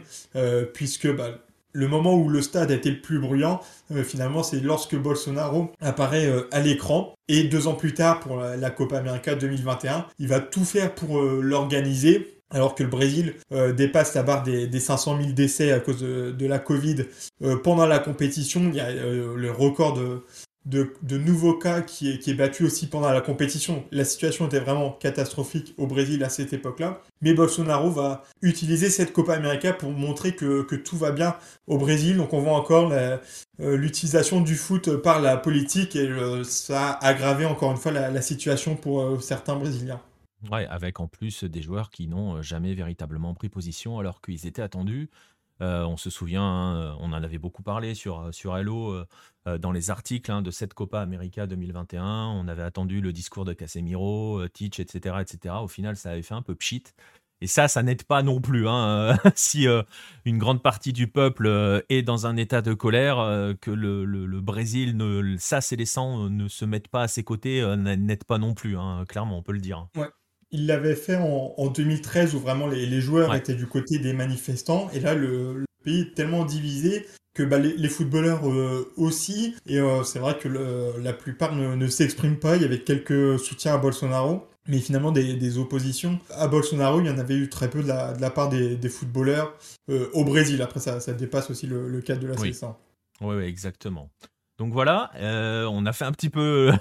puisque 0.75 1.13
bah, 1.15 1.39
le 1.73 1.89
moment 1.89 2.15
où 2.15 2.29
le 2.29 2.41
stade 2.41 2.71
a 2.71 2.75
été 2.75 2.91
le 2.91 3.01
plus 3.01 3.19
bruyant, 3.19 3.61
finalement, 4.05 4.43
c'est 4.43 4.61
lorsque 4.61 4.97
Bolsonaro 4.97 5.73
apparaît 5.81 6.31
à 6.53 6.61
l'écran. 6.61 7.15
Et 7.29 7.45
deux 7.45 7.67
ans 7.67 7.75
plus 7.75 7.95
tard, 7.95 8.21
pour 8.21 8.39
la, 8.39 8.71
Copa 8.71 8.99
América 8.99 9.35
2021, 9.35 10.07
il 10.19 10.29
va 10.29 10.41
tout 10.41 10.65
faire 10.65 10.95
pour 10.95 11.21
l'organiser. 11.21 12.35
Alors 12.51 12.75
que 12.75 12.83
le 12.83 12.89
Brésil 12.89 13.35
dépasse 13.77 14.15
la 14.15 14.23
barre 14.23 14.43
des, 14.43 14.81
500 14.81 15.19
000 15.21 15.33
décès 15.33 15.73
à 15.73 15.81
cause 15.81 16.01
de, 16.01 16.47
la 16.47 16.59
Covid 16.59 17.05
pendant 17.63 17.87
la 17.87 17.99
compétition, 17.99 18.63
il 18.69 18.77
y 18.77 18.81
a 18.81 18.91
le 18.91 19.51
record 19.51 19.95
de, 19.95 20.23
de, 20.69 21.19
nouveaux 21.19 21.55
cas 21.55 21.81
qui 21.81 22.11
est, 22.11 22.19
qui 22.19 22.31
est 22.31 22.35
battu 22.35 22.65
aussi 22.65 22.89
pendant 22.89 23.11
la 23.11 23.21
compétition. 23.21 23.85
La 23.91 24.05
situation 24.05 24.47
était 24.47 24.61
vraiment 24.61 24.93
catastrophique 24.93 25.75
au 25.79 25.87
Brésil 25.87 26.23
à 26.23 26.29
cette 26.29 26.53
époque-là. 26.53 27.01
Mais 27.23 27.33
Bolsonaro 27.33 27.91
va 27.91 28.23
utiliser 28.43 28.91
cette 28.91 29.13
Copa 29.13 29.35
América 29.35 29.73
pour 29.73 29.91
montrer 29.91 30.35
que, 30.35 30.63
tout 30.77 30.97
va 30.97 31.11
bien 31.11 31.35
au 31.67 31.79
Brésil. 31.79 32.19
Donc 32.19 32.33
on 32.33 32.41
voit 32.41 32.53
encore 32.53 32.93
euh, 32.93 33.17
l'utilisation 33.59 34.41
du 34.41 34.57
foot 34.57 34.97
par 34.97 35.21
la 35.21 35.37
politique 35.37 35.97
et 35.97 36.09
ça 36.45 36.93
a 36.93 37.07
aggravé 37.07 37.47
encore 37.47 37.71
une 37.71 37.79
fois 37.79 37.93
la, 37.93 38.23
situation 38.23 38.77
pour 38.77 39.01
euh, 39.01 39.21
certains 39.21 39.57
Brésiliens. 39.57 40.01
Ouais, 40.53 40.67
avec 40.67 41.01
en 41.01 41.09
plus 41.09 41.45
des 41.45 41.63
joueurs 41.63 41.91
qui 41.91 42.07
n'ont 42.07 42.43
jamais 42.43 42.75
véritablement 42.75 43.35
pris 43.35 43.49
position 43.49 43.99
alors 43.99 44.21
qu'ils 44.21 44.47
étaient 44.47 44.63
attendus. 44.63 45.09
Euh, 45.61 45.85
on 45.85 45.97
se 45.97 46.11
souvient, 46.11 46.43
hein, 46.43 46.97
on 47.01 47.13
en 47.13 47.23
avait 47.23 47.39
beaucoup 47.39 47.63
parlé 47.63 47.95
sur, 47.95 48.33
sur 48.33 48.57
Hello 48.57 49.05
euh, 49.47 49.59
dans 49.59 49.73
les 49.73 49.91
articles 49.91 50.31
hein, 50.31 50.43
de 50.43 50.51
cette 50.51 50.75
Copa 50.75 51.01
América 51.01 51.47
2021. 51.47 52.05
On 52.05 52.47
avait 52.49 52.63
attendu 52.63 53.01
le 53.01 53.13
discours 53.13 53.45
de 53.45 53.53
Casemiro, 53.53 54.41
euh, 54.41 54.49
Teach, 54.49 54.79
etc., 54.79 55.17
etc. 55.21 55.57
Au 55.61 55.69
final, 55.69 55.97
ça 55.97 56.11
avait 56.11 56.23
fait 56.23 56.35
un 56.35 56.43
peu 56.43 56.55
pchit. 56.55 56.85
Et 57.41 57.47
ça, 57.47 57.69
ça 57.69 57.83
n'aide 57.85 58.03
pas 58.03 58.23
non 58.23 58.41
plus. 58.41 58.69
Hein, 58.69 59.17
si 59.37 59.69
une 60.25 60.39
grande 60.39 60.61
partie 60.61 60.93
du 60.93 61.07
peuple 61.07 61.85
est 61.89 62.03
dans 62.03 62.27
un 62.27 62.37
état 62.37 62.63
de 62.63 62.75
colère, 62.75 63.19
que 63.61 63.71
le, 63.71 64.41
Brésil, 64.41 64.97
ne, 64.97 65.37
ça, 65.39 65.61
c'est 65.61 65.77
les 65.77 65.87
sangs, 65.87 66.29
ne 66.29 66.49
se 66.49 66.65
mettent 66.65 66.89
pas 66.89 67.03
à 67.03 67.09
ses 67.09 67.23
côtés, 67.23 67.65
n'aide 67.77 68.25
pas 68.25 68.39
non 68.39 68.55
plus. 68.55 68.77
clairement, 69.07 69.39
on 69.39 69.43
peut 69.45 69.53
le 69.53 69.61
dire. 69.61 69.87
Il 70.51 70.67
l'avait 70.67 70.95
fait 70.95 71.17
en, 71.17 71.67
2013 71.67 72.35
où 72.35 72.41
vraiment 72.41 72.67
les, 72.67 73.01
joueurs 73.01 73.35
étaient 73.35 73.55
du 73.55 73.67
côté 73.67 73.99
des 73.99 74.13
manifestants. 74.13 74.89
Et 74.95 75.01
là, 75.01 75.15
le, 75.15 75.65
pays 75.85 76.01
est 76.01 76.15
tellement 76.15 76.45
divisé 76.45 77.07
que 77.35 77.43
bah, 77.43 77.59
les, 77.59 77.89
footballeurs 77.89 78.49
euh, 78.49 78.93
aussi. 78.97 79.55
Et 79.67 79.79
euh, 79.79 80.03
c'est 80.03 80.19
vrai 80.19 80.37
que 80.39 80.49
la 80.99 81.13
plupart 81.13 81.55
ne, 81.55 81.87
s'expriment 81.89 82.39
pas. 82.39 82.57
Il 82.57 82.63
y 82.63 82.65
avait 82.65 82.81
quelques 82.81 83.39
soutiens 83.39 83.75
à 83.75 83.79
Bolsonaro. 83.79 84.47
Mais 84.67 84.81
finalement, 84.81 85.13
des, 85.13 85.59
oppositions 85.59 86.19
à 86.35 86.47
Bolsonaro, 86.47 87.01
il 87.01 87.07
y 87.07 87.11
en 87.11 87.19
avait 87.19 87.37
eu 87.37 87.49
très 87.49 87.71
peu 87.71 87.83
de 87.83 87.89
la, 87.89 88.31
part 88.31 88.49
des, 88.49 88.89
footballeurs 88.89 89.55
euh, 89.91 90.11
au 90.13 90.25
Brésil. 90.25 90.61
Après, 90.63 90.81
ça, 90.81 91.01
ça 91.01 91.13
dépasse 91.13 91.51
aussi 91.51 91.67
le, 91.67 92.01
cadre 92.01 92.21
de 92.21 92.27
la 92.27 92.35
oui. 92.35 92.51
CSA. 92.51 92.77
Oui, 93.21 93.37
oui, 93.37 93.45
exactement. 93.45 94.11
Donc 94.59 94.73
voilà, 94.73 95.11
on 95.71 95.87
a 95.87 95.93
fait 95.93 96.05
un 96.05 96.13
petit 96.13 96.31
peu 96.31 96.73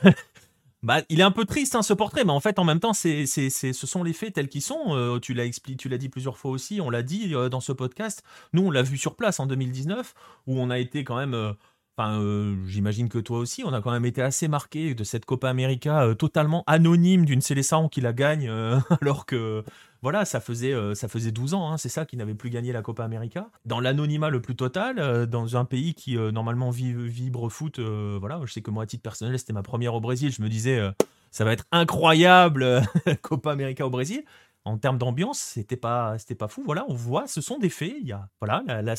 Bah, 0.84 1.02
il 1.10 1.20
est 1.20 1.24
un 1.24 1.32
peu 1.32 1.46
triste 1.46 1.74
hein, 1.76 1.82
ce 1.82 1.94
portrait, 1.94 2.24
mais 2.24 2.32
en 2.32 2.40
fait, 2.40 2.60
en 2.60 2.64
même 2.64 2.80
temps, 2.80 2.94
c'est, 2.94 3.26
c'est, 3.26 3.50
ce 3.50 3.88
sont 3.88 4.04
les 4.04 4.14
faits 4.14 4.36
tels 4.36 4.48
qu'ils 4.48 4.62
sont. 4.62 4.96
Euh, 4.96 5.20
tu 5.20 5.34
l'as 5.34 5.46
expliqué, 5.46 5.76
tu 5.78 5.90
l'as 5.90 5.98
dit 5.98 6.10
plusieurs 6.10 6.38
fois 6.38 6.52
aussi, 6.52 6.82
on 6.82 6.92
l'a 6.92 7.02
dit 7.02 7.34
euh, 7.34 7.50
dans 7.50 7.62
ce 7.62 7.72
podcast. 7.72 8.24
Nous, 8.54 8.62
on 8.64 8.72
l'a 8.72 8.84
vu 8.84 8.98
sur 8.98 9.16
place 9.16 9.40
en 9.40 9.48
2019, 9.48 10.14
où 10.46 10.60
on 10.60 10.70
a 10.70 10.78
été 10.78 11.04
quand 11.04 11.18
même. 11.18 11.34
Euh, 11.34 11.54
j'imagine 12.68 13.10
que 13.10 13.18
toi 13.18 13.40
aussi, 13.40 13.64
on 13.66 13.74
a 13.74 13.82
quand 13.82 13.90
même 13.90 14.06
été 14.06 14.22
assez 14.22 14.48
marqué 14.48 14.94
de 14.94 15.04
cette 15.04 15.26
Copa 15.26 15.50
América 15.50 16.14
totalement 16.14 16.64
anonyme 16.68 17.26
d'une 17.26 17.42
sélection 17.42 17.90
qui 17.90 18.02
la 18.02 18.14
gagne, 18.14 18.48
alors 19.02 19.26
que 19.26 19.64
voilà, 20.08 20.24
ça 20.24 20.40
faisait, 20.40 20.72
euh, 20.72 20.96
ça 20.96 21.10
faisait 21.10 21.34
12 21.34 21.54
ans, 21.54 21.70
hein, 21.70 21.78
c'est 21.78 21.90
ça, 21.90 22.06
qui 22.06 22.16
n'avait 22.16 22.34
plus 22.34 22.50
gagné 22.50 22.72
la 22.72 22.82
Copa 22.82 23.04
América. 23.04 23.50
Dans 23.66 23.82
l'anonymat 23.82 24.30
le 24.30 24.42
plus 24.42 24.56
total, 24.56 25.00
euh, 25.00 25.26
dans 25.26 25.58
un 25.58 25.66
pays 25.66 25.96
qui 25.96 26.18
euh, 26.18 26.32
normalement 26.32 26.70
vibre 26.70 27.50
foot, 27.50 27.78
voilà, 27.82 28.40
je 28.46 28.54
sais 28.54 28.62
que 28.62 28.72
moi, 28.72 28.84
à 28.84 28.86
titre 28.86 29.04
personnel, 29.04 29.38
c'était 29.38 29.52
ma 29.52 29.64
première 29.64 29.96
au 29.96 30.00
Brésil, 30.00 30.32
je 30.32 30.42
me 30.42 30.48
disais, 30.48 30.82
ça 31.30 31.44
va 31.44 31.52
être 31.52 31.66
incroyable, 31.74 32.84
Copa 33.22 33.52
América 33.52 33.86
au 33.86 33.90
Brésil 33.90 34.24
en 34.64 34.78
termes 34.78 34.98
d'ambiance, 34.98 35.40
c'était 35.40 35.76
pas, 35.76 36.18
c'était 36.20 36.36
pas 36.36 36.48
fou. 36.48 36.64
Voilà, 36.66 36.86
on 36.88 36.94
voit, 36.94 37.28
ce 37.28 37.40
sont 37.40 37.58
des 37.58 37.70
faits. 37.70 37.96
Il 38.00 38.08
y 38.08 38.14
a, 38.14 38.30
voilà, 38.40 38.64
la, 38.66 38.82
la 38.82 38.96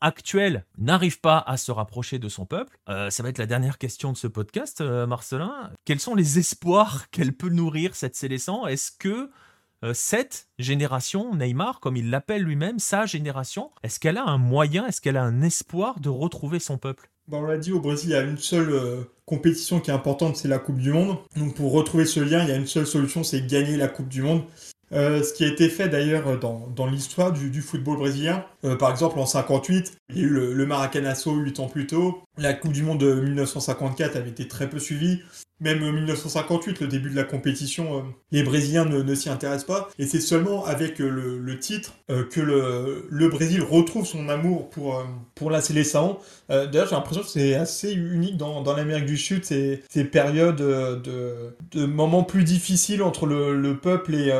actuelle 0.00 0.66
n'arrive 0.78 1.20
pas 1.20 1.38
à 1.38 1.56
se 1.56 1.72
rapprocher 1.72 2.20
de 2.20 2.28
son 2.28 2.46
peuple. 2.46 2.78
ça 2.86 3.22
va 3.22 3.28
être 3.28 3.38
la 3.38 3.46
dernière 3.46 3.78
question 3.78 4.12
de 4.12 4.16
ce 4.16 4.28
podcast, 4.28 4.80
Marcelin. 4.80 5.72
Quels 5.84 6.00
sont 6.00 6.14
les 6.14 6.38
espoirs 6.38 7.10
qu'elle 7.10 7.32
peut 7.32 7.48
nourrir 7.48 7.96
cette 7.96 8.14
Célestin 8.14 8.66
Est-ce 8.66 8.92
que 8.92 9.30
cette 9.92 10.48
génération, 10.58 11.34
Neymar, 11.34 11.80
comme 11.80 11.96
il 11.96 12.10
l'appelle 12.10 12.42
lui-même, 12.42 12.78
sa 12.78 13.06
génération, 13.06 13.70
est-ce 13.82 14.00
qu'elle 14.00 14.16
a 14.16 14.24
un 14.24 14.38
moyen, 14.38 14.86
est-ce 14.86 15.00
qu'elle 15.00 15.16
a 15.16 15.22
un 15.22 15.42
espoir 15.42 16.00
de 16.00 16.08
retrouver 16.08 16.58
son 16.58 16.78
peuple? 16.78 17.10
On 17.32 17.42
l'a 17.42 17.56
dit, 17.56 17.72
au 17.72 17.80
Brésil, 17.80 18.10
il 18.10 18.12
y 18.12 18.16
a 18.16 18.22
une 18.22 18.38
seule 18.38 18.70
euh, 18.70 19.02
compétition 19.24 19.80
qui 19.80 19.90
est 19.90 19.94
importante, 19.94 20.36
c'est 20.36 20.48
la 20.48 20.58
Coupe 20.58 20.78
du 20.78 20.92
Monde. 20.92 21.18
Donc 21.36 21.54
pour 21.54 21.72
retrouver 21.72 22.04
ce 22.04 22.20
lien, 22.20 22.42
il 22.42 22.48
y 22.48 22.52
a 22.52 22.56
une 22.56 22.66
seule 22.66 22.86
solution, 22.86 23.24
c'est 23.24 23.46
gagner 23.46 23.76
la 23.76 23.88
Coupe 23.88 24.08
du 24.08 24.22
Monde. 24.22 24.42
Euh, 24.92 25.22
ce 25.22 25.32
qui 25.32 25.44
a 25.44 25.48
été 25.48 25.68
fait 25.68 25.88
d'ailleurs 25.88 26.38
dans, 26.38 26.86
l'histoire 26.86 27.32
du, 27.32 27.62
football 27.62 27.96
brésilien. 27.96 28.44
par 28.78 28.90
exemple, 28.90 29.18
en 29.18 29.26
58, 29.26 29.96
il 30.10 30.18
y 30.18 30.20
a 30.20 30.24
eu 30.24 30.28
le, 30.28 30.52
le 30.52 30.66
Maracanazo 30.66 31.34
8 31.34 31.60
ans 31.60 31.68
plus 31.68 31.86
tôt. 31.86 32.22
La 32.36 32.52
Coupe 32.52 32.72
du 32.72 32.82
Monde 32.82 32.98
de 32.98 33.14
1954 33.14 34.16
avait 34.16 34.30
été 34.30 34.48
très 34.48 34.68
peu 34.68 34.78
suivie. 34.80 35.20
Même 35.60 35.88
1958, 35.88 36.80
le 36.80 36.88
début 36.88 37.10
de 37.10 37.14
la 37.14 37.22
compétition, 37.22 37.98
euh, 37.98 38.00
les 38.32 38.42
Brésiliens 38.42 38.84
ne, 38.84 39.14
s'y 39.14 39.30
intéressent 39.30 39.66
pas. 39.66 39.88
Et 40.00 40.06
c'est 40.06 40.20
seulement 40.20 40.64
avec 40.64 41.00
euh, 41.00 41.38
le, 41.40 41.58
titre 41.60 41.94
euh, 42.10 42.24
que 42.24 42.40
le, 42.40 43.28
Brésil 43.28 43.62
retrouve 43.62 44.04
son 44.04 44.28
amour 44.28 44.68
pour, 44.70 45.04
pour 45.36 45.52
la 45.52 45.60
sélection. 45.60 46.18
D'ailleurs, 46.48 46.88
j'ai 46.88 46.96
l'impression 46.96 47.22
que 47.22 47.28
c'est 47.28 47.54
assez 47.54 47.92
unique 47.92 48.36
dans, 48.36 48.62
l'Amérique 48.74 49.06
du 49.06 49.16
Sud, 49.16 49.44
ces, 49.44 49.82
ces 49.88 50.04
périodes 50.04 50.56
de, 50.56 51.86
moments 51.86 52.24
plus 52.24 52.42
difficiles 52.42 53.02
entre 53.02 53.26
le, 53.26 53.78
peuple 53.78 54.14
et, 54.14 54.32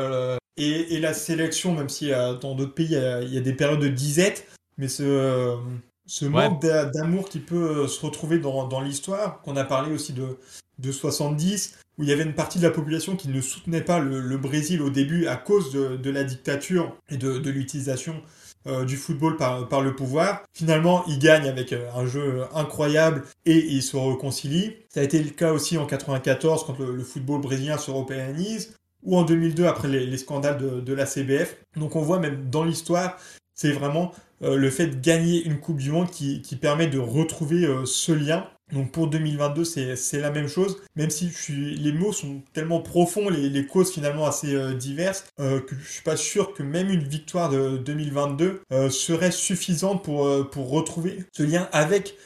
et, 0.57 0.99
la 0.99 1.13
sélection, 1.13 1.73
même 1.73 1.89
si 1.89 2.11
dans 2.11 2.55
d'autres 2.55 2.73
pays, 2.73 2.97
il 3.23 3.33
y, 3.33 3.37
a, 3.37 3.41
des 3.41 3.53
périodes 3.53 3.79
de 3.79 3.87
disette. 3.87 4.47
Mais 4.77 4.89
ce, 4.89 5.57
ce 6.05 6.25
manque 6.25 6.61
d'amour 6.61 7.29
qui 7.29 7.39
peut 7.39 7.87
se 7.87 8.05
retrouver 8.05 8.39
dans, 8.39 8.67
dans 8.67 8.81
l'histoire, 8.81 9.41
qu'on 9.41 9.55
a 9.55 9.63
parlé 9.63 9.93
aussi 9.93 10.13
de, 10.13 10.37
de 10.79 10.91
70, 10.91 11.77
où 11.97 12.03
il 12.03 12.09
y 12.09 12.11
avait 12.11 12.23
une 12.23 12.33
partie 12.33 12.59
de 12.59 12.63
la 12.63 12.71
population 12.71 13.15
qui 13.15 13.29
ne 13.29 13.41
soutenait 13.41 13.81
pas 13.81 13.99
le, 13.99 14.37
Brésil 14.37 14.81
au 14.81 14.89
début 14.89 15.27
à 15.27 15.37
cause 15.37 15.71
de, 15.71 16.09
la 16.09 16.23
dictature 16.23 16.95
et 17.09 17.17
de, 17.17 17.49
l'utilisation 17.49 18.21
euh, 18.67 18.83
du 18.83 18.97
football 18.97 19.37
par, 19.37 19.67
par, 19.69 19.81
le 19.81 19.95
pouvoir. 19.95 20.43
Finalement, 20.53 21.05
ils 21.07 21.19
gagnent 21.19 21.47
avec 21.47 21.71
euh, 21.71 21.89
un 21.95 22.05
jeu 22.05 22.43
incroyable 22.53 23.23
et 23.45 23.57
ils 23.57 23.83
se 23.83 23.95
réconcilient. 23.95 24.75
Ça 24.89 25.01
a 25.01 25.03
été 25.03 25.21
le 25.21 25.29
cas 25.29 25.53
aussi 25.53 25.77
en 25.77 25.85
94 25.85 26.65
quand 26.65 26.79
le, 26.79 27.03
football 27.03 27.41
brésilien 27.41 27.77
s'européanise 27.77 28.75
ou 29.03 29.17
en 29.17 29.23
2002 29.23 29.65
après 29.67 29.87
les, 29.87 30.17
scandales 30.17 30.83
de, 30.83 30.93
la 30.93 31.05
CBF. 31.05 31.57
Donc 31.77 31.95
on 31.95 32.01
voit 32.01 32.19
même 32.19 32.49
dans 32.49 32.63
l'histoire, 32.63 33.17
c'est 33.55 33.71
vraiment 33.71 34.11
euh, 34.43 34.55
le 34.55 34.69
fait 34.69 34.87
de 34.87 34.95
gagner 34.95 35.43
une 35.43 35.59
Coupe 35.59 35.77
du 35.77 35.91
Monde 35.91 36.09
qui, 36.09 36.41
permet 36.61 36.87
de 36.87 36.99
retrouver 36.99 37.67
ce 37.85 38.11
lien 38.11 38.47
donc 38.73 38.91
pour 38.91 39.07
2022, 39.07 39.63
c'est 39.63 40.19
la 40.19 40.31
même 40.31 40.47
chose, 40.47 40.81
même 40.95 41.11
si 41.11 41.31
les 41.77 41.91
mots 41.91 42.11
sont 42.11 42.41
tellement 42.53 42.79
profonds, 42.79 43.29
les, 43.29 43.47
les 43.49 43.67
causes 43.67 43.91
finalement 43.91 44.25
assez 44.25 44.55
euh, 44.55 44.73
diverses, 44.73 45.25
euh, 45.39 45.61
que 45.61 45.75
je 45.75 45.87
suis 45.87 46.01
pas 46.01 46.17
sûr 46.17 46.51
que 46.53 46.63
même 46.63 46.89
une 46.89 47.03
victoire 47.03 47.49
de 47.49 47.77
2022 47.77 48.63
euh, 48.71 48.89
serait 48.89 49.29
suffisante 49.29 50.03
pour, 50.03 50.49
pour 50.49 50.71
retrouver 50.71 51.25
ce 51.31 51.43
lien 51.43 51.69
avec 51.71 52.17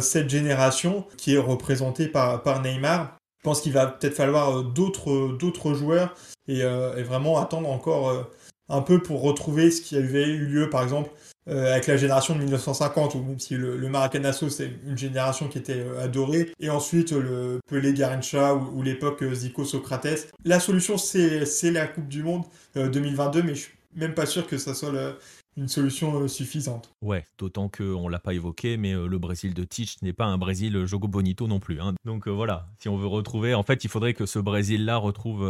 cette 0.00 0.30
génération 0.30 1.04
qui 1.18 1.34
est 1.34 1.38
représentée 1.38 2.08
par, 2.08 2.42
par 2.42 2.62
Neymar. 2.62 3.18
Je 3.38 3.42
pense 3.42 3.60
qu'il 3.60 3.72
va 3.72 3.86
peut-être 3.86 4.14
falloir 4.14 4.64
d'autres 4.64 5.36
d'autres 5.38 5.74
joueurs 5.74 6.14
et, 6.48 6.60
et, 6.60 7.02
vraiment 7.02 7.38
attendre 7.38 7.68
encore 7.68 8.30
un 8.68 8.82
peu 8.82 9.02
pour 9.02 9.22
retrouver 9.22 9.70
ce 9.70 9.80
qui 9.80 9.96
avait 9.96 10.28
eu 10.28 10.46
lieu 10.46 10.70
par 10.70 10.82
exemple 10.82 11.10
euh, 11.48 11.72
avec 11.72 11.86
la 11.86 11.96
génération 11.96 12.34
de 12.34 12.40
1950, 12.40 13.14
où 13.14 13.22
même 13.22 13.38
si 13.38 13.54
le, 13.54 13.78
le 13.78 13.88
Maracanazo 13.88 14.50
c'est 14.50 14.70
une 14.86 14.98
génération 14.98 15.48
qui 15.48 15.56
était 15.56 15.80
euh, 15.80 16.04
adorée, 16.04 16.52
et 16.60 16.68
ensuite 16.68 17.12
le 17.12 17.60
Pelé 17.66 17.94
Garincha 17.94 18.54
ou, 18.54 18.82
l'époque 18.82 19.22
euh, 19.22 19.34
Zico 19.34 19.64
Socrates. 19.64 20.28
La 20.44 20.60
solution 20.60 20.98
c'est 20.98 21.70
la 21.70 21.86
Coupe 21.86 22.08
du 22.08 22.22
Monde 22.22 22.44
2022, 22.74 23.42
mais 23.42 23.54
je 23.54 23.60
suis 23.60 23.72
même 23.94 24.12
pas 24.12 24.26
sûr 24.26 24.46
que 24.46 24.58
ça 24.58 24.74
soit 24.74 24.92
le, 24.92 25.14
une 25.58 25.68
solution 25.68 26.22
euh, 26.22 26.28
suffisante. 26.28 26.94
Ouais, 27.02 27.26
d'autant 27.36 27.68
qu'on 27.68 28.06
ne 28.06 28.10
l'a 28.10 28.20
pas 28.20 28.32
évoqué, 28.32 28.76
mais 28.76 28.94
euh, 28.94 29.06
le 29.06 29.18
Brésil 29.18 29.54
de 29.54 29.64
Tich 29.64 30.00
n'est 30.02 30.12
pas 30.12 30.24
un 30.24 30.38
Brésil 30.38 30.76
euh, 30.76 30.86
Jogo 30.86 31.08
Bonito 31.08 31.48
non 31.48 31.58
plus. 31.58 31.80
Hein. 31.80 31.94
Donc 32.04 32.28
voilà, 32.28 32.68
si 32.78 32.88
on 32.88 32.96
veut 32.96 33.08
retrouver, 33.08 33.54
en 33.54 33.64
fait, 33.64 33.84
il 33.84 33.90
faudrait 33.90 34.14
que 34.14 34.24
ce 34.24 34.38
Brésil-là 34.38 34.96
retrouve 34.96 35.44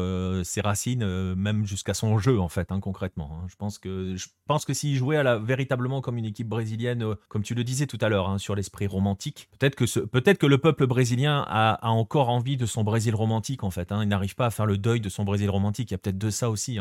ses 0.45 0.61
racines, 0.61 1.35
même 1.35 1.67
jusqu'à 1.67 1.95
son 1.95 2.19
jeu, 2.19 2.41
en 2.41 2.49
fait, 2.49 2.73
hein, 2.73 2.81
concrètement. 2.81 3.31
Hein. 3.35 3.47
Je 3.49 3.57
pense 3.57 3.79
que, 3.79 4.17
je 4.17 4.29
pense 4.47 4.65
que 4.65 4.73
s'il 4.73 4.97
jouait 4.97 5.17
à 5.17 5.39
véritablement 5.39 6.01
comme 6.01 6.17
une 6.17 6.25
équipe 6.25 6.49
brésilienne, 6.49 7.15
comme 7.29 7.43
tu 7.43 7.55
le 7.55 7.65
disais 7.65 7.87
tout 7.87 7.99
à 8.01 8.09
l'heure, 8.09 8.41
sur 8.41 8.55
l'esprit 8.55 8.87
romantique, 8.87 9.49
peut-être 9.59 9.75
que, 9.75 9.85
que 9.85 10.47
le 10.47 10.59
peuple 10.59 10.87
brésilien 10.87 11.45
a, 11.47 11.79
encore 11.89 12.29
envie 12.29 12.57
de 12.57 12.67
son 12.67 12.83
Brésil 12.83 13.15
romantique, 13.15 13.63
en 13.63 13.71
fait. 13.71 13.93
Il 14.03 14.09
n'arrive 14.09 14.35
pas 14.35 14.47
à 14.47 14.51
faire 14.51 14.67
le 14.67 14.79
deuil 14.79 15.01
de 15.01 15.09
son 15.09 15.25
Brésil 15.25 15.51
romantique. 15.51 15.91
Il 15.91 15.95
y 15.95 15.97
a 15.97 15.99
peut-être 15.99 16.19
de 16.19 16.31
ça 16.31 16.51
aussi. 16.51 16.79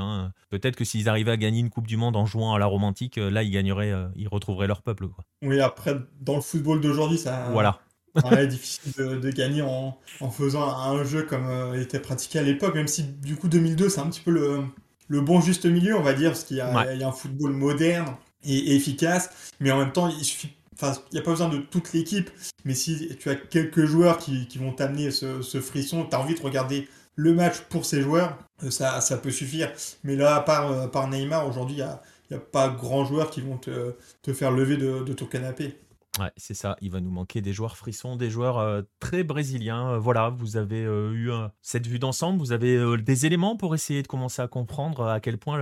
Peut-être 0.50 0.76
que 0.76 0.86
s'ils 0.86 1.10
arrivaient 1.10 1.32
à 1.32 1.38
gagner 1.38 1.60
une 1.60 1.70
Coupe 1.70 1.88
du 1.88 1.98
Monde 1.98 2.16
en 2.16 2.26
jouant 2.26 2.54
à 2.54 2.60
la 2.60 2.66
romantique, 2.66 3.17
là, 3.22 3.44
ils 3.44 3.52
gagneraient, 3.52 3.92
euh, 3.92 4.08
ils 4.16 4.28
retrouveraient 4.28 4.68
leur 4.68 4.82
peuple. 4.82 5.08
Quoi. 5.08 5.24
Oui, 5.44 5.60
après, 5.60 5.96
dans 6.22 6.36
le 6.36 6.42
football 6.42 6.82
d'aujourd'hui, 6.82 7.18
ça. 7.18 7.50
Voilà. 7.52 7.80
est 8.32 8.48
difficile 8.48 8.94
de, 8.98 9.30
gagner 9.32 9.62
en, 9.62 9.98
faisant 10.32 10.68
un 10.68 11.04
jeu 11.04 11.24
comme 11.24 11.48
euh, 11.48 11.82
était 11.82 12.00
pratiqué 12.00 12.40
à 12.40 12.44
l'époque, 12.44 12.76
même 12.76 12.88
si 12.88 13.04
du 13.04 13.36
coup 13.36 13.48
2002 13.48 13.90
c'est 13.90 14.00
un 14.00 14.08
petit 14.08 14.22
peu 14.22 14.32
le, 14.32 14.64
le, 15.08 15.22
bon 15.22 15.42
juste 15.42 15.66
milieu, 15.66 15.96
on 15.96 16.02
va 16.02 16.14
dire, 16.14 16.32
parce 16.32 16.44
qu'il 16.44 16.58
y, 16.58 16.62
a 16.62 17.08
un 17.08 17.12
football 17.12 17.52
moderne 17.52 18.08
et, 18.44 18.76
efficace, 18.76 19.30
mais 19.60 19.72
en 19.72 19.78
même 19.78 19.92
temps 19.92 20.08
il 20.08 20.24
suffit, 20.24 20.50
enfin 20.74 20.94
il 21.12 21.16
n'y 21.16 21.20
a 21.20 21.24
pas 21.24 21.32
besoin 21.32 21.50
de 21.50 21.58
toute 21.58 21.94
l'équipe, 21.94 22.30
mais 22.66 22.74
si 22.74 23.16
tu 23.20 23.30
as 23.30 23.36
quelques 23.36 23.86
joueurs 23.86 24.18
qui, 24.18 24.48
vont 24.58 24.72
t'amener 24.72 25.12
ce, 25.12 25.42
ce, 25.42 25.62
frisson, 25.62 26.06
tu 26.06 26.16
as 26.16 26.20
envie 26.20 26.36
de 26.36 26.42
regarder 26.42 26.88
le 27.16 27.34
match 27.34 27.62
pour 27.70 27.86
ces 27.86 28.02
joueurs, 28.02 28.38
euh, 28.64 28.72
ça, 28.72 29.02
ça 29.02 29.18
peut 29.18 29.32
suffire. 29.32 29.72
Mais 30.04 30.16
là, 30.16 30.36
à 30.36 30.42
part, 30.42 30.92
par 30.92 31.08
Neymar, 31.08 31.48
aujourd'hui, 31.48 31.78
il 31.78 31.80
y 31.80 31.84
a 31.84 32.02
il 32.30 32.36
n'y 32.36 32.42
a 32.42 32.46
pas 32.46 32.70
grand 32.70 33.06
joueurs 33.06 33.30
qui 33.30 33.42
vont 33.42 33.58
te, 33.58 33.96
te 34.22 34.34
faire 34.34 34.52
lever 34.52 34.78
de, 34.78 35.14
ton 35.14 35.26
canapé. 35.26 35.76
Ouais, 36.20 36.32
c'est 36.36 36.56
ça. 36.56 36.76
Il 36.82 36.92
va 36.92 37.00
nous 37.00 37.12
manquer 37.12 37.42
des 37.42 37.54
joueurs 37.54 37.78
frissons, 37.78 38.16
des 38.16 38.30
joueurs 38.30 38.58
euh, 38.58 38.82
très 39.00 39.24
brésiliens. 39.24 39.92
Euh, 39.92 40.00
voilà, 40.00 40.30
vous 40.30 40.58
avez 40.58 40.84
euh, 40.84 41.14
eu 41.14 41.32
cette 41.62 41.86
vue 41.86 42.00
d'ensemble, 42.00 42.40
vous 42.40 42.52
avez 42.52 42.98
des 42.98 43.26
éléments 43.26 43.56
pour 43.56 43.76
essayer 43.76 44.02
de 44.02 44.08
commencer 44.08 44.42
à 44.42 44.48
comprendre 44.48 45.06
à 45.06 45.20
quel 45.20 45.38
point, 45.38 45.60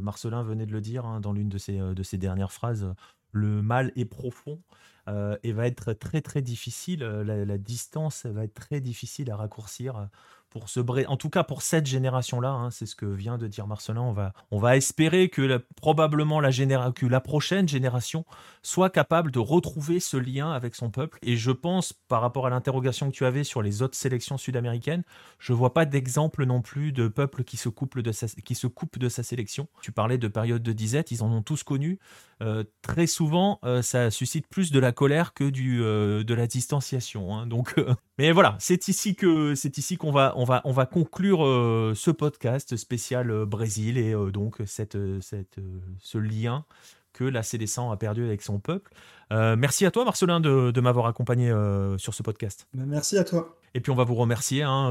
Marcelin 0.00 0.42
venait 0.42 0.66
de 0.66 0.72
le 0.72 0.80
dire 0.80 1.04
hein, 1.04 1.20
dans 1.20 1.32
l'une 1.32 1.48
de 1.48 1.58
ses, 1.58 1.78
de 1.78 2.02
ses 2.02 2.16
dernières 2.16 2.52
phrases, 2.52 2.94
le 3.32 3.60
mal 3.62 3.92
est 3.96 4.04
profond 4.04 4.60
et 5.42 5.52
va 5.52 5.66
être 5.66 5.94
très 5.94 6.20
très 6.20 6.42
difficile. 6.42 7.00
La, 7.00 7.58
distance 7.58 8.26
va 8.26 8.44
être 8.44 8.54
très 8.54 8.80
difficile 8.80 9.30
à 9.30 9.36
raccourcir 9.36 10.08
pour 10.50 10.68
ce 10.68 10.80
en 11.06 11.16
tout 11.16 11.30
cas 11.30 11.44
pour 11.44 11.62
cette 11.62 11.86
génération-là, 11.86 12.50
hein, 12.50 12.70
c'est 12.70 12.86
ce 12.86 12.96
que 12.96 13.06
vient 13.06 13.38
de 13.38 13.46
dire 13.46 13.66
Marcelin. 13.66 14.00
On 14.00 14.12
va, 14.12 14.32
on 14.50 14.58
va 14.58 14.76
espérer 14.76 15.28
que 15.28 15.58
probablement 15.76 16.40
la, 16.40 16.50
que 16.92 17.06
la 17.06 17.20
prochaine 17.20 17.68
génération 17.68 18.24
soit 18.62 18.90
capable 18.90 19.30
de 19.30 19.38
retrouver 19.38 20.00
ce 20.00 20.16
lien 20.16 20.50
avec 20.52 20.74
son 20.74 20.90
peuple. 20.90 21.18
Et 21.22 21.36
je 21.36 21.50
pense, 21.50 21.92
par 21.92 22.20
rapport 22.20 22.46
à 22.46 22.50
l'interrogation 22.50 23.10
que 23.10 23.16
tu 23.16 23.24
avais 23.24 23.44
sur 23.44 23.62
les 23.62 23.82
autres 23.82 23.96
sélections 23.96 24.38
sud-américaines, 24.38 25.02
je 25.38 25.52
vois 25.52 25.74
pas 25.74 25.84
d'exemple 25.84 26.44
non 26.44 26.62
plus 26.62 26.92
de 26.92 27.08
peuple 27.08 27.44
qui 27.44 27.56
se 27.56 27.68
coupe 27.68 27.98
de 27.98 28.12
sa, 28.12 28.26
qui 28.26 28.54
se 28.54 28.66
coupe 28.66 28.98
de 28.98 29.08
sa 29.08 29.22
sélection. 29.22 29.68
Tu 29.82 29.92
parlais 29.92 30.18
de 30.18 30.28
période 30.28 30.62
de 30.62 30.72
disette, 30.72 31.10
ils 31.10 31.22
en 31.22 31.30
ont 31.30 31.42
tous 31.42 31.62
connu. 31.62 31.98
Euh, 32.40 32.62
très 32.82 33.06
souvent, 33.06 33.58
euh, 33.64 33.82
ça 33.82 34.10
suscite 34.10 34.46
plus 34.46 34.70
de 34.70 34.78
la 34.78 34.92
colère 34.92 35.34
que 35.34 35.50
du, 35.50 35.82
euh, 35.82 36.22
de 36.22 36.34
la 36.34 36.46
distanciation. 36.46 37.34
Hein. 37.34 37.46
donc, 37.46 37.74
mais 38.18 38.32
voilà, 38.32 38.56
c'est 38.60 38.88
ici 38.88 39.16
que 39.16 39.54
c'est 39.54 39.78
ici 39.78 39.96
qu'on 39.96 40.12
va 40.12 40.36
on 40.38 40.44
va, 40.44 40.62
on 40.64 40.70
va 40.70 40.86
conclure 40.86 41.44
euh, 41.44 41.94
ce 41.96 42.12
podcast 42.12 42.76
spécial 42.76 43.32
euh, 43.32 43.44
Brésil 43.44 43.98
et 43.98 44.14
euh, 44.14 44.30
donc 44.30 44.62
cette, 44.66 44.96
cette, 45.20 45.58
ce 45.98 46.16
lien 46.16 46.64
que 47.12 47.24
la 47.24 47.42
CDC 47.42 47.80
a 47.80 47.96
perdu 47.96 48.24
avec 48.24 48.42
son 48.42 48.60
peuple. 48.60 48.92
merci 49.30 49.84
à 49.84 49.90
toi, 49.90 50.04
Marcelin, 50.04 50.38
de, 50.38 50.70
de 50.70 50.80
m'avoir 50.80 51.06
accompagné 51.06 51.48
sur 51.96 52.14
ce 52.14 52.22
podcast. 52.22 52.68
Ben, 52.74 52.86
merci 52.86 53.18
à 53.18 53.24
toi. 53.24 53.56
Et 53.74 53.80
puis 53.80 53.90
on 53.90 53.96
va 53.96 54.04
vous 54.04 54.14
remercier 54.14 54.62
hein, 54.62 54.90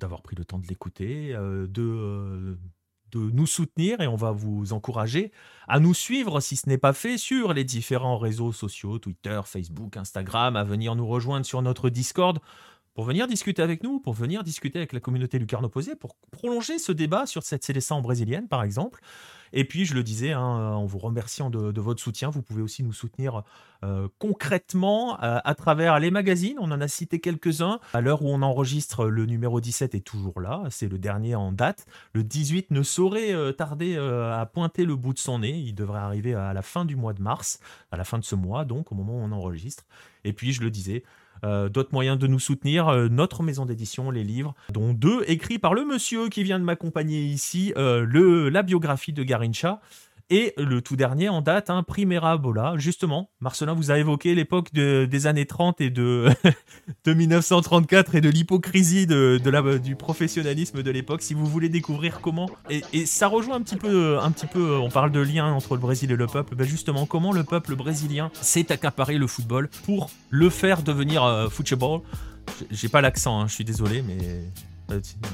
d'avoir 0.00 0.22
pris 0.22 0.34
le 0.34 0.44
temps 0.44 0.58
de 0.58 0.66
l'écouter, 0.66 1.32
de, 1.34 2.56
de 3.12 3.18
nous 3.18 3.46
soutenir 3.46 4.00
et 4.00 4.08
on 4.08 4.16
va 4.16 4.32
vous 4.32 4.72
encourager 4.72 5.30
à 5.68 5.78
nous 5.78 5.94
suivre 5.94 6.40
si 6.40 6.56
ce 6.56 6.68
n'est 6.68 6.78
pas 6.78 6.94
fait 6.94 7.18
sur 7.18 7.52
les 7.52 7.62
différents 7.62 8.18
réseaux 8.18 8.50
sociaux, 8.50 8.98
Twitter, 8.98 9.40
Facebook, 9.44 9.96
Instagram, 9.96 10.56
à 10.56 10.64
venir 10.64 10.96
nous 10.96 11.06
rejoindre 11.06 11.46
sur 11.46 11.62
notre 11.62 11.90
Discord 11.90 12.40
pour 12.94 13.04
venir 13.04 13.26
discuter 13.26 13.62
avec 13.62 13.82
nous, 13.82 14.00
pour 14.00 14.12
venir 14.12 14.42
discuter 14.42 14.78
avec 14.78 14.92
la 14.92 15.00
communauté 15.00 15.38
lucarne 15.38 15.64
opposée, 15.64 15.96
pour 15.96 16.14
prolonger 16.30 16.78
ce 16.78 16.92
débat 16.92 17.26
sur 17.26 17.42
cette 17.42 17.64
sélection 17.64 18.00
brésilienne, 18.00 18.48
par 18.48 18.62
exemple. 18.62 19.00
Et 19.54 19.64
puis, 19.64 19.84
je 19.84 19.94
le 19.94 20.02
disais, 20.02 20.32
hein, 20.32 20.40
en 20.40 20.86
vous 20.86 20.98
remerciant 20.98 21.50
de, 21.50 21.80
votre 21.80 22.02
soutien, 22.02 22.30
vous 22.30 22.42
pouvez 22.42 22.62
aussi 22.62 22.82
nous 22.82 22.92
soutenir 22.92 23.42
euh, 23.84 24.08
concrètement 24.18 25.22
euh, 25.22 25.40
à 25.44 25.54
travers 25.54 25.98
les 26.00 26.10
magazines. 26.10 26.56
On 26.58 26.70
en 26.70 26.80
a 26.80 26.88
cité 26.88 27.20
quelques-uns. 27.20 27.78
À 27.92 28.00
l'heure 28.00 28.22
où 28.22 28.28
on 28.28 28.40
enregistre, 28.40 29.06
le 29.06 29.26
numéro 29.26 29.60
17 29.60 29.94
est 29.94 30.00
toujours 30.00 30.40
là. 30.40 30.62
C'est 30.70 30.88
le 30.88 30.98
dernier 30.98 31.34
en 31.34 31.52
date. 31.52 31.86
Le 32.14 32.24
18 32.24 32.70
ne 32.70 32.82
saurait 32.82 33.34
euh, 33.34 33.52
tarder 33.52 33.96
à 33.96 34.46
pointer 34.46 34.84
le 34.84 34.96
bout 34.96 35.12
de 35.12 35.18
son 35.18 35.40
nez. 35.40 35.58
Il 35.58 35.74
devrait 35.74 36.00
arriver 36.00 36.34
à 36.34 36.54
la 36.54 36.62
fin 36.62 36.84
du 36.84 36.96
mois 36.96 37.12
de 37.12 37.20
mars, 37.20 37.60
à 37.90 37.96
la 37.96 38.04
fin 38.04 38.18
de 38.18 38.24
ce 38.24 38.34
mois, 38.34 38.64
donc 38.64 38.90
au 38.90 38.94
moment 38.94 39.14
où 39.14 39.22
on 39.22 39.32
enregistre. 39.32 39.84
Et 40.24 40.32
puis, 40.32 40.52
je 40.52 40.62
le 40.62 40.70
disais, 40.70 41.02
euh, 41.44 41.68
d'autres 41.68 41.92
moyens 41.92 42.18
de 42.18 42.26
nous 42.26 42.38
soutenir, 42.38 42.88
euh, 42.88 43.08
notre 43.08 43.42
maison 43.42 43.66
d'édition, 43.66 44.10
les 44.10 44.24
livres, 44.24 44.54
dont 44.72 44.92
deux 44.92 45.24
écrits 45.26 45.58
par 45.58 45.74
le 45.74 45.84
monsieur 45.84 46.28
qui 46.28 46.42
vient 46.42 46.58
de 46.58 46.64
m'accompagner 46.64 47.22
ici, 47.22 47.72
euh, 47.76 48.04
le, 48.08 48.48
la 48.48 48.62
biographie 48.62 49.12
de 49.12 49.22
Garincha. 49.22 49.80
Et 50.34 50.54
le 50.56 50.80
tout 50.80 50.96
dernier 50.96 51.28
en 51.28 51.42
date, 51.42 51.68
hein, 51.68 51.82
Primera 51.82 52.38
Bola. 52.38 52.72
Justement, 52.78 53.28
Marcelin 53.40 53.74
vous 53.74 53.90
a 53.90 53.98
évoqué 53.98 54.34
l'époque 54.34 54.72
des 54.72 55.26
années 55.26 55.44
30 55.44 55.82
et 55.82 55.90
de, 55.90 56.30
de 57.04 57.12
1934 57.12 58.14
et 58.14 58.22
de 58.22 58.30
l'hypocrisie 58.30 59.06
du 59.06 59.94
professionnalisme 59.94 60.82
de 60.82 60.90
l'époque. 60.90 61.20
Si 61.20 61.34
vous 61.34 61.44
voulez 61.44 61.68
découvrir 61.68 62.22
comment, 62.22 62.48
et, 62.70 63.04
ça 63.04 63.26
rejoint 63.26 63.56
un 63.56 63.60
petit, 63.60 63.76
peu, 63.76 64.16
on 64.78 64.88
parle 64.88 65.12
de 65.12 65.20
lien 65.20 65.52
entre 65.52 65.74
le 65.74 65.80
Brésil 65.80 66.10
et 66.10 66.16
le 66.16 66.26
peuple, 66.26 66.54
ben 66.54 66.66
justement, 66.66 67.04
comment 67.04 67.32
le 67.32 67.44
peuple 67.44 67.76
brésilien 67.76 68.30
s'est 68.32 68.72
accaparé 68.72 69.18
le 69.18 69.26
football 69.26 69.68
pour 69.84 70.08
le 70.30 70.48
faire 70.48 70.82
devenir 70.82 71.24
euh, 71.24 71.50
football? 71.50 72.00
J'ai 72.70 72.88
pas 72.88 73.02
l'accent, 73.02 73.38
hein, 73.38 73.48
je 73.48 73.54
suis 73.54 73.64
désolé, 73.64 74.00
mais 74.00 74.16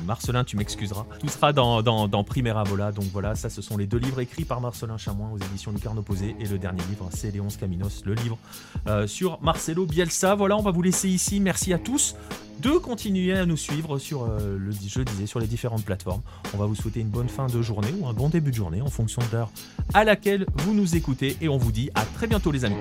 Marcelin, 0.07 0.45
tu 0.45 0.57
m'excuseras. 0.57 1.07
Tout 1.21 1.29
sera 1.29 1.53
dans, 1.53 1.83
dans, 1.83 2.25
Primera 2.25 2.65
Vola. 2.65 2.93
Donc 2.93 3.07
voilà, 3.13 3.35
ça, 3.35 3.49
ce 3.49 3.63
sont 3.63 3.77
les 3.77 3.87
deux 3.87 3.99
livres 3.99 4.21
écrits 4.21 4.45
par 4.45 4.61
Marcelin 4.61 4.97
Chamoin 4.99 5.31
aux 5.33 5.39
éditions 5.39 5.73
Lucarne 5.73 5.99
Opposé. 5.99 6.37
Et 6.41 6.47
le 6.47 6.59
dernier 6.59 6.83
livre, 6.89 7.09
c'est 7.13 7.31
Léonce 7.31 7.57
Caminos, 7.57 8.03
le 8.05 8.15
livre 8.15 8.39
euh, 8.87 9.07
sur 9.07 9.41
Marcelo 9.43 9.87
Bielsa. 9.87 10.35
Voilà, 10.35 10.57
on 10.57 10.63
va 10.63 10.71
vous 10.71 10.83
laisser 10.83 11.09
ici. 11.09 11.41
Merci 11.41 11.73
à 11.73 11.79
tous 11.79 12.17
de 12.61 12.71
continuer 12.71 13.37
à 13.39 13.47
nous 13.47 13.57
suivre 13.57 13.99
sur, 13.99 14.25
euh, 14.25 14.59
le, 14.59 14.73
je 14.73 15.03
disais, 15.03 15.27
sur 15.27 15.39
les 15.39 15.47
différentes 15.47 15.85
plateformes. 15.85 16.23
On 16.55 16.59
va 16.59 16.67
vous 16.67 16.75
souhaiter 16.75 17.01
une 17.01 17.09
bonne 17.09 17.29
fin 17.29 17.47
de 17.47 17.63
journée 17.63 17.93
ou 18.01 18.09
un 18.09 18.13
bon 18.13 18.29
début 18.29 18.51
de 18.51 18.57
journée 18.57 18.81
en 18.81 18.91
fonction 18.91 19.23
de 19.31 19.37
l'heure 19.37 19.51
à 19.95 20.05
laquelle 20.05 20.47
vous 20.57 20.75
nous 20.75 20.97
écoutez. 20.97 21.37
Et 21.41 21.49
on 21.49 21.57
vous 21.57 21.73
dit 21.73 21.91
à 21.95 22.05
très 22.05 22.27
bientôt, 22.27 22.51
les 22.51 22.65
amis. 22.65 22.77